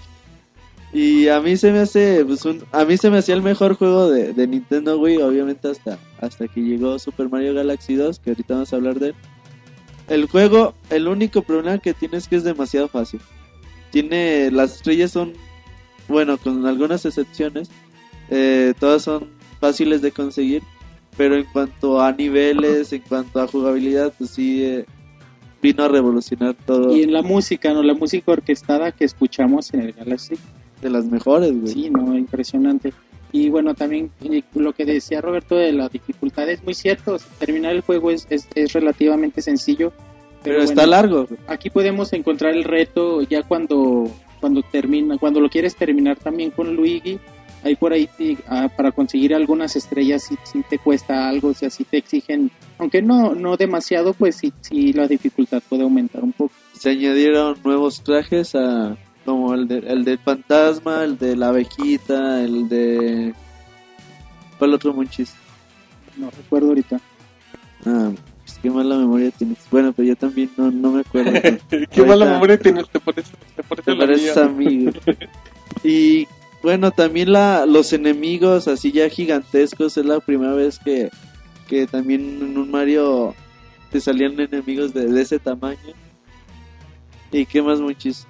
Y 0.93 1.29
a 1.29 1.41
mí 1.41 1.57
se 1.57 1.71
me 1.73 1.81
hace, 1.81 2.25
pues, 2.25 2.45
un- 2.45 2.65
a 2.73 2.85
mí 2.85 2.97
se 2.97 3.11
me 3.11 3.19
hacía 3.19 3.35
el 3.35 3.43
mejor 3.43 3.75
juego 3.75 4.11
de, 4.11 4.33
de 4.33 4.47
Nintendo 4.47 4.99
Wii, 4.99 5.19
obviamente 5.19 5.69
hasta, 5.69 5.99
hasta 6.21 6.49
que 6.49 6.61
llegó 6.63 6.99
Super 6.99 7.29
Mario 7.29 7.55
Galaxy 7.55 7.95
2, 7.95 8.19
que 8.19 8.31
ahorita 8.31 8.55
vamos 8.55 8.73
a 8.73 8.77
hablar 8.77 8.99
de 8.99 9.09
él. 9.09 9.15
El 10.09 10.27
juego, 10.27 10.75
el 10.89 11.07
único 11.09 11.43
problema 11.43 11.79
que 11.79 11.93
tiene 11.93 12.17
es 12.17 12.27
que 12.29 12.37
es 12.37 12.45
demasiado 12.45 12.89
fácil. 12.89 13.21
Tiene, 13.91 14.51
las 14.51 14.77
estrellas 14.77 15.11
son, 15.11 15.35
bueno, 16.09 16.39
con 16.39 16.65
algunas 16.67 17.05
excepciones, 17.05 17.69
eh, 18.31 18.73
todas 18.81 19.03
son 19.03 19.29
fáciles 19.61 20.01
de 20.01 20.13
conseguir, 20.13 20.63
pero 21.19 21.35
en 21.35 21.45
cuanto 21.53 22.01
a 22.01 22.13
niveles, 22.13 22.93
en 22.93 23.03
cuanto 23.03 23.41
a 23.41 23.49
jugabilidad, 23.49 24.15
pues 24.17 24.31
sí, 24.31 24.65
eh, 24.65 24.87
vino 25.61 25.83
a 25.83 25.89
revolucionar 25.89 26.55
todo 26.55 26.97
Y 26.97 27.03
en 27.03 27.13
la 27.13 27.23
música, 27.23 27.75
¿no? 27.75 27.83
La 27.83 27.95
música 27.95 28.31
orquestada 28.33 28.93
que 28.93 29.05
escuchamos 29.05 29.75
en 29.75 29.81
el 29.81 29.93
Galaxy. 29.93 30.37
de 30.81 30.91
las 30.91 31.07
mejores, 31.07 31.61
güey. 31.61 31.73
Sí, 31.73 31.91
no, 31.91 32.17
impresionante. 32.17 32.93
Y 33.33 33.51
bueno, 33.51 33.75
también 33.75 34.13
eh, 34.23 34.43
lo 34.55 34.73
que 34.73 34.85
decía 34.85 35.21
Roberto 35.21 35.57
de 35.57 35.73
la 35.73 35.89
dificultad 35.89 36.49
es 36.49 36.63
muy 36.63 36.75
cierto. 36.75 37.19
terminar 37.41 37.75
el 37.75 37.81
juego 37.81 38.13
es, 38.13 38.29
es, 38.31 38.49
es 38.55 38.73
relativamente 38.73 39.43
sencillo. 39.43 39.93
Pero, 40.45 40.59
bueno, 40.59 40.71
está 40.71 40.87
largo. 40.87 41.27
Aquí 41.49 41.69
podemos 41.69 42.13
encontrar 42.13 42.55
el 42.55 42.63
reto 42.63 43.23
ya 43.23 43.43
cuando 43.43 44.09
cuando 44.39 44.63
termina, 44.63 45.19
cuando 45.19 45.41
lo 45.41 45.49
quieres 45.49 45.75
terminar 45.75 46.17
también 46.17 46.53
con 46.53 46.77
Luigi. 46.77 47.19
Ahí 47.65 47.75
por 47.77 47.93
ahí 47.93 48.09
te- 48.17 48.39
ah, 48.47 48.69
para 48.75 48.93
conseguir 48.93 49.35
algunas 49.35 49.75
estrellas 49.75 50.23
sí, 50.29 50.37
sí 50.45 50.63
te 50.69 50.79
cuesta 50.79 51.29
algo, 51.29 51.49
o 51.49 51.55
sea, 51.55 51.71
sí 51.71 51.85
te 51.85 51.99
exigen, 51.99 52.51
aunque 52.79 53.03
no 53.03 53.35
no 53.35 53.57
demasiado, 53.57 54.13
pues 54.15 54.37
sí, 54.37 54.53
sí 54.61 54.93
la 54.93 55.09
dificultad 55.09 55.61
puede 55.69 55.83
aumentar 55.83 56.23
un 56.23 56.33
poco. 56.33 56.53
Se 56.73 56.91
añadieron 56.91 57.57
nuevos 57.65 58.03
trajes 58.03 58.55
a 58.55 58.97
como 59.25 59.53
el, 59.55 59.67
de, 59.69 59.79
el 59.79 60.05
del 60.05 60.19
fantasma, 60.19 61.05
el 61.05 61.19
de 61.19 61.37
la 61.37 61.49
abejita, 61.49 62.43
el 62.43 62.69
de... 62.69 63.35
¿Cuál 64.59 64.75
otro 64.75 64.95
monchis? 64.95 65.35
No 66.17 66.31
recuerdo 66.31 66.69
ahorita. 66.69 67.01
Ah, 67.85 68.11
pues 68.45 68.59
qué 68.63 68.71
mala 68.71 68.97
memoria 68.97 69.31
tienes. 69.33 69.59
Bueno, 69.71 69.93
pero 69.93 70.09
yo 70.09 70.17
también 70.17 70.51
no, 70.57 70.71
no 70.71 70.93
me 70.93 71.01
acuerdo. 71.01 71.33
Qué 71.91 72.03
mala 72.03 72.25
memoria 72.25 72.59
tienes, 72.59 72.89
te 72.89 72.99
parece, 72.99 73.33
te 73.55 73.63
parece 73.63 73.85
Te 73.85 73.91
a 73.91 73.95
la 73.95 74.01
pareces 74.01 74.37
a 74.37 74.49
mí. 74.49 74.89
Y 75.85 76.27
bueno, 76.63 76.91
también 76.91 77.33
la, 77.33 77.67
los 77.67 77.93
enemigos 77.93 78.69
así 78.69 78.93
ya 78.93 79.09
gigantescos. 79.09 79.97
Es 79.97 80.05
la 80.07 80.21
primera 80.21 80.53
vez 80.55 80.79
que, 80.79 81.11
que 81.69 81.87
también 81.87 82.39
en 82.43 82.59
un 82.59 82.71
Mario 82.71 83.35
te 83.91 84.01
salían 84.01 84.39
enemigos 84.41 84.93
de, 84.95 85.07
de 85.07 85.21
ese 85.23 85.39
tamaño. 85.39 85.79
¿Y 87.33 87.45
qué 87.47 87.63
más, 87.63 87.81
monchis? 87.81 88.27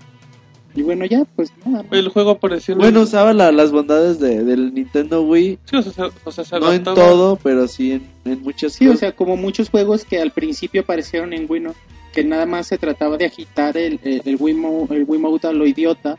Y 0.75 0.83
bueno, 0.83 1.05
ya, 1.07 1.25
pues 1.37 1.51
nada. 1.65 1.83
más. 1.83 1.93
El 1.93 2.09
juego 2.09 2.31
apareció 2.33 2.73
en 2.75 2.79
Bueno, 2.81 3.01
usaba 3.01 3.33
la- 3.33 3.51
las 3.51 3.73
bondades 3.73 4.21
de, 4.21 4.45
del 4.45 4.75
Nintendo 4.75 5.23
Wii. 5.23 5.59
Sí, 5.65 5.77
o 5.77 5.83
sea, 5.83 5.93
se- 5.93 6.13
o 6.25 6.31
sea, 6.31 6.45
se 6.45 6.61
No 6.61 6.73
en 6.73 6.85
todo, 6.85 7.37
pero 7.43 7.67
sí 7.67 7.93
en, 7.93 8.07
en 8.25 8.43
muchas 8.43 8.75
Sí, 8.75 8.87
o 8.89 8.97
sea, 8.97 9.13
como 9.13 9.37
muchos 9.37 9.71
juegos 9.71 10.05
que 10.05 10.21
al 10.21 10.31
principio 10.31 10.83
aparecieron 10.83 11.33
en 11.33 11.47
Wii, 11.49 11.61
¿no? 11.63 11.75
que 12.13 12.25
nada 12.25 12.47
más 12.47 12.67
se 12.67 12.79
trataba 12.79 13.17
de 13.19 13.27
agitar 13.27 13.77
el, 13.77 14.01
el, 14.03 14.23
el 14.25 14.37
Wiimote, 14.41 14.97
el 14.97 15.05
Wiimote 15.07 15.47
a 15.47 15.53
lo 15.53 15.67
idiota, 15.67 16.17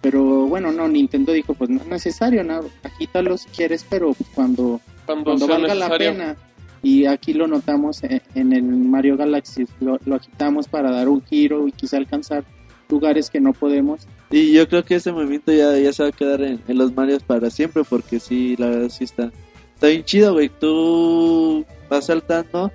pero 0.00 0.46
bueno, 0.46 0.72
no, 0.72 0.88
Nintendo 0.88 1.32
dijo, 1.32 1.54
pues 1.54 1.70
no 1.70 1.80
es 1.80 1.86
necesario, 1.86 2.42
no, 2.42 2.60
agítalo 2.82 3.36
si 3.36 3.48
quieres, 3.50 3.84
pero 3.88 4.14
pues, 4.14 4.30
cuando, 4.34 4.80
cuando, 5.06 5.46
valga 5.46 5.74
la 5.74 5.96
pena. 5.96 6.36
Y 6.82 7.04
aquí 7.04 7.34
lo 7.34 7.46
notamos 7.46 8.02
en, 8.02 8.22
en 8.34 8.52
el 8.54 8.62
Mario 8.62 9.18
Galaxy, 9.18 9.66
lo, 9.80 9.98
lo 10.06 10.14
agitamos 10.14 10.66
para 10.66 10.90
dar 10.90 11.10
un 11.10 11.22
giro 11.22 11.68
y 11.68 11.72
quizá 11.72 11.98
alcanzar 11.98 12.44
lugares 12.88 13.28
que 13.28 13.40
no 13.40 13.52
podemos. 13.52 14.06
Y 14.30 14.52
yo 14.52 14.66
creo 14.68 14.84
que 14.84 14.94
ese 14.94 15.12
movimiento 15.12 15.52
ya, 15.52 15.76
ya 15.76 15.92
se 15.92 16.02
va 16.02 16.08
a 16.08 16.12
quedar 16.12 16.40
en, 16.42 16.60
en 16.66 16.78
los 16.78 16.94
Marios 16.94 17.22
para 17.22 17.50
siempre, 17.50 17.84
porque 17.84 18.18
sí, 18.18 18.56
la 18.56 18.68
verdad 18.68 18.88
sí 18.88 19.04
está, 19.04 19.30
está 19.74 19.88
bien 19.88 20.04
chido, 20.04 20.32
güey. 20.32 20.48
Tú 20.48 21.66
vas 21.90 22.06
saltando 22.06 22.72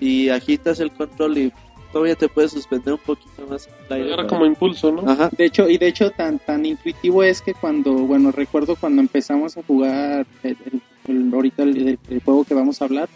y 0.00 0.30
agitas 0.30 0.80
el 0.80 0.90
control 0.90 1.38
y 1.38 1.52
todavía 1.94 2.16
te 2.16 2.28
puedes 2.28 2.50
suspender 2.50 2.92
un 2.94 3.00
poquito 3.00 3.46
más. 3.48 3.68
Era 3.88 4.26
como 4.26 4.44
impulso, 4.44 4.90
¿no? 4.92 5.08
Ajá. 5.10 5.30
De 5.38 5.44
hecho, 5.46 5.68
y 5.70 5.78
de 5.78 5.86
hecho 5.88 6.10
tan 6.10 6.38
tan 6.40 6.66
intuitivo 6.66 7.22
es 7.22 7.40
que 7.40 7.54
cuando, 7.54 7.92
bueno, 7.94 8.32
recuerdo 8.32 8.76
cuando 8.76 9.00
empezamos 9.00 9.56
a 9.56 9.62
jugar 9.62 10.26
el, 10.42 10.56
el- 10.66 10.82
el- 11.28 11.32
ahorita 11.32 11.62
el, 11.62 11.76
el- 11.88 11.98
el 12.10 12.20
juego 12.22 12.44
que 12.44 12.54
vamos 12.54 12.82
a 12.82 12.84
hablar 12.86 13.08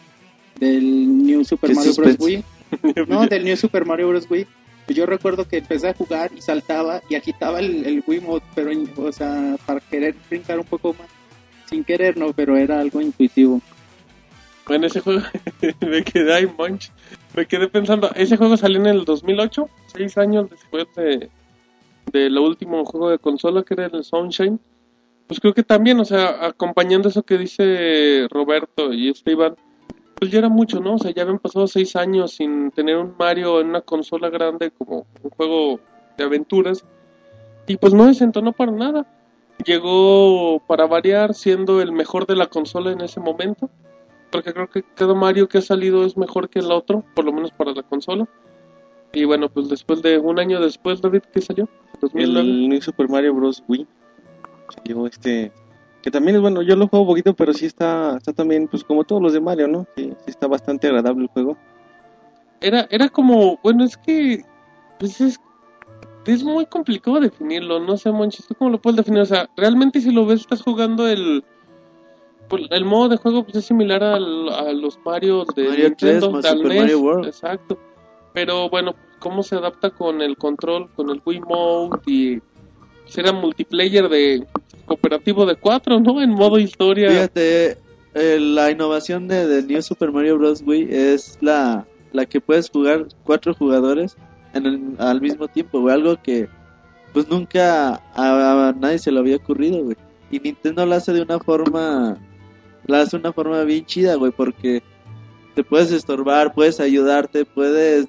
del 0.61 1.25
New 1.27 1.45
Super 1.45 1.75
Mario 1.75 1.93
Bros. 1.97 2.17
Wii. 2.19 2.45
No, 3.09 3.27
del 3.27 3.45
New 3.45 3.57
Super 3.57 3.85
Mario 3.85 4.09
Bros. 4.09 4.27
Wii. 4.31 4.47
Yo 4.89 5.05
recuerdo 5.05 5.47
que 5.47 5.59
empecé 5.59 5.89
a 5.89 5.95
jugar 5.95 6.31
y 6.37 6.41
saltaba 6.41 7.03
y 7.11 7.15
agitaba 7.15 7.59
el, 7.61 7.85
el 7.85 8.03
Wiimote, 8.07 8.47
pero, 8.55 8.71
o 8.97 9.13
sea, 9.13 9.57
para 9.67 9.81
querer 9.81 10.15
brincar 10.31 10.59
un 10.59 10.65
poco 10.65 10.95
más. 10.99 11.09
Sin 11.69 11.85
querer, 11.85 12.17
no, 12.17 12.33
pero 12.33 12.57
era 12.57 12.81
algo 12.81 13.01
intuitivo. 13.03 13.61
En 14.69 14.85
ese 14.85 15.01
juego 15.01 15.23
me 15.81 16.05
quedé 16.05 16.35
ahí, 16.35 16.47
Monch. 16.47 16.91
Me 17.35 17.47
quedé 17.47 17.69
pensando, 17.69 18.11
ese 18.15 18.37
juego 18.37 18.57
salió 18.57 18.79
en 18.79 18.87
el 18.87 19.05
2008, 19.05 19.69
seis 19.87 20.19
años 20.19 20.51
después 20.51 20.87
de 20.97 21.31
del 22.13 22.39
último 22.39 22.85
juego 22.85 23.11
de 23.11 23.19
consola 23.19 23.63
que 23.63 23.75
era 23.75 23.87
el 23.87 24.05
Sunshine. 24.05 24.59
Pues 25.27 25.41
creo 25.41 25.53
que 25.53 25.63
también, 25.63 26.01
o 26.01 26.05
sea, 26.05 26.47
acompañando 26.47 27.09
eso 27.09 27.23
que 27.23 27.37
dice 27.37 28.27
Roberto 28.31 28.93
y 28.93 29.11
este 29.11 29.33
Iván, 29.33 29.57
pues 30.15 30.31
ya 30.31 30.39
era 30.39 30.49
mucho, 30.49 30.81
¿no? 30.81 30.95
O 30.95 30.99
sea, 30.99 31.11
ya 31.11 31.23
habían 31.23 31.39
pasado 31.39 31.67
seis 31.67 31.97
años 31.97 32.33
sin 32.33 32.71
tener 32.71 32.97
un 32.97 33.15
Mario 33.19 33.61
en 33.61 33.69
una 33.69 33.83
consola 33.83 34.31
grande 34.31 34.71
como 34.71 35.07
un 35.23 35.31
juego 35.31 35.81
de 36.17 36.25
aventuras. 36.25 36.85
Y 37.67 37.77
pues 37.77 37.93
no 37.93 38.07
desentonó 38.07 38.53
para 38.53 38.73
nada. 38.73 39.07
Llegó 39.67 40.63
para 40.67 40.87
variar 40.87 41.35
siendo 41.35 41.83
el 41.83 41.93
mejor 41.93 42.27
de 42.27 42.37
la 42.37 42.47
consola 42.47 42.93
en 42.93 43.03
ese 43.03 43.21
momento 43.21 43.69
porque 44.31 44.53
creo 44.53 44.69
que 44.69 44.83
cada 44.83 45.15
Mario 45.15 45.49
que 45.49 45.59
ha 45.59 45.63
salido 45.63 46.05
es 46.05 46.17
mejor 46.17 46.49
que 46.49 46.59
el 46.59 46.71
otro, 46.71 47.05
por 47.15 47.25
lo 47.25 47.33
menos 47.33 47.51
para 47.53 47.73
la 47.73 47.83
consola. 47.83 48.29
Y 49.13 49.25
bueno, 49.25 49.49
pues 49.49 49.69
después 49.69 50.03
de 50.03 50.19
un 50.19 50.39
año 50.39 50.61
después, 50.61 51.01
David, 51.01 51.23
¿qué 51.33 51.41
salió? 51.41 51.69
2009. 52.01 52.41
El 52.41 52.69
New 52.69 52.83
Super 52.83 53.09
Mario 53.09 53.35
Bros. 53.35 53.63
Wii. 53.69 53.87
Salió 54.75 55.07
este. 55.07 55.53
Que 56.03 56.11
también 56.11 56.37
es 56.37 56.43
bueno, 56.43 56.63
yo 56.63 56.77
lo 56.77 56.89
juego 56.89 57.07
poquito, 57.07 57.35
pero 57.35 57.53
sí 57.53 57.67
está, 57.67 58.17
está 58.17 58.33
también, 58.33 58.69
pues 58.69 58.85
como 58.85 59.05
todos 59.05 59.21
los 59.21 59.33
de 59.33 59.41
Mario, 59.41 59.67
¿no? 59.67 59.87
Sí, 59.97 60.13
sí 60.19 60.31
está 60.31 60.47
bastante 60.47 60.87
agradable 60.87 61.25
el 61.25 61.29
juego. 61.29 61.57
Era, 62.61 62.87
era 62.91 63.09
como, 63.09 63.59
bueno, 63.63 63.85
es 63.85 63.97
que, 63.97 64.45
pues 65.01 65.21
es, 65.21 65.41
es 66.27 66.45
muy 66.45 66.67
complicado 66.67 67.19
definirlo, 67.19 67.81
no 67.81 67.97
sé, 67.97 68.13
Monchis, 68.13 68.47
¿tú 68.47 68.55
cómo 68.55 68.71
lo 68.71 68.81
puedes 68.81 68.99
definir? 68.99 69.23
O 69.23 69.27
sea, 69.27 69.51
realmente 69.57 70.01
si 70.01 70.13
lo 70.13 70.25
ves, 70.25 70.43
estás 70.43 70.63
jugando 70.63 71.09
el, 71.09 71.45
pues, 72.49 72.63
el 72.71 72.85
modo 72.85 73.11
de 73.11 73.17
juego 73.17 73.45
pues, 73.45 73.57
es 73.57 73.65
similar 73.67 74.03
al- 74.03 74.49
a 74.49 74.73
los 74.73 74.99
Mario 75.05 75.45
de 75.55 75.69
Mario 75.69 75.95
3 75.97 76.15
Nintendo, 76.15 76.31
más 76.33 76.43
tal 76.43 76.57
Super 76.59 76.69
vez, 76.71 76.81
Mario 76.83 77.01
World. 77.01 77.27
exacto. 77.27 77.79
Pero 78.33 78.69
bueno, 78.69 78.95
cómo 79.19 79.43
se 79.43 79.57
adapta 79.57 79.91
con 79.91 80.21
el 80.23 80.37
control, 80.37 80.89
con 80.95 81.11
el 81.11 81.21
Wii 81.25 81.41
Mode 81.41 82.01
y 82.07 82.39
será 83.07 83.33
multiplayer 83.33 84.09
de 84.09 84.47
cooperativo 84.87 85.45
de 85.47 85.57
cuatro, 85.57 85.99
¿no? 86.01 86.21
En 86.23 86.31
modo 86.31 86.59
historia. 86.59 87.11
Fíjate, 87.11 87.79
eh, 88.15 88.39
la 88.41 88.71
innovación 88.71 89.29
de, 89.29 89.47
de 89.47 89.63
New 89.63 89.83
Super 89.83 90.13
Mario 90.13 90.39
Bros. 90.39 90.63
Wii 90.65 90.89
es 90.91 91.39
la, 91.41 91.87
la 92.13 92.27
que 92.27 92.41
puedes 92.41 92.71
jugar 92.71 93.07
cuatro 93.25 93.55
jugadores 93.55 94.17
en 94.55 94.67
el- 94.67 94.95
al 94.99 95.21
mismo 95.21 95.49
tiempo, 95.49 95.81
güey. 95.81 95.95
Algo 95.95 96.17
que 96.23 96.49
pues 97.13 97.29
nunca 97.29 97.95
a, 98.15 98.69
a 98.69 98.73
nadie 98.73 98.99
se 98.99 99.11
le 99.11 99.19
había 99.19 99.37
ocurrido, 99.37 99.83
güey. 99.83 99.97
Y 100.31 100.39
Nintendo 100.41 100.85
lo 100.85 100.95
hace 100.95 101.13
de 101.13 101.23
una 101.23 101.39
forma, 101.39 102.19
la 102.89 103.03
hace 103.03 103.17
de 103.17 103.21
una 103.21 103.33
forma 103.33 103.63
bien 103.63 103.85
chida, 103.87 104.17
güey, 104.17 104.33
porque 104.33 104.83
te 105.55 105.63
puedes 105.63 105.93
estorbar, 105.93 106.53
puedes 106.53 106.81
ayudarte, 106.81 107.45
puedes 107.45 108.09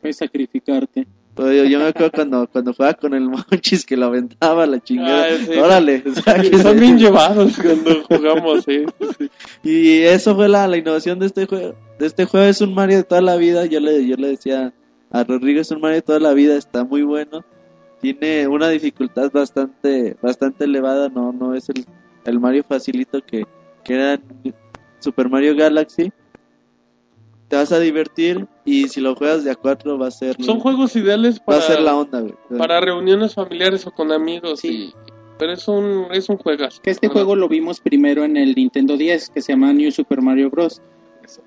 Puedes 0.00 0.16
sacrificarte. 0.16 1.06
Pues, 1.34 1.68
yo 1.68 1.78
me 1.78 1.86
acuerdo 1.86 2.12
cuando, 2.12 2.46
cuando 2.48 2.72
jugaba 2.72 2.94
con 2.94 3.12
el 3.12 3.28
Monchis 3.50 3.84
que 3.84 3.96
lo 3.96 4.06
aventaba 4.06 4.66
la 4.66 4.80
chingada. 4.80 5.26
Ah, 5.26 5.36
sí. 5.44 5.58
Órale, 5.58 6.02
Son 6.62 6.80
bien 6.80 6.98
llevados 6.98 7.56
cuando 7.56 8.02
jugamos, 8.04 8.64
¿sí? 8.64 8.84
sí. 9.18 9.30
Y 9.62 10.02
eso 10.02 10.34
fue 10.34 10.48
la, 10.48 10.66
la 10.66 10.78
innovación 10.78 11.18
de 11.18 11.26
este 11.26 11.46
juego. 11.46 11.74
De 11.98 12.06
este 12.06 12.24
juego 12.24 12.46
es 12.46 12.60
un 12.60 12.74
Mario 12.74 12.98
de 12.98 13.04
toda 13.04 13.20
la 13.20 13.36
vida. 13.36 13.66
Yo 13.66 13.80
le, 13.80 14.06
yo 14.06 14.16
le 14.16 14.28
decía 14.28 14.72
a 15.10 15.24
Rodrigo 15.24 15.60
es 15.60 15.70
un 15.70 15.80
Mario 15.80 15.96
de 15.96 16.02
toda 16.02 16.20
la 16.20 16.32
vida, 16.32 16.56
está 16.56 16.84
muy 16.84 17.02
bueno. 17.02 17.44
Tiene 18.00 18.46
una 18.46 18.68
dificultad 18.68 19.30
bastante, 19.32 20.16
bastante 20.22 20.64
elevada, 20.64 21.08
no, 21.08 21.32
no 21.32 21.54
es 21.54 21.68
el, 21.68 21.84
el 22.26 22.40
Mario 22.40 22.64
facilito 22.64 23.22
que, 23.24 23.46
que 23.84 23.94
era 23.94 24.20
Super 25.00 25.28
Mario 25.28 25.54
Galaxy. 25.56 26.12
Te 27.48 27.54
vas 27.56 27.70
a 27.70 27.78
divertir 27.78 28.46
y 28.64 28.88
si 28.88 29.00
lo 29.00 29.14
juegas 29.14 29.44
de 29.44 29.52
a 29.52 29.54
cuatro 29.54 29.96
va 29.98 30.08
a 30.08 30.10
ser, 30.10 30.36
Son 30.42 30.58
juegos 30.58 30.96
ideales 30.96 31.38
va 31.40 31.44
para, 31.46 31.58
a 31.58 31.62
ser 31.62 31.80
la 31.80 31.94
onda, 31.96 32.20
güey. 32.20 32.34
para 32.58 32.80
reuniones 32.80 33.34
familiares 33.34 33.86
o 33.86 33.92
con 33.92 34.10
amigos. 34.12 34.60
Sí. 34.60 34.92
y- 34.92 34.94
pero 35.38 35.52
es 35.52 35.68
un, 35.68 36.06
es 36.12 36.28
un 36.30 36.38
juegazo. 36.38 36.80
Que 36.82 36.90
este 36.90 37.08
¿verdad? 37.08 37.20
juego 37.20 37.36
lo 37.36 37.46
vimos 37.46 37.78
primero 37.80 38.24
en 38.24 38.38
el 38.38 38.54
Nintendo 38.54 38.96
10, 38.96 39.28
que 39.30 39.42
se 39.42 39.52
llama 39.52 39.70
New 39.74 39.92
Super 39.92 40.22
Mario 40.22 40.48
Bros. 40.50 40.80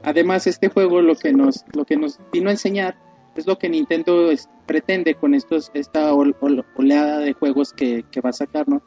Además, 0.03 0.45
este 0.45 0.69
juego 0.69 1.01
lo 1.01 1.15
que 1.15 1.33
nos, 1.33 1.65
lo 1.73 1.85
que 1.85 1.97
nos 1.97 2.19
vino 2.31 2.49
a 2.49 2.51
enseñar 2.51 2.95
es 3.35 3.47
lo 3.47 3.57
que 3.57 3.67
Nintendo 3.67 4.29
es- 4.29 4.47
pretende 4.67 5.15
con 5.15 5.33
estos, 5.33 5.71
esta 5.73 6.13
ol- 6.13 6.35
ol- 6.39 6.63
oleada 6.75 7.17
de 7.17 7.33
juegos 7.33 7.73
que, 7.73 8.05
que 8.11 8.21
va 8.21 8.29
a 8.29 8.33
sacar, 8.33 8.69
¿no? 8.69 8.81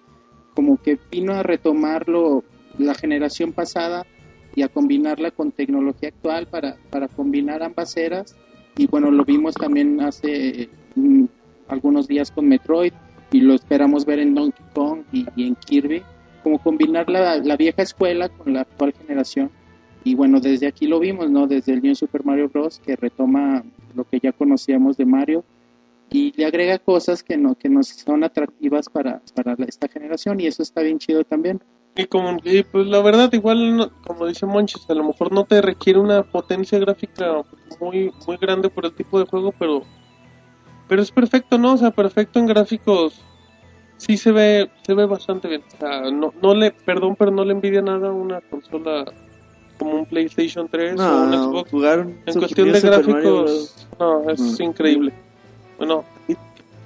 Como 0.54 0.76
que 0.76 0.98
vino 1.10 1.32
a 1.34 1.42
retomarlo 1.42 2.44
la 2.78 2.94
generación 2.94 3.52
pasada 3.52 4.06
y 4.54 4.62
a 4.62 4.68
combinarla 4.68 5.30
con 5.30 5.52
tecnología 5.52 6.10
actual 6.10 6.46
para, 6.46 6.76
para 6.90 7.08
combinar 7.08 7.62
ambas 7.62 7.96
eras. 7.96 8.36
Y 8.76 8.86
bueno, 8.86 9.10
lo 9.10 9.24
vimos 9.24 9.54
también 9.54 10.00
hace 10.00 10.68
mm, 10.94 11.24
algunos 11.68 12.08
días 12.08 12.30
con 12.30 12.48
Metroid 12.48 12.92
y 13.30 13.40
lo 13.40 13.54
esperamos 13.54 14.04
ver 14.04 14.18
en 14.18 14.34
Donkey 14.34 14.64
Kong 14.74 15.00
y, 15.12 15.26
y 15.36 15.46
en 15.48 15.54
Kirby, 15.54 16.02
como 16.42 16.58
combinar 16.58 17.08
la, 17.08 17.38
la 17.38 17.56
vieja 17.56 17.82
escuela 17.82 18.28
con 18.28 18.52
la 18.52 18.62
actual 18.62 18.92
generación. 18.92 19.50
Y 20.04 20.14
bueno, 20.14 20.40
desde 20.40 20.66
aquí 20.66 20.86
lo 20.86 20.98
vimos, 20.98 21.30
¿no? 21.30 21.46
Desde 21.46 21.72
el 21.72 21.82
New 21.82 21.94
Super 21.94 22.24
Mario 22.24 22.48
Bros. 22.48 22.80
que 22.84 22.96
retoma 22.96 23.62
lo 23.94 24.04
que 24.04 24.18
ya 24.18 24.32
conocíamos 24.32 24.96
de 24.96 25.06
Mario 25.06 25.44
y 26.12 26.32
le 26.36 26.44
agrega 26.46 26.78
cosas 26.78 27.22
que 27.22 27.36
no 27.36 27.54
que 27.54 27.68
nos 27.68 27.88
son 27.88 28.22
atractivas 28.24 28.88
para, 28.88 29.20
para 29.34 29.54
la- 29.58 29.64
esta 29.66 29.88
generación 29.88 30.38
y 30.40 30.46
eso 30.46 30.62
está 30.62 30.82
bien 30.82 30.98
chido 30.98 31.24
también. 31.24 31.62
Y 31.94 32.06
como, 32.06 32.38
y 32.44 32.62
pues 32.62 32.86
la 32.86 33.00
verdad, 33.02 33.30
igual, 33.32 33.76
no- 33.76 33.90
como 34.06 34.26
dice 34.26 34.46
Monchis, 34.46 34.88
a 34.88 34.94
lo 34.94 35.04
mejor 35.04 35.32
no 35.32 35.44
te 35.44 35.60
requiere 35.60 35.98
una 35.98 36.22
potencia 36.22 36.78
gráfica 36.78 37.42
muy, 37.80 38.10
muy 38.26 38.36
grande 38.38 38.70
por 38.70 38.86
el 38.86 38.92
tipo 38.94 39.18
de 39.18 39.26
juego, 39.26 39.52
pero, 39.58 39.82
pero 40.88 41.02
es 41.02 41.10
perfecto, 41.10 41.58
¿no? 41.58 41.74
O 41.74 41.76
sea, 41.76 41.90
perfecto 41.90 42.38
en 42.38 42.46
gráficos. 42.46 43.20
Sí 43.98 44.16
se 44.16 44.32
ve, 44.32 44.70
se 44.86 44.94
ve 44.94 45.06
bastante 45.06 45.48
bien. 45.48 45.62
O 45.74 45.76
sea, 45.78 46.10
no, 46.10 46.32
no 46.42 46.54
le, 46.54 46.72
perdón, 46.72 47.14
pero 47.16 47.30
no 47.30 47.44
le 47.44 47.52
envidia 47.52 47.82
nada 47.82 48.08
a 48.08 48.12
una 48.12 48.40
consola 48.40 49.04
como 49.78 49.92
un 49.96 50.06
PlayStation 50.06 50.68
3 50.68 50.98
o 50.98 51.22
un 51.24 51.32
Xbox. 51.32 51.70
jugar 51.70 52.06
En 52.26 52.34
cuestión 52.38 52.72
de 52.72 52.80
Super 52.80 53.06
Mario 53.06 53.42
Bros. 53.42 53.74
gráficos, 53.76 53.88
no, 54.00 54.30
es 54.30 54.58
No. 54.60 54.64
increíble. 54.66 55.12
Bueno, 55.86 56.04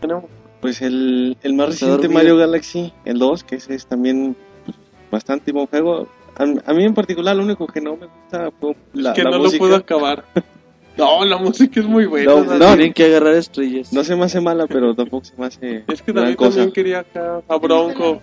tenemos 0.00 0.24
Pues 0.60 0.80
el, 0.82 1.36
el 1.42 1.54
más 1.54 1.68
reciente 1.68 1.96
dormido. 1.96 2.12
Mario 2.14 2.36
Galaxy, 2.36 2.92
el 3.04 3.18
2, 3.18 3.44
que 3.44 3.56
ese 3.56 3.74
es 3.74 3.86
también 3.86 4.34
pues, 4.64 4.76
bastante 5.10 5.52
buen 5.52 5.66
juego. 5.66 6.08
A, 6.38 6.42
a 6.42 6.74
mí 6.74 6.84
en 6.84 6.94
particular 6.94 7.36
lo 7.36 7.42
único 7.42 7.66
que 7.66 7.80
no 7.80 7.96
me 7.96 8.06
gusta 8.06 8.50
fue 8.60 8.74
la, 8.94 9.12
que 9.12 9.22
la 9.22 9.30
no 9.30 9.38
música. 9.38 9.54
lo 9.56 9.58
puedo 9.58 9.76
acabar. 9.76 10.24
no, 10.96 11.24
la 11.24 11.36
música 11.38 11.80
es 11.80 11.86
muy 11.86 12.06
buena. 12.06 12.30
No, 12.32 12.36
o 12.38 12.44
sea, 12.44 12.54
no, 12.58 12.66
Tienen 12.74 12.92
que 12.92 13.04
agarrar 13.04 13.34
estrellas. 13.34 13.92
No 13.92 14.02
se 14.04 14.16
me 14.16 14.24
hace 14.24 14.40
mala, 14.40 14.66
pero 14.66 14.94
tampoco 14.94 15.24
se 15.24 15.34
me 15.36 15.46
hace 15.46 15.84
Es 15.88 16.02
que 16.02 16.12
gran 16.12 16.34
cosa. 16.34 16.50
también 16.50 16.72
quería 16.72 16.98
acá 17.00 17.42
a 17.48 17.56
Bronco. 17.58 18.22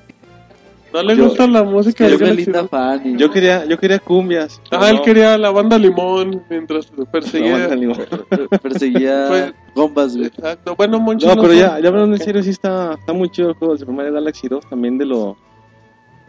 No 0.94 1.02
le 1.02 1.16
Yo- 1.16 1.24
gusta 1.26 1.48
la 1.48 1.64
música 1.64 2.08
de 2.08 2.18
2. 2.18 2.70
fan. 2.70 3.18
Yo 3.18 3.32
quería, 3.32 3.66
yo 3.66 3.78
quería 3.80 3.98
cumbias. 4.00 4.62
Ah, 4.72 4.90
él 4.92 4.98
no, 4.98 5.02
quería 5.02 5.38
la 5.40 5.50
banda 5.50 5.78
Limón 5.80 6.44
mientras 6.50 6.92
la 6.96 7.06
perseguía. 7.06 7.58
banda 7.58 7.76
limón. 7.76 7.98
perseguía 8.62 9.26
Pues- 9.28 9.54
bombas, 9.76 10.16
güey. 10.16 10.28
Exacto. 10.28 10.76
Bueno, 10.76 11.00
Monchi. 11.00 11.26
No, 11.26 11.36
pero 11.36 11.54
ya, 11.54 11.80
ya 11.80 11.88
hablando 11.90 12.16
en 12.16 12.22
serio, 12.22 12.44
sí 12.44 12.52
está, 12.52 12.94
está 12.94 13.12
muy 13.12 13.30
chido 13.30 13.50
el 13.50 13.56
juego 13.56 13.74
de 13.74 13.80
Super 13.80 13.96
Mario 13.96 14.14
Galaxy 14.14 14.48
2, 14.48 14.70
también 14.70 14.98
de 15.00 15.06
lo, 15.06 15.36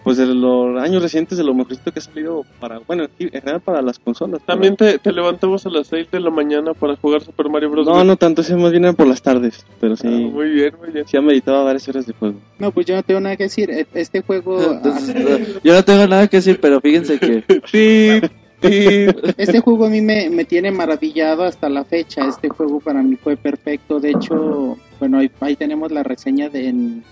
pues 0.05 0.19
de 0.19 0.27
los 0.27 0.81
años 0.81 1.03
recientes, 1.03 1.39
de 1.39 1.45
lo 1.45 1.55
mejorcito 1.55 1.91
que 1.91 1.99
ha 1.99 2.03
salido 2.03 2.45
para, 2.61 2.79
bueno, 2.81 3.07
en 3.19 3.31
general 3.31 3.61
para 3.63 3.81
las 3.83 3.99
consolas. 3.99 4.41
pero- 4.45 4.55
También 4.55 4.77
te, 4.77 4.99
te 4.99 5.13
levantamos 5.13 5.65
a 5.67 5.71
las 5.71 5.87
6 5.89 6.11
de 6.13 6.21
la 6.21 6.29
mañana 6.31 6.75
para 6.75 6.95
jugar 6.97 7.23
Super 7.23 7.49
Mario 7.49 7.71
Bros. 7.71 7.87
No, 7.87 8.05
no 8.05 8.17
tanto, 8.17 8.43
ese 8.43 8.55
más 8.55 8.71
bien 8.71 8.85
era 8.85 8.93
por 8.93 9.07
las 9.07 9.23
tardes, 9.23 9.65
pero 9.81 9.97
sí, 9.97 10.07
Ah, 10.07 10.11
muy 10.11 10.51
bien, 10.51 10.75
muy 10.79 10.91
bien. 10.91 11.09
sí 11.09 11.17
ha 11.17 11.23
meditado 11.23 11.65
varias 11.65 11.89
horas 11.89 12.07
de 12.07 12.13
juego. 12.13 12.37
No, 12.59 12.71
pues 12.71 12.85
yo 12.87 12.95
no 12.95 13.03
tengo 13.03 13.21
nada 13.21 13.37
que 13.37 13.45
decir. 13.45 13.71
E- 13.71 13.87
Este 13.95 14.21
juego, 14.21 14.61
Entonces, 14.75 15.15
eh, 15.17 15.55
yo 15.65 15.73
no 15.75 15.83
tengo 15.83 16.07
nada 16.07 16.29
que 16.29 16.37
decir, 16.37 16.61
pero 16.61 16.81
fíjense 16.83 17.19
que 17.19 17.43
Sí, 17.65 18.21
sí. 18.63 19.07
Este 19.39 19.61
juego 19.61 19.87
a 19.87 19.91
mí 19.91 20.01
me, 20.01 20.29
me 20.31 20.45
tiene 20.45 20.71
maravillado 20.71 21.45
hasta 21.45 21.69
la 21.69 21.85
fecha. 21.85 22.27
Este 22.29 22.49
juego 22.51 22.79
para 22.81 23.03
mí 23.03 23.17
fue 23.17 23.37
perfecto. 23.37 24.01
De 24.01 24.11
hecho, 24.11 24.77
bueno, 25.01 25.19
ahí, 25.19 25.31
ahí 25.41 25.57
tenemos 25.57 25.91
la 25.93 26.03
reseña 26.03 26.49
de 26.49 26.69
en, 26.69 27.05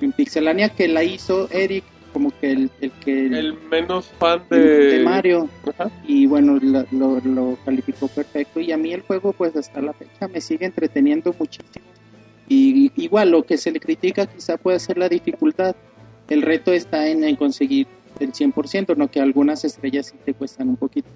en 0.00 0.12
Pixelania 0.12 0.68
que 0.70 0.88
la 0.88 1.02
hizo 1.04 1.48
Eric 1.50 1.84
como 2.12 2.30
que 2.40 2.52
el, 2.52 2.70
el 2.80 2.90
que 2.92 3.26
El 3.26 3.54
menos 3.70 4.06
fan 4.18 4.42
de, 4.50 5.02
Mario. 5.04 5.48
Ajá. 5.66 5.90
y 6.06 6.26
bueno 6.26 6.58
lo, 6.60 7.20
lo 7.20 7.58
calificó 7.64 8.08
perfecto. 8.08 8.60
Y 8.60 8.72
a 8.72 8.76
mí 8.76 8.92
el 8.92 9.02
juego 9.02 9.32
pues 9.32 9.56
hasta 9.56 9.80
la 9.80 9.92
fecha 9.92 10.28
me 10.28 10.40
sigue 10.40 10.66
entreteniendo 10.66 11.34
muchísimo. 11.38 11.86
Y, 12.48 12.86
y 12.96 13.04
igual 13.04 13.30
lo 13.30 13.44
que 13.44 13.56
se 13.56 13.70
le 13.70 13.80
critica 13.80 14.26
quizá 14.26 14.56
puede 14.56 14.80
ser 14.80 14.98
la 14.98 15.08
dificultad. 15.08 15.76
El 16.28 16.42
reto 16.42 16.72
está 16.72 17.08
en, 17.08 17.24
en 17.24 17.36
conseguir 17.36 17.86
el 18.18 18.32
100% 18.32 18.96
no 18.96 19.10
que 19.10 19.20
algunas 19.20 19.64
estrellas 19.64 20.06
sí 20.06 20.14
te 20.24 20.34
cuestan 20.34 20.68
un 20.68 20.76
poquito. 20.76 21.08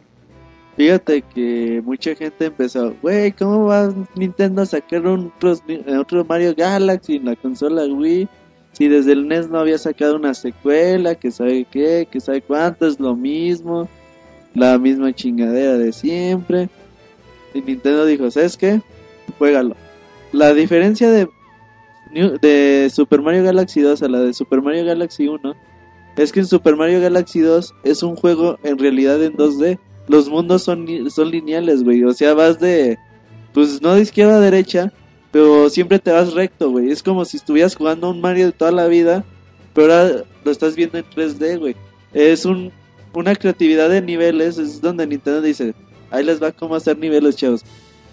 Fíjate 0.77 1.23
que 1.23 1.81
mucha 1.85 2.17
gente 2.17 2.47
empezó, 2.47 2.95
güey, 3.01 3.31
¿cómo 3.33 3.67
va 3.67 3.95
Nintendo 4.17 4.63
a 4.63 4.67
sacar 4.67 5.07
un 5.07 5.33
otro, 5.37 5.57
otro 6.01 6.25
Mario 6.25 6.53
Galaxy 6.57 7.17
en 7.17 7.27
la 7.27 7.37
consola 7.37 7.85
Wii? 7.85 8.29
Si 8.75 8.89
desde 8.89 9.13
el 9.13 9.29
NES 9.29 9.49
no 9.51 9.59
había 9.59 9.79
sacado 9.79 10.17
una 10.17 10.35
secuela, 10.35 11.15
que 11.15 11.31
sabe 11.31 11.67
qué, 11.71 12.09
que 12.11 12.21
sabe 12.21 12.43
cuánto, 12.43 12.87
es 12.87 12.99
lo 12.99 13.15
mismo, 13.15 13.89
la 14.53 14.79
misma 14.79 15.13
chingadera 15.13 15.79
de 15.79 15.93
siempre. 15.93 16.69
Y 17.55 17.63
Nintendo 17.63 18.05
dijo, 18.05 18.31
¿sabes 18.31 18.57
qué? 18.57 18.83
Juégalo. 19.39 19.77
La 20.33 20.53
diferencia 20.53 21.09
de, 21.09 21.29
de 22.41 22.91
Super 22.93 23.23
Mario 23.23 23.45
Galaxy 23.45 23.81
2 23.81 24.03
a 24.03 24.09
la 24.09 24.21
de 24.21 24.35
Super 24.35 24.61
Mario 24.61 24.85
Galaxy 24.85 25.29
1 25.29 25.55
es 26.17 26.33
que 26.33 26.41
en 26.41 26.47
Super 26.47 26.75
Mario 26.75 27.01
Galaxy 27.01 27.41
2 27.41 27.75
es 27.85 28.03
un 28.03 28.17
juego 28.17 28.59
en 28.65 28.79
realidad 28.79 29.23
en 29.23 29.35
2D. 29.35 29.79
Los 30.09 30.29
mundos 30.29 30.65
son, 30.65 30.87
son 31.11 31.31
lineales, 31.31 31.85
güey. 31.85 32.03
O 32.03 32.13
sea, 32.13 32.35
vas 32.35 32.59
de, 32.59 32.99
pues 33.53 33.81
no 33.81 33.95
de 33.95 34.03
izquierda 34.03 34.37
a 34.37 34.41
derecha, 34.41 34.93
pero 35.35 35.69
siempre 35.69 35.99
te 35.99 36.13
vas 36.13 36.33
recto, 36.33 36.71
güey. 36.71 36.93
Es 36.93 37.03
como 37.03 37.25
si 37.25 37.39
estuvieras 37.39 37.75
jugando 37.75 38.09
un 38.09 38.21
Mario 38.21 38.47
de 38.47 38.53
toda 38.53 38.71
la 38.71 38.87
vida, 38.87 39.25
pero 39.73 39.93
ahora 39.93 40.25
lo 40.45 40.51
estás 40.53 40.77
viendo 40.77 40.97
en 40.97 41.05
3D, 41.05 41.59
güey. 41.59 41.75
Es 42.13 42.45
un, 42.45 42.71
una 43.13 43.35
creatividad 43.35 43.91
de 43.91 44.01
niveles, 44.01 44.59
es 44.59 44.81
donde 44.81 45.09
Nintendo 45.09 45.43
dice, 45.43 45.75
ahí 46.13 46.23
les 46.23 46.41
va 46.41 46.53
cómo 46.53 46.77
hacer 46.77 46.97
niveles, 46.99 47.35
chavos. 47.35 47.65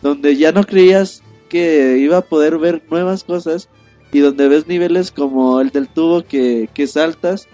Donde 0.01 0.35
ya 0.35 0.51
no 0.51 0.63
creías 0.63 1.21
que 1.47 1.99
iba 1.99 2.17
a 2.17 2.21
poder 2.21 2.57
ver 2.57 2.81
nuevas 2.89 3.23
cosas 3.23 3.69
y 4.11 4.17
donde 4.17 4.47
ves 4.47 4.65
niveles 4.65 5.11
como 5.11 5.61
el 5.61 5.69
del 5.69 5.89
tubo 5.89 6.23
que, 6.23 6.69
que 6.73 6.87
saltas 6.87 7.47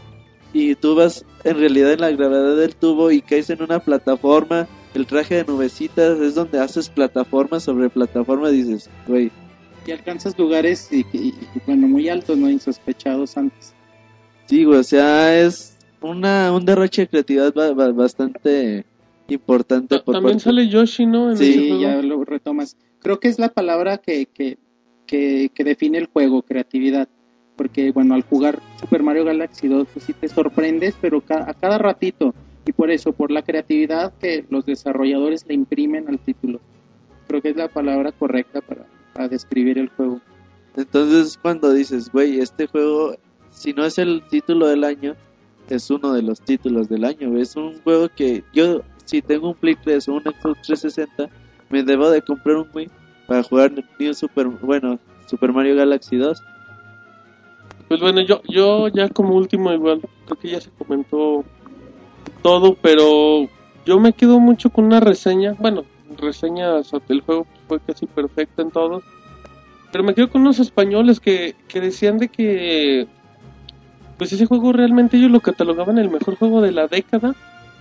y 0.53 0.75
tú 0.75 0.95
vas 0.95 1.25
en 1.43 1.59
realidad 1.59 1.91
en 1.91 1.99
la 1.99 2.11
gravedad 2.11 2.55
del 2.55 2.73
tubo 2.73 3.11
y 3.11 3.21
caes 3.21 3.49
en 3.49 3.61
una 3.61 3.79
plataforma, 3.79 4.65
el 4.93 5.05
traje 5.05 5.35
de 5.35 5.43
nubecitas 5.43 6.21
es 6.21 6.35
donde 6.35 6.57
haces 6.57 6.87
plataforma 6.87 7.59
sobre 7.59 7.89
plataforma, 7.89 8.47
dices, 8.47 8.89
güey, 9.05 9.29
y 9.87 9.91
alcanzas 9.91 10.37
lugares 10.37 10.89
y, 10.91 11.05
y- 11.13 11.27
y, 11.29 11.33
bueno 11.65 11.87
muy 11.87 12.09
altos 12.09 12.37
no 12.37 12.49
insospechados 12.49 13.37
antes 13.37 13.73
sí, 14.45 14.63
güey, 14.65 14.79
o 14.79 14.83
sea, 14.83 15.39
es 15.39 15.77
una, 16.01 16.51
un 16.53 16.63
derroche 16.65 17.01
de 17.03 17.07
creatividad 17.07 17.53
ba- 17.53 17.73
ba- 17.73 17.91
bastante 17.91 18.85
importante 19.29 19.99
por 19.99 20.13
También 20.15 20.35
parte- 20.37 20.43
sale 20.45 20.69
Yoshi, 20.69 21.05
¿no? 21.05 21.31
En 21.31 21.37
Sí, 21.37 21.79
ya 21.81 22.01
lo 22.01 22.23
retomas. 22.23 22.77
Creo 23.01 23.19
que 23.19 23.27
es 23.27 23.39
la 23.39 23.49
palabra 23.49 23.97
que, 23.97 24.25
que, 24.27 24.57
que, 25.05 25.49
que 25.53 25.63
define 25.65 25.97
el 25.97 26.05
juego, 26.05 26.43
creatividad. 26.43 27.09
Porque, 27.57 27.91
bueno, 27.91 28.13
al 28.13 28.21
jugar 28.21 28.59
Super 28.79 29.03
Mario 29.03 29.25
Galaxy 29.25 29.67
2, 29.67 29.87
pues 29.91 30.05
sí 30.05 30.13
te 30.13 30.29
sorprendes, 30.29 30.95
pero 31.01 31.19
ca- 31.19 31.43
a 31.49 31.53
cada 31.53 31.77
ratito. 31.77 32.33
Y 32.65 32.71
por 32.71 32.89
eso, 32.91 33.11
por 33.11 33.31
la 33.31 33.41
creatividad 33.41 34.13
que 34.19 34.45
los 34.49 34.65
desarrolladores 34.65 35.45
le 35.47 35.55
imprimen 35.55 36.07
al 36.07 36.19
título. 36.19 36.61
Creo 37.27 37.41
que 37.41 37.49
es 37.49 37.55
la 37.57 37.67
palabra 37.67 38.11
correcta 38.13 38.61
para, 38.61 38.85
para 39.17 39.27
describir 39.27 39.79
el 39.79 39.89
juego. 39.89 40.21
Entonces 40.75 41.39
cuando 41.41 41.73
dices, 41.73 42.11
güey, 42.11 42.39
este 42.39 42.67
juego, 42.67 43.15
si 43.49 43.73
no 43.73 43.83
es 43.83 43.97
el 43.97 44.21
título 44.29 44.67
del 44.67 44.83
año, 44.83 45.15
es 45.69 45.89
uno 45.89 46.13
de 46.13 46.21
los 46.21 46.39
títulos 46.39 46.87
del 46.87 47.03
año. 47.03 47.35
Es 47.35 47.55
un 47.55 47.81
juego 47.81 48.09
que 48.15 48.43
yo, 48.53 48.81
si 49.05 49.23
tengo 49.23 49.49
un 49.49 49.55
Play 49.55 49.75
3 49.83 50.07
o 50.07 50.13
un 50.13 50.21
Xbox 50.21 50.61
360, 50.61 51.29
me 51.69 51.81
debo 51.83 52.09
de 52.11 52.21
comprar 52.21 52.57
un 52.57 52.69
Wii 52.71 52.89
para 53.27 53.41
jugar 53.41 53.73
New 53.99 54.13
Super, 54.13 54.47
bueno, 54.47 54.99
Super 55.25 55.51
Mario 55.51 55.75
Galaxy 55.75 56.15
2. 56.15 56.41
Pues 57.87 57.99
bueno, 57.99 58.21
yo, 58.21 58.41
yo 58.47 58.87
ya 58.89 59.09
como 59.09 59.35
último 59.35 59.73
igual, 59.73 60.01
creo 60.25 60.39
que 60.39 60.49
ya 60.49 60.61
se 60.61 60.69
comentó 60.71 61.43
todo, 62.43 62.75
pero 62.75 63.49
yo 63.83 63.99
me 63.99 64.13
quedo 64.13 64.39
mucho 64.39 64.69
con 64.69 64.85
una 64.85 64.99
reseña, 64.99 65.55
bueno, 65.57 65.85
reseña 66.17 66.83
sobre 66.83 67.15
el 67.15 67.21
juego 67.21 67.45
fue 67.67 67.79
casi 67.79 68.05
perfecta 68.05 68.61
en 68.61 68.71
todos, 68.71 69.03
pero 69.91 70.03
me 70.03 70.13
quedo 70.13 70.29
con 70.29 70.41
unos 70.41 70.59
españoles 70.59 71.19
que, 71.19 71.55
que 71.67 71.81
decían 71.81 72.17
de 72.17 72.29
que 72.29 73.07
pues 74.17 74.33
ese 74.33 74.45
juego 74.45 74.73
realmente 74.73 75.17
ellos 75.17 75.31
lo 75.31 75.39
catalogaban 75.39 75.97
el 75.97 76.09
mejor 76.09 76.35
juego 76.35 76.61
de 76.61 76.71
la 76.71 76.87
década, 76.87 77.35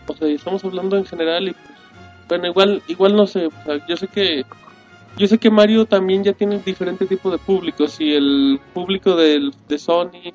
o 0.06 0.14
sea, 0.14 0.28
estamos 0.28 0.64
hablando 0.64 0.96
en 0.96 1.06
general 1.06 1.48
y 1.48 1.52
pues, 1.52 1.78
bueno, 2.28 2.46
igual, 2.46 2.82
igual 2.88 3.16
no 3.16 3.26
sé, 3.26 3.48
yo 3.88 3.96
sé 3.96 4.08
que 4.08 4.44
yo 5.16 5.26
sé 5.26 5.38
que 5.38 5.50
Mario 5.50 5.86
también 5.86 6.22
ya 6.24 6.34
tiene 6.34 6.58
diferente 6.58 7.06
tipo 7.06 7.30
de 7.30 7.38
públicos 7.38 8.00
y 8.00 8.12
el 8.12 8.60
público 8.74 9.16
del, 9.16 9.52
de 9.66 9.78
Sony 9.78 10.34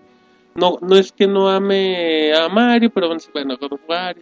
no 0.56 0.80
no 0.82 0.96
es 0.96 1.12
que 1.12 1.28
no 1.28 1.50
ame 1.50 2.34
a 2.34 2.50
Mario, 2.50 2.89
pero 2.89 3.10
bueno, 3.34 3.58
God 3.58 3.74
of 3.74 3.82
War 3.88 4.18
y. 4.18 4.22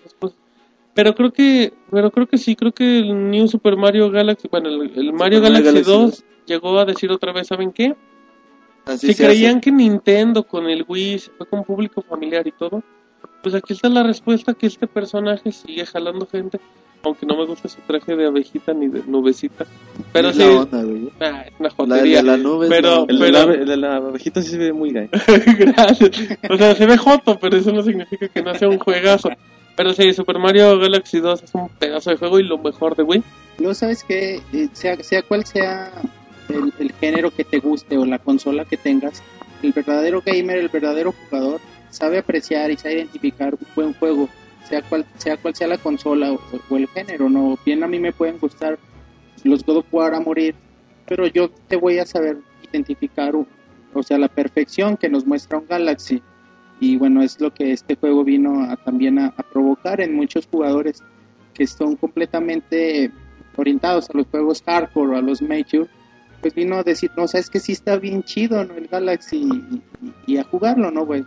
Pero 1.02 1.16
creo 1.16 1.32
que 1.32 1.74
pero 1.90 2.12
creo 2.12 2.28
que 2.28 2.38
sí, 2.38 2.56
creo 2.58 2.74
que 2.74 3.00
el 3.00 3.32
New 3.32 3.48
Super 3.48 3.78
Mario 3.78 4.12
Galaxy, 4.12 4.50
bueno, 4.52 4.68
el, 4.68 4.92
el 4.96 5.14
Mario 5.14 5.40
Galaxy, 5.40 5.64
Galaxy 5.64 5.90
2 5.90 6.02
2. 6.12 6.24
llegó 6.46 6.78
a 6.78 6.84
decir 6.86 7.10
otra 7.12 7.32
vez, 7.32 7.48
¿saben 7.48 7.72
qué? 7.72 7.96
Así 8.86 9.08
si 9.08 9.14
se 9.14 9.26
creían 9.26 9.52
hace. 9.58 9.62
que 9.62 9.72
Nintendo 9.72 10.44
con 10.44 10.70
el 10.70 10.84
Wii 10.88 11.20
se 11.20 11.32
fue 11.32 11.48
con 11.48 11.64
público 11.64 12.02
familiar 12.02 12.46
y 12.48 12.52
todo, 12.52 12.84
pues 13.44 13.56
aquí 13.56 13.74
está 13.74 13.88
la 13.88 14.04
respuesta 14.04 14.54
que 14.54 14.68
este 14.68 14.88
personaje 14.88 15.52
sigue 15.54 15.86
jalando 15.86 16.26
gente, 16.28 16.60
aunque 17.04 17.26
no 17.26 17.38
me 17.38 17.46
gusta 17.46 17.70
su 17.70 17.80
traje 17.88 18.16
de 18.18 18.26
abejita 18.28 18.74
ni 18.74 18.88
de 18.90 19.02
nubecita. 19.08 19.66
Pero 20.12 20.30
Es 20.30 20.36
sí, 20.36 20.42
la 20.42 20.50
onda, 20.62 20.84
güey. 20.84 21.10
ah, 21.22 21.44
es 21.48 21.54
una 21.60 21.70
La, 21.70 21.76
jotería. 21.76 22.24
la, 22.24 22.32
la 22.34 22.38
nube 22.44 22.66
es 22.66 22.70
Pero- 22.72 22.90
la 22.90 23.00
onda. 23.02 23.14
El, 23.14 23.20
de 23.20 23.26
Pero- 23.32 23.48
la, 23.48 23.54
el 23.54 23.66
de 23.68 23.78
la 23.78 23.96
abejita 23.98 24.42
sí 24.42 24.50
se 24.50 24.58
ve 24.58 24.74
muy 24.74 24.92
gay. 24.92 25.10
Gracias. 25.58 26.12
O 26.50 26.58
sea, 26.58 26.76
se 26.76 26.86
ve 26.86 26.98
joto, 26.98 27.38
pero 27.40 27.56
eso 27.58 27.72
no 27.72 27.84
significa 27.84 28.28
que 28.28 28.42
no 28.42 28.54
sea 28.56 28.68
un 28.70 28.80
juegazo. 28.80 29.30
Pero 29.80 29.94
sí, 29.94 30.14
Super 30.14 30.38
Mario 30.40 30.78
Galaxy 30.78 31.22
2 31.22 31.42
es 31.42 31.56
un 31.56 31.70
pedazo 31.70 32.10
de 32.10 32.18
juego 32.18 32.38
y 32.38 32.44
lo 32.44 32.58
mejor 32.58 32.98
de 32.98 33.04
Wii. 33.04 33.24
Luego, 33.60 33.74
¿sabes 33.74 34.04
que 34.04 34.42
sea, 34.74 35.02
sea 35.02 35.22
cual 35.22 35.46
sea 35.46 35.90
el, 36.50 36.92
género 37.00 37.32
que 37.32 37.46
te 37.46 37.60
guste 37.60 37.98
o 37.98 38.06
la 38.06 38.20
consola 38.20 38.66
que 38.66 38.76
tengas, 38.76 39.24
el 39.64 39.72
verdadero 39.72 40.22
gamer, 40.22 40.58
el 40.58 40.68
verdadero 40.68 41.14
jugador, 41.14 41.62
sabe 41.92 42.18
apreciar 42.18 42.72
y 42.72 42.76
sabe 42.76 42.96
identificar 42.96 43.54
un 43.54 43.68
buen 43.74 43.94
juego, 43.94 44.28
sea 44.68 44.82
cual 44.82 45.06
sea, 45.18 45.38
cual 45.38 45.56
sea 45.56 45.68
la 45.70 45.78
consola 45.78 46.34
o, 46.34 46.42
o 46.70 46.76
el 46.76 46.90
género. 46.90 47.30
no 47.30 47.58
Bien, 47.66 47.82
a 47.82 47.88
mí 47.88 48.00
me 48.00 48.12
pueden 48.12 48.38
gustar 48.38 48.78
los 49.46 49.64
God 49.64 49.78
of 49.78 49.86
War 49.94 50.14
a 50.14 50.20
morir, 50.20 50.56
pero 51.08 51.26
yo 51.28 51.50
te 51.70 51.78
voy 51.78 52.00
a 52.00 52.06
saber 52.06 52.40
identificar, 52.70 53.34
o 53.34 54.04
sea, 54.04 54.18
la 54.18 54.28
perfección 54.28 54.98
que 54.98 55.08
nos 55.08 55.26
muestra 55.26 55.58
un 55.58 55.68
Galaxy. 55.68 56.22
Y 56.80 56.98
bueno, 56.98 57.22
es 57.22 57.40
lo 57.42 57.54
que 57.54 57.72
este 57.74 57.96
juego 57.96 58.24
vino 58.24 58.64
a, 58.64 58.76
también 58.78 59.20
a- 59.20 59.32
provocar 59.52 60.00
en 60.02 60.16
muchos 60.16 60.48
jugadores 60.48 61.04
que 61.54 61.68
son 61.68 61.96
completamente 61.96 63.12
orientados 63.58 64.10
a 64.10 64.18
los 64.18 64.28
juegos 64.28 64.64
hardcore 64.66 65.16
o 65.16 65.18
a 65.18 65.22
los 65.22 65.42
major, 65.42 65.90
pues 66.42 66.56
vino 66.56 66.76
a 66.78 66.84
decir, 66.84 67.12
no, 67.18 67.28
sabes 67.28 67.50
que 67.50 67.60
sí 67.60 67.74
está 67.74 67.98
bien 67.98 68.24
chido, 68.24 68.64
¿no? 68.64 68.76
El 68.76 68.88
Galaxy 68.88 69.50
y, 70.26 70.38
a 70.38 70.44
jugarlo, 70.46 70.90
¿no, 70.92 71.06
güey? 71.06 71.26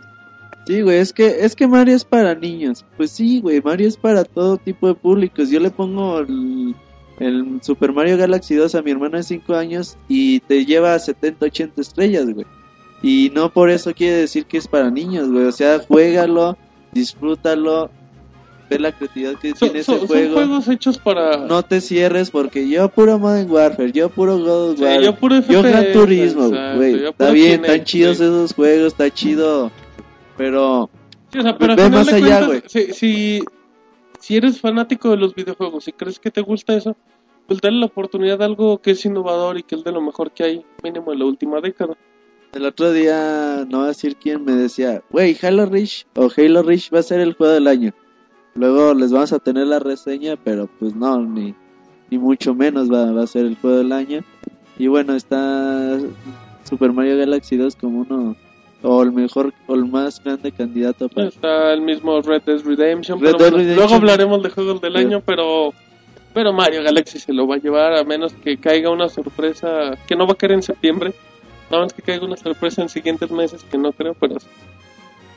Sí, 0.65 0.81
güey, 0.81 0.97
es 0.97 1.13
que, 1.13 1.27
es 1.45 1.55
que 1.55 1.67
Mario 1.67 1.95
es 1.95 2.05
para 2.05 2.33
niños. 2.33 2.83
Pues 2.97 3.11
sí, 3.11 3.41
güey, 3.41 3.61
Mario 3.61 3.87
es 3.87 3.97
para 3.97 4.23
todo 4.23 4.57
tipo 4.57 4.87
de 4.87 4.95
públicos. 4.95 5.49
Yo 5.51 5.59
le 5.59 5.69
pongo 5.69 6.19
el, 6.19 6.73
el 7.19 7.59
Super 7.61 7.91
Mario 7.93 8.17
Galaxy 8.17 8.55
2 8.55 8.73
a 8.73 8.81
mi 8.81 8.89
hermano 8.89 9.17
de 9.17 9.23
5 9.23 9.53
años 9.53 9.97
y 10.07 10.39
te 10.39 10.65
lleva 10.65 10.95
a 10.95 10.99
70, 10.99 11.45
80 11.45 11.81
estrellas, 11.81 12.25
güey. 12.33 12.47
Y 13.03 13.31
no 13.35 13.51
por 13.51 13.69
eso 13.69 13.93
quiere 13.93 14.15
decir 14.15 14.45
que 14.45 14.57
es 14.57 14.67
para 14.67 14.89
niños, 14.89 15.29
güey. 15.29 15.43
O 15.45 15.51
sea, 15.51 15.79
juégalo, 15.79 16.57
disfrútalo, 16.93 17.89
ve 18.69 18.79
la 18.79 18.91
creatividad 18.93 19.33
que 19.39 19.49
Son, 19.49 19.69
tiene 19.69 19.83
son- 19.83 19.95
ese 19.95 20.05
son 20.05 20.07
juego. 20.07 20.33
juegos 20.35 20.67
hechos 20.69 20.97
para... 20.97 21.37
No 21.45 21.61
te 21.63 21.81
cierres 21.81 22.31
porque 22.31 22.67
yo 22.69 22.87
puro 22.89 23.19
Modern 23.19 23.51
Warfare, 23.51 23.91
yo 23.91 24.09
puro 24.09 24.37
God 24.39 24.71
of 24.71 24.77
Sí, 24.77 24.83
War, 24.85 25.01
yo 25.01 25.15
puro 25.15 25.39
yo 25.41 25.61
Gran 25.61 25.91
Turismo, 25.91 26.49
güey. 26.75 27.05
Está 27.05 27.31
bien, 27.31 27.61
Kinect, 27.61 27.65
están 27.65 27.83
chidos 27.85 28.17
güey. 28.19 28.29
esos 28.29 28.53
juegos, 28.53 28.87
está 28.87 29.09
chido. 29.11 29.69
Pero 30.37 30.89
Sí, 31.31 31.39
o 31.39 31.41
sea, 31.41 31.57
pero 31.57 31.73
al 31.73 31.77
Ve 31.77 31.89
más 31.89 32.13
allá, 32.13 32.45
cuentas, 32.45 32.71
si, 32.71 32.93
si, 32.93 33.43
si 34.19 34.37
eres 34.37 34.61
fanático 34.61 35.09
de 35.09 35.17
los 35.17 35.35
videojuegos 35.35 35.87
y 35.87 35.91
crees 35.91 36.19
que 36.19 36.31
te 36.31 36.41
gusta 36.41 36.73
eso, 36.75 36.95
pues 37.47 37.59
dale 37.59 37.77
la 37.79 37.87
oportunidad 37.87 38.41
a 38.41 38.45
algo 38.45 38.77
que 38.79 38.91
es 38.91 39.03
innovador 39.05 39.57
y 39.57 39.63
que 39.63 39.75
es 39.75 39.83
de 39.83 39.91
lo 39.91 39.99
mejor 40.01 40.31
que 40.31 40.43
hay, 40.43 40.65
mínimo 40.83 41.11
en 41.11 41.19
la 41.19 41.25
última 41.25 41.59
década. 41.59 41.95
El 42.53 42.65
otro 42.65 42.91
día, 42.91 43.65
no 43.67 43.79
voy 43.79 43.85
a 43.85 43.89
decir 43.89 44.15
quién, 44.15 44.45
me 44.45 44.51
decía, 44.51 45.01
güey, 45.09 45.35
Halo 45.41 45.65
Reach 45.65 46.05
o 46.15 46.29
Halo 46.35 46.61
Reach 46.61 46.93
va 46.93 46.99
a 46.99 47.03
ser 47.03 47.19
el 47.19 47.33
juego 47.33 47.53
del 47.53 47.67
año. 47.67 47.93
Luego 48.53 48.93
les 48.93 49.11
vamos 49.11 49.33
a 49.33 49.39
tener 49.39 49.65
la 49.65 49.79
reseña, 49.79 50.35
pero 50.35 50.69
pues 50.79 50.95
no, 50.95 51.19
ni, 51.19 51.55
ni 52.11 52.19
mucho 52.19 52.53
menos 52.53 52.91
va, 52.91 53.11
va 53.11 53.23
a 53.23 53.27
ser 53.27 53.45
el 53.45 53.55
juego 53.55 53.77
del 53.77 53.91
año. 53.91 54.23
Y 54.77 54.87
bueno, 54.87 55.15
está 55.15 55.97
Super 56.63 56.93
Mario 56.93 57.17
Galaxy 57.17 57.57
2 57.57 57.75
como 57.75 58.01
uno 58.01 58.35
o 58.83 59.01
el 59.01 59.11
mejor 59.11 59.53
o 59.65 59.75
el 59.75 59.85
más 59.85 60.23
grande 60.23 60.51
candidato 60.51 61.09
para 61.09 61.29
Está 61.29 61.73
el 61.73 61.81
mismo 61.81 62.21
Red 62.21 62.43
Dead 62.43 62.61
Redemption. 62.63 63.19
Red 63.19 63.31
pero 63.31 63.37
Dead 63.37 63.51
Redemption. 63.51 63.75
Luego 63.77 63.95
hablaremos 63.95 64.43
de 64.43 64.49
juegos 64.49 64.81
del 64.81 64.95
año, 64.95 65.23
pero 65.25 65.73
pero 66.33 66.51
Mario 66.51 66.83
Galaxy 66.83 67.19
se 67.19 67.33
lo 67.33 67.47
va 67.47 67.55
a 67.55 67.59
llevar 67.59 67.93
a 67.93 68.03
menos 68.03 68.33
que 68.33 68.57
caiga 68.57 68.89
una 68.89 69.09
sorpresa 69.09 69.97
que 70.07 70.15
no 70.15 70.27
va 70.27 70.33
a 70.33 70.35
caer 70.35 70.53
en 70.53 70.63
septiembre. 70.63 71.13
Que 71.95 72.01
caiga 72.01 72.25
una 72.25 72.37
sorpresa 72.37 72.81
en 72.81 72.89
siguientes 72.89 73.29
meses 73.31 73.63
que 73.69 73.77
no 73.77 73.91
creo, 73.91 74.13
pero 74.19 74.37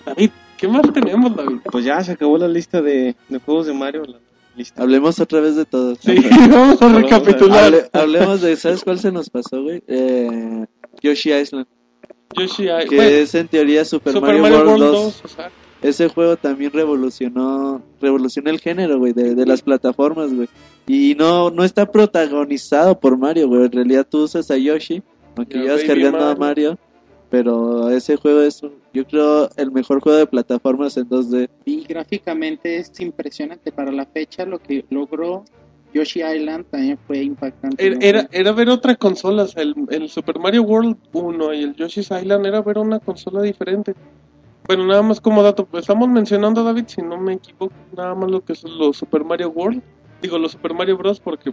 David, 0.05 0.31
¿qué 0.57 0.69
más 0.69 0.83
tenemos, 0.93 1.35
David? 1.35 1.59
Pues 1.71 1.85
ya 1.85 2.03
se 2.03 2.13
acabó 2.13 2.39
la 2.39 2.49
lista 2.49 2.81
de, 2.83 3.17
de 3.29 3.39
juegos 3.41 3.67
de 3.67 3.73
Mario. 3.73 4.05
La 4.05 4.19
lista. 4.57 4.83
hablemos 4.83 5.19
otra 5.21 5.41
vez 5.41 5.57
de 5.57 5.65
todos 5.65 5.99
Sí, 6.01 6.15
vamos 6.51 6.81
a 6.81 6.89
recapitular. 6.89 7.65
Hable- 7.73 7.91
hablemos 7.93 8.41
de 8.41 8.57
sabes 8.57 8.83
cuál 8.85 8.99
se 8.99 9.13
nos 9.13 9.29
pasó 9.31 9.63
güey 9.63 9.83
eh, 9.87 10.65
Yoshi 11.03 11.33
Island 11.33 11.67
Yoshi, 12.35 12.65
I- 12.65 12.89
que 12.89 12.97
bueno, 12.97 13.11
es 13.11 13.35
en 13.35 13.49
teoría 13.49 13.85
Super, 13.85 14.13
Super 14.15 14.39
Mario, 14.41 14.59
World 14.61 14.79
2, 14.79 14.93
2, 14.93 15.23
o 15.25 15.29
sea, 15.29 15.51
ese 15.83 16.09
juego 16.09 16.37
también 16.37 16.71
revolucionó 16.73 17.83
revolucionó 18.01 18.49
el 18.51 18.61
género 18.61 18.99
güey 18.99 19.13
de, 19.13 19.35
de 19.35 19.45
las 19.47 19.61
plataformas 19.63 20.33
güey 20.33 20.49
y 20.87 21.15
no 21.17 21.51
no 21.51 21.63
está 21.65 21.91
protagonizado 21.93 22.99
por 22.99 23.19
Mario 23.19 23.49
güey 23.49 23.65
en 23.67 23.73
realidad 23.73 24.07
tú 24.09 24.23
usas 24.25 24.51
a 24.51 24.57
Yoshi 24.57 25.03
aunque 25.37 25.59
llevas 25.59 25.83
cargando 25.85 26.19
a 26.19 26.35
Mario. 26.35 26.71
Mario 26.71 26.79
pero 27.29 27.91
ese 27.91 28.17
juego 28.17 28.41
es 28.43 28.63
un- 28.63 28.75
yo 28.93 29.05
creo 29.05 29.49
el 29.57 29.73
mejor 29.73 30.01
juego 30.01 30.19
de 30.19 30.27
plataformas 30.27 30.97
en 30.97 31.09
2D 31.09 31.49
Y 31.65 31.85
gráficamente 31.85 32.77
es 32.79 32.99
impresionante 33.01 33.73
para 33.73 33.91
la 33.91 34.07
fecha 34.07 34.47
lo 34.47 34.59
que 34.61 34.85
logró 34.91 35.45
Yoshi 35.93 36.23
Island 36.23 36.67
también 36.71 36.99
fue 37.07 37.23
impactante. 37.23 37.85
Era, 37.85 37.97
¿no? 37.97 38.01
era, 38.03 38.29
era 38.31 38.53
ver 38.53 38.69
otra 38.69 38.95
consola, 38.97 39.45
o 39.45 39.49
sea, 39.49 39.63
el, 39.63 39.75
el 39.91 40.09
Super 40.09 40.39
Mario 40.39 40.63
World 40.63 40.97
1 41.13 41.55
y 41.55 41.63
el 41.65 41.75
Yoshi's 41.75 42.11
Island 42.11 42.47
era 42.47 42.61
ver 42.61 42.79
una 42.79 42.99
consola 43.01 43.41
diferente. 43.43 43.95
Bueno, 44.67 44.85
nada 44.87 45.03
más 45.03 45.21
como 45.21 45.43
dato, 45.43 45.65
pues 45.65 45.83
estamos 45.83 46.09
mencionando, 46.09 46.63
David, 46.65 46.85
si 46.89 47.01
no 47.01 47.17
me 47.19 47.35
equivoco, 47.35 47.73
nada 47.97 48.15
más 48.15 48.31
lo 48.31 48.41
que 48.45 48.55
son 48.55 48.77
los 48.79 48.97
Super 48.97 49.25
Mario 49.25 49.51
World, 49.51 49.81
digo 50.21 50.39
los 50.39 50.53
Super 50.53 50.75
Mario 50.75 50.97
Bros. 50.99 51.21
porque 51.21 51.51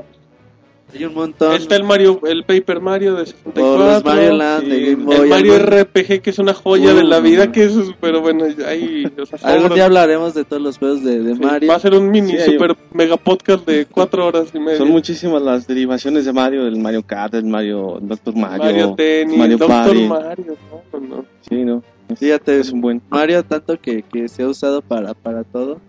hay 0.94 1.06
un 1.06 1.14
montón 1.14 1.54
está 1.56 1.76
el 1.76 1.84
Mario, 1.84 2.20
el 2.26 2.44
Paper 2.44 2.80
Mario 2.80 3.16
de 3.16 3.26
64, 3.26 3.74
o 3.74 3.78
los 3.78 4.04
Mario 4.04 4.34
Land 4.34 4.68
de 4.68 4.80
Game 4.80 4.92
el 4.92 4.96
Boy 4.98 5.18
el 5.18 5.30
Mario 5.30 5.60
RPG 5.60 6.22
que 6.22 6.30
es 6.30 6.40
una 6.40 6.54
joya 6.54 6.94
Uh, 6.94 6.96
de 6.96 7.04
la 7.04 7.20
vida, 7.20 7.52
que 7.52 7.64
es, 7.64 7.74
pero 8.00 8.22
bueno, 8.22 8.46
ahí, 8.68 9.12
o 9.20 9.26
sea, 9.26 9.40
algún 9.44 9.74
día 9.74 9.86
hablaremos 9.86 10.34
de 10.34 10.44
todos 10.44 10.62
los 10.62 10.78
juegos 10.78 11.04
de, 11.04 11.24
de 11.24 11.36
Sí, 11.36 11.42
Mario 11.42 11.70
Va 11.70 11.76
a 11.76 11.80
ser 11.80 11.94
un 11.94 12.12
mini 12.12 12.34
Sí, 12.38 12.52
super 12.52 12.76
mega 12.94 13.18
podcast 13.18 13.66
de 13.66 13.86
cuatro 13.86 14.28
horas 14.28 14.50
y 14.54 14.60
media. 14.60 14.78
Son 14.78 14.90
muchísimas 14.90 15.42
las 15.42 15.66
derivaciones 15.66 16.26
de 16.26 16.34
Mario, 16.34 16.66
del 16.66 16.78
Mario 16.78 17.04
Kart, 17.04 17.34
del 17.34 17.46
Mario 17.46 18.00
Doctor 18.02 18.36
Mario. 18.36 18.64
Mario 18.64 18.96
Tennis, 18.96 19.38
Mario 19.38 19.58
Doctor 19.58 19.84
Party. 19.86 20.08
Mario, 20.08 20.58
no, 20.92 21.00
no. 21.00 21.26
Sí, 21.48 21.56
no. 21.64 21.84
Fíjate, 22.16 22.60
Es 22.60 22.72
un 22.72 22.82
buen. 22.82 23.02
Mario 23.10 23.44
tanto 23.44 23.80
que, 23.80 24.04
que 24.04 24.28
se 24.28 24.44
ha 24.44 24.48
usado 24.48 24.82
para, 24.82 25.14
para 25.14 25.44
todo 25.44 25.80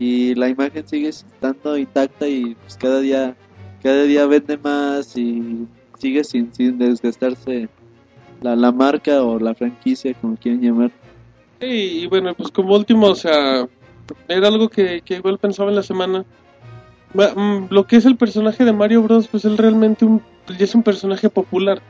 y 0.00 0.34
la 0.34 0.48
imagen 0.48 0.88
sigue 0.88 1.08
estando 1.08 1.76
intacta 1.76 2.26
y 2.26 2.54
pues 2.54 2.76
cada 2.76 3.00
día 3.00 3.36
cada 3.82 4.02
día 4.04 4.26
vende 4.26 4.56
más 4.58 5.16
y 5.16 5.66
sigue 5.98 6.24
sin, 6.24 6.52
sin 6.54 6.78
desgastarse 6.78 7.68
la, 8.42 8.56
la 8.56 8.72
marca 8.72 9.22
o 9.22 9.38
la 9.38 9.54
franquicia 9.54 10.14
como 10.14 10.36
quieren 10.36 10.60
llamar 10.62 10.90
y 11.62 12.06
bueno, 12.06 12.32
pues 12.34 12.50
como 12.50 12.74
último, 12.74 13.08
o 13.08 13.14
sea, 13.14 13.68
era 14.28 14.48
algo 14.48 14.70
que, 14.70 15.02
que 15.04 15.16
igual 15.16 15.36
pensaba 15.38 15.68
en 15.68 15.76
la 15.76 15.82
semana. 15.82 16.24
Ma- 17.12 17.34
mm, 17.34 17.66
Lo 17.68 17.84
que 17.86 17.96
es 17.96 18.06
el 18.06 18.16
personaje 18.16 18.64
de 18.64 18.72
Mario 18.72 19.02
Bros, 19.02 19.28
pues 19.28 19.44
él 19.44 19.58
realmente 19.58 20.06
es 20.58 20.74
un 20.74 20.82
personaje 20.82 21.28
popular. 21.28 21.82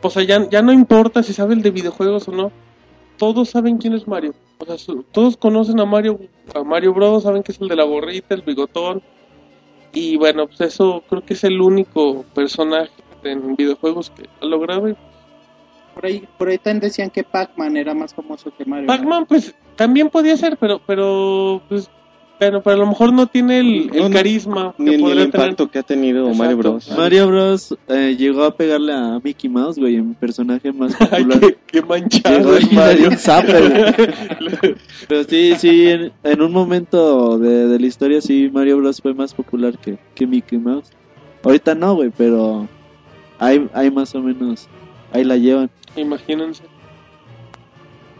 O 0.00 0.08
sea, 0.08 0.22
ya, 0.22 0.48
ya 0.48 0.62
no 0.62 0.72
importa 0.72 1.22
si 1.22 1.34
sabe 1.34 1.52
el 1.52 1.60
de 1.60 1.70
videojuegos 1.72 2.26
o 2.28 2.32
no. 2.32 2.52
Todos 3.18 3.50
saben 3.50 3.76
quién 3.76 3.92
es 3.92 4.08
Mario. 4.08 4.32
O 4.58 4.64
sea, 4.64 4.78
su- 4.78 5.02
todos 5.12 5.36
conocen 5.36 5.78
a 5.80 5.84
Mario, 5.84 6.18
a 6.54 6.62
Mario 6.64 6.94
Bros, 6.94 7.24
saben 7.24 7.42
que 7.42 7.52
es 7.52 7.60
el 7.60 7.68
de 7.68 7.76
la 7.76 7.84
gorrita, 7.84 8.34
el 8.34 8.40
bigotón. 8.42 9.02
Y 9.92 10.16
bueno, 10.16 10.46
pues 10.46 10.60
eso 10.60 11.02
creo 11.08 11.24
que 11.24 11.34
es 11.34 11.44
el 11.44 11.60
único 11.60 12.24
personaje 12.34 12.92
en 13.24 13.56
videojuegos 13.56 14.10
que 14.10 14.28
ha 14.40 14.44
logrado. 14.44 14.94
Por 15.94 16.06
ahí, 16.06 16.28
por 16.38 16.48
ahí 16.48 16.58
también 16.58 16.80
decían 16.80 17.10
que 17.10 17.24
Pac-Man 17.24 17.76
era 17.76 17.94
más 17.94 18.14
famoso 18.14 18.52
que 18.56 18.64
Mario. 18.64 18.86
Pac-Man, 18.86 19.26
pues 19.26 19.54
también 19.76 20.08
podía 20.10 20.36
ser, 20.36 20.56
pero, 20.56 20.80
pero, 20.86 21.60
pues, 21.68 21.90
bueno, 22.40 22.62
pero 22.62 22.76
a 22.76 22.78
lo 22.78 22.86
mejor 22.86 23.12
no 23.12 23.26
tiene 23.26 23.60
el, 23.60 23.90
el 23.92 24.02
No, 24.02 24.10
carisma 24.10 24.74
Ni, 24.78 24.90
que 24.92 24.96
ni 24.96 25.02
podría 25.02 25.22
el 25.24 25.30
tener. 25.30 25.46
impacto 25.46 25.70
que 25.70 25.78
ha 25.78 25.82
tenido 25.82 26.28
Exacto. 26.28 26.42
Mario 26.44 26.56
Bros. 26.58 26.92
Mario 26.96 27.26
Bros 27.28 27.78
eh, 27.88 28.16
llegó 28.18 28.44
a 28.44 28.54
pegarle 28.56 28.92
a 28.92 29.20
Mickey 29.22 29.50
Mouse 29.50 29.78
güey 29.78 29.96
en 29.96 30.14
personaje 30.14 30.72
más 30.72 30.94
popular 30.96 31.40
qué, 31.40 31.58
qué 31.66 31.82
manchado 31.82 32.54
dio 32.56 32.68
Mario. 32.72 33.10
Pero 35.08 35.24
sí, 35.24 35.54
sí, 35.58 35.88
en, 35.88 36.12
en 36.22 36.42
un 36.42 36.52
momento 36.52 37.38
de, 37.38 37.66
de 37.68 37.78
la 37.80 37.86
historia 37.86 38.20
sí 38.20 38.50
Mario 38.52 38.78
Bros 38.78 39.00
fue 39.00 39.14
más 39.14 39.34
popular 39.34 39.76
que, 39.78 39.98
que 40.14 40.26
Mickey 40.26 40.58
Mouse. 40.58 40.90
Ahorita 41.44 41.74
no, 41.74 41.94
güey, 41.94 42.10
pero 42.16 42.68
hay, 43.38 43.68
hay 43.72 43.90
más 43.90 44.14
o 44.14 44.20
menos, 44.20 44.68
ahí 45.12 45.24
la 45.24 45.36
llevan. 45.36 45.70
Imagínense. 45.96 46.62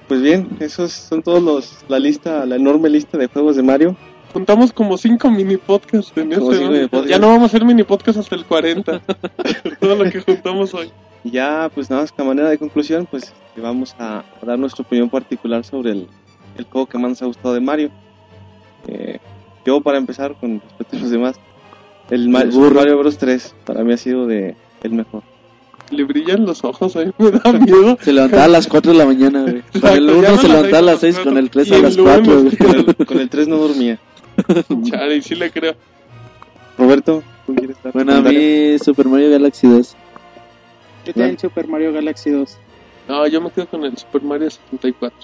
Pues 0.07 0.23
bien, 0.23 0.49
esos 0.61 0.93
son 0.93 1.23
todos 1.23 1.43
los, 1.43 1.85
la 1.89 1.99
lista, 1.99 2.47
la 2.47 2.57
enorme 2.57 2.89
lista 2.89 3.19
de 3.19 3.27
juegos 3.27 3.57
de 3.57 3.63
Mario. 3.63 3.97
Juntamos 4.33 4.73
como 4.73 4.97
cinco 4.99 5.31
mini 5.31 5.57
podcasts 5.57 6.13
en 6.17 6.31
Como 6.33 6.53
este, 6.53 6.65
mini 6.69 6.81
podcasts. 6.89 7.09
Ya 7.11 7.19
no 7.19 7.29
vamos 7.29 7.43
a 7.45 7.47
hacer 7.47 7.65
mini 7.65 7.83
podcast 7.83 8.19
hasta 8.19 8.35
el 8.35 8.45
40. 8.45 9.01
Todo 9.81 9.97
lo 9.97 10.11
que 10.11 10.21
juntamos 10.21 10.75
hoy. 10.75 10.91
Y 11.25 11.31
ya, 11.31 11.71
pues 11.75 11.89
nada 11.91 12.03
más 12.03 12.13
que 12.13 12.23
a 12.23 12.25
manera 12.25 12.49
de 12.49 12.59
conclusión, 12.59 13.07
pues 13.11 13.33
vamos 13.57 13.95
a, 13.99 14.19
a 14.21 14.47
dar 14.47 14.59
nuestra 14.59 14.83
opinión 14.85 15.09
particular 15.11 15.65
sobre 15.65 15.91
el, 15.93 16.09
el 16.57 16.65
juego 16.65 16.87
que 16.87 16.99
más 16.99 17.11
nos 17.11 17.23
ha 17.23 17.27
gustado 17.27 17.55
de 17.55 17.61
Mario. 17.61 17.91
Eh, 18.87 19.19
yo, 19.65 19.81
para 19.81 19.99
empezar, 19.99 20.35
con 20.39 20.61
respecto 20.61 20.97
a 20.97 21.01
los 21.01 21.11
demás, 21.11 21.37
el, 22.11 22.29
Ma- 22.29 22.43
El. 22.43 22.53
Mario 22.53 22.99
Bros. 22.99 23.19
3 23.19 23.55
para 23.65 23.83
mí 23.83 23.93
ha 23.93 23.97
sido 23.97 24.27
de 24.27 24.55
el 24.83 24.93
mejor. 24.93 25.23
Le 25.91 26.05
brillan 26.05 26.45
los 26.47 26.63
ojos, 26.65 26.95
a 26.97 27.01
mí 27.05 27.13
me 27.19 27.31
da 27.33 27.53
miedo. 27.53 27.99
Se 28.01 28.13
levantaba 28.13 28.45
a 28.45 28.49
las 28.49 28.67
4 28.69 28.93
de 28.93 28.99
la 28.99 29.07
mañana, 29.07 29.43
güey. 29.43 29.63
Con 29.81 29.91
el 29.91 30.07
ya 30.07 30.13
1 30.13 30.29
no 30.31 30.37
se 30.39 30.49
levantaba 30.49 30.79
a 30.79 30.83
las 30.83 31.01
seis 31.01 31.15
6, 31.17 31.27
con 31.27 31.37
el 31.39 31.51
3 31.51 31.69
y 31.69 31.75
a 31.75 31.79
las 31.79 31.97
lunes, 31.97 32.15
4, 32.25 32.43
güey. 32.43 32.57
Con 32.57 32.71
el, 32.97 33.07
con 33.07 33.19
el 33.21 33.29
3 33.31 33.49
no 33.49 33.57
dormía. 33.57 33.99
Chale, 34.91 35.17
y 35.17 35.23
sí 35.23 35.35
le 35.35 35.51
creo. 35.51 35.75
Roberto, 36.77 37.23
¿tú 37.47 37.55
quieres 37.55 37.77
tu 37.79 37.91
Bueno, 37.93 38.15
a 38.15 38.21
mí 38.23 38.79
Super 38.79 39.07
Mario 39.09 39.31
Galaxy 39.31 39.67
2. 39.69 39.97
Yo 41.07 41.13
también 41.15 41.39
Super 41.39 41.67
Mario 41.69 41.93
Galaxy 41.93 42.31
2. 42.31 42.59
No, 43.09 43.27
yo 43.27 43.41
me 43.41 43.51
quedo 43.51 43.67
con 43.69 43.85
el 43.85 43.97
Super 43.97 44.23
Mario 44.23 44.51
74. 44.51 45.17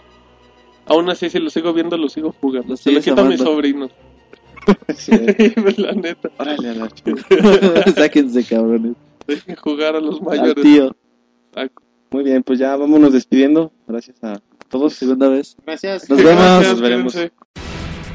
Aún 0.86 1.08
así, 1.10 1.30
si 1.30 1.38
lo 1.38 1.50
sigo 1.50 1.72
viendo, 1.72 1.96
lo 1.96 2.08
sigo 2.08 2.34
jugando. 2.40 2.70
Lo 2.70 2.76
Se 2.76 2.90
lo 2.92 3.00
quito 3.00 3.12
a 3.20 3.24
mis 3.24 3.40
amando. 3.40 3.44
sobrinos. 3.44 3.90
Sí. 4.96 5.12
La 5.76 5.92
neta. 5.92 6.30
Órale, 6.38 6.70
a 6.70 6.74
la. 6.74 6.88
Sáquense, 7.94 8.44
cabrones. 8.44 8.94
Dejen 9.26 9.56
jugar 9.56 9.94
a 9.96 10.00
los 10.00 10.16
Al 10.20 10.22
mayores. 10.24 10.64
tío, 10.64 10.96
Exacto. 11.52 11.82
Muy 12.10 12.24
bien, 12.24 12.42
pues 12.42 12.58
ya 12.58 12.74
vámonos 12.74 13.12
despidiendo. 13.12 13.70
Gracias 13.86 14.24
a 14.24 14.40
todos. 14.70 14.94
segunda 14.94 15.28
vez. 15.28 15.54
Gracias. 15.66 16.08
Nos 16.08 16.22
vemos. 16.22 16.42
Gracias, 16.42 16.70
Nos 16.72 16.80
veremos. 16.80 17.14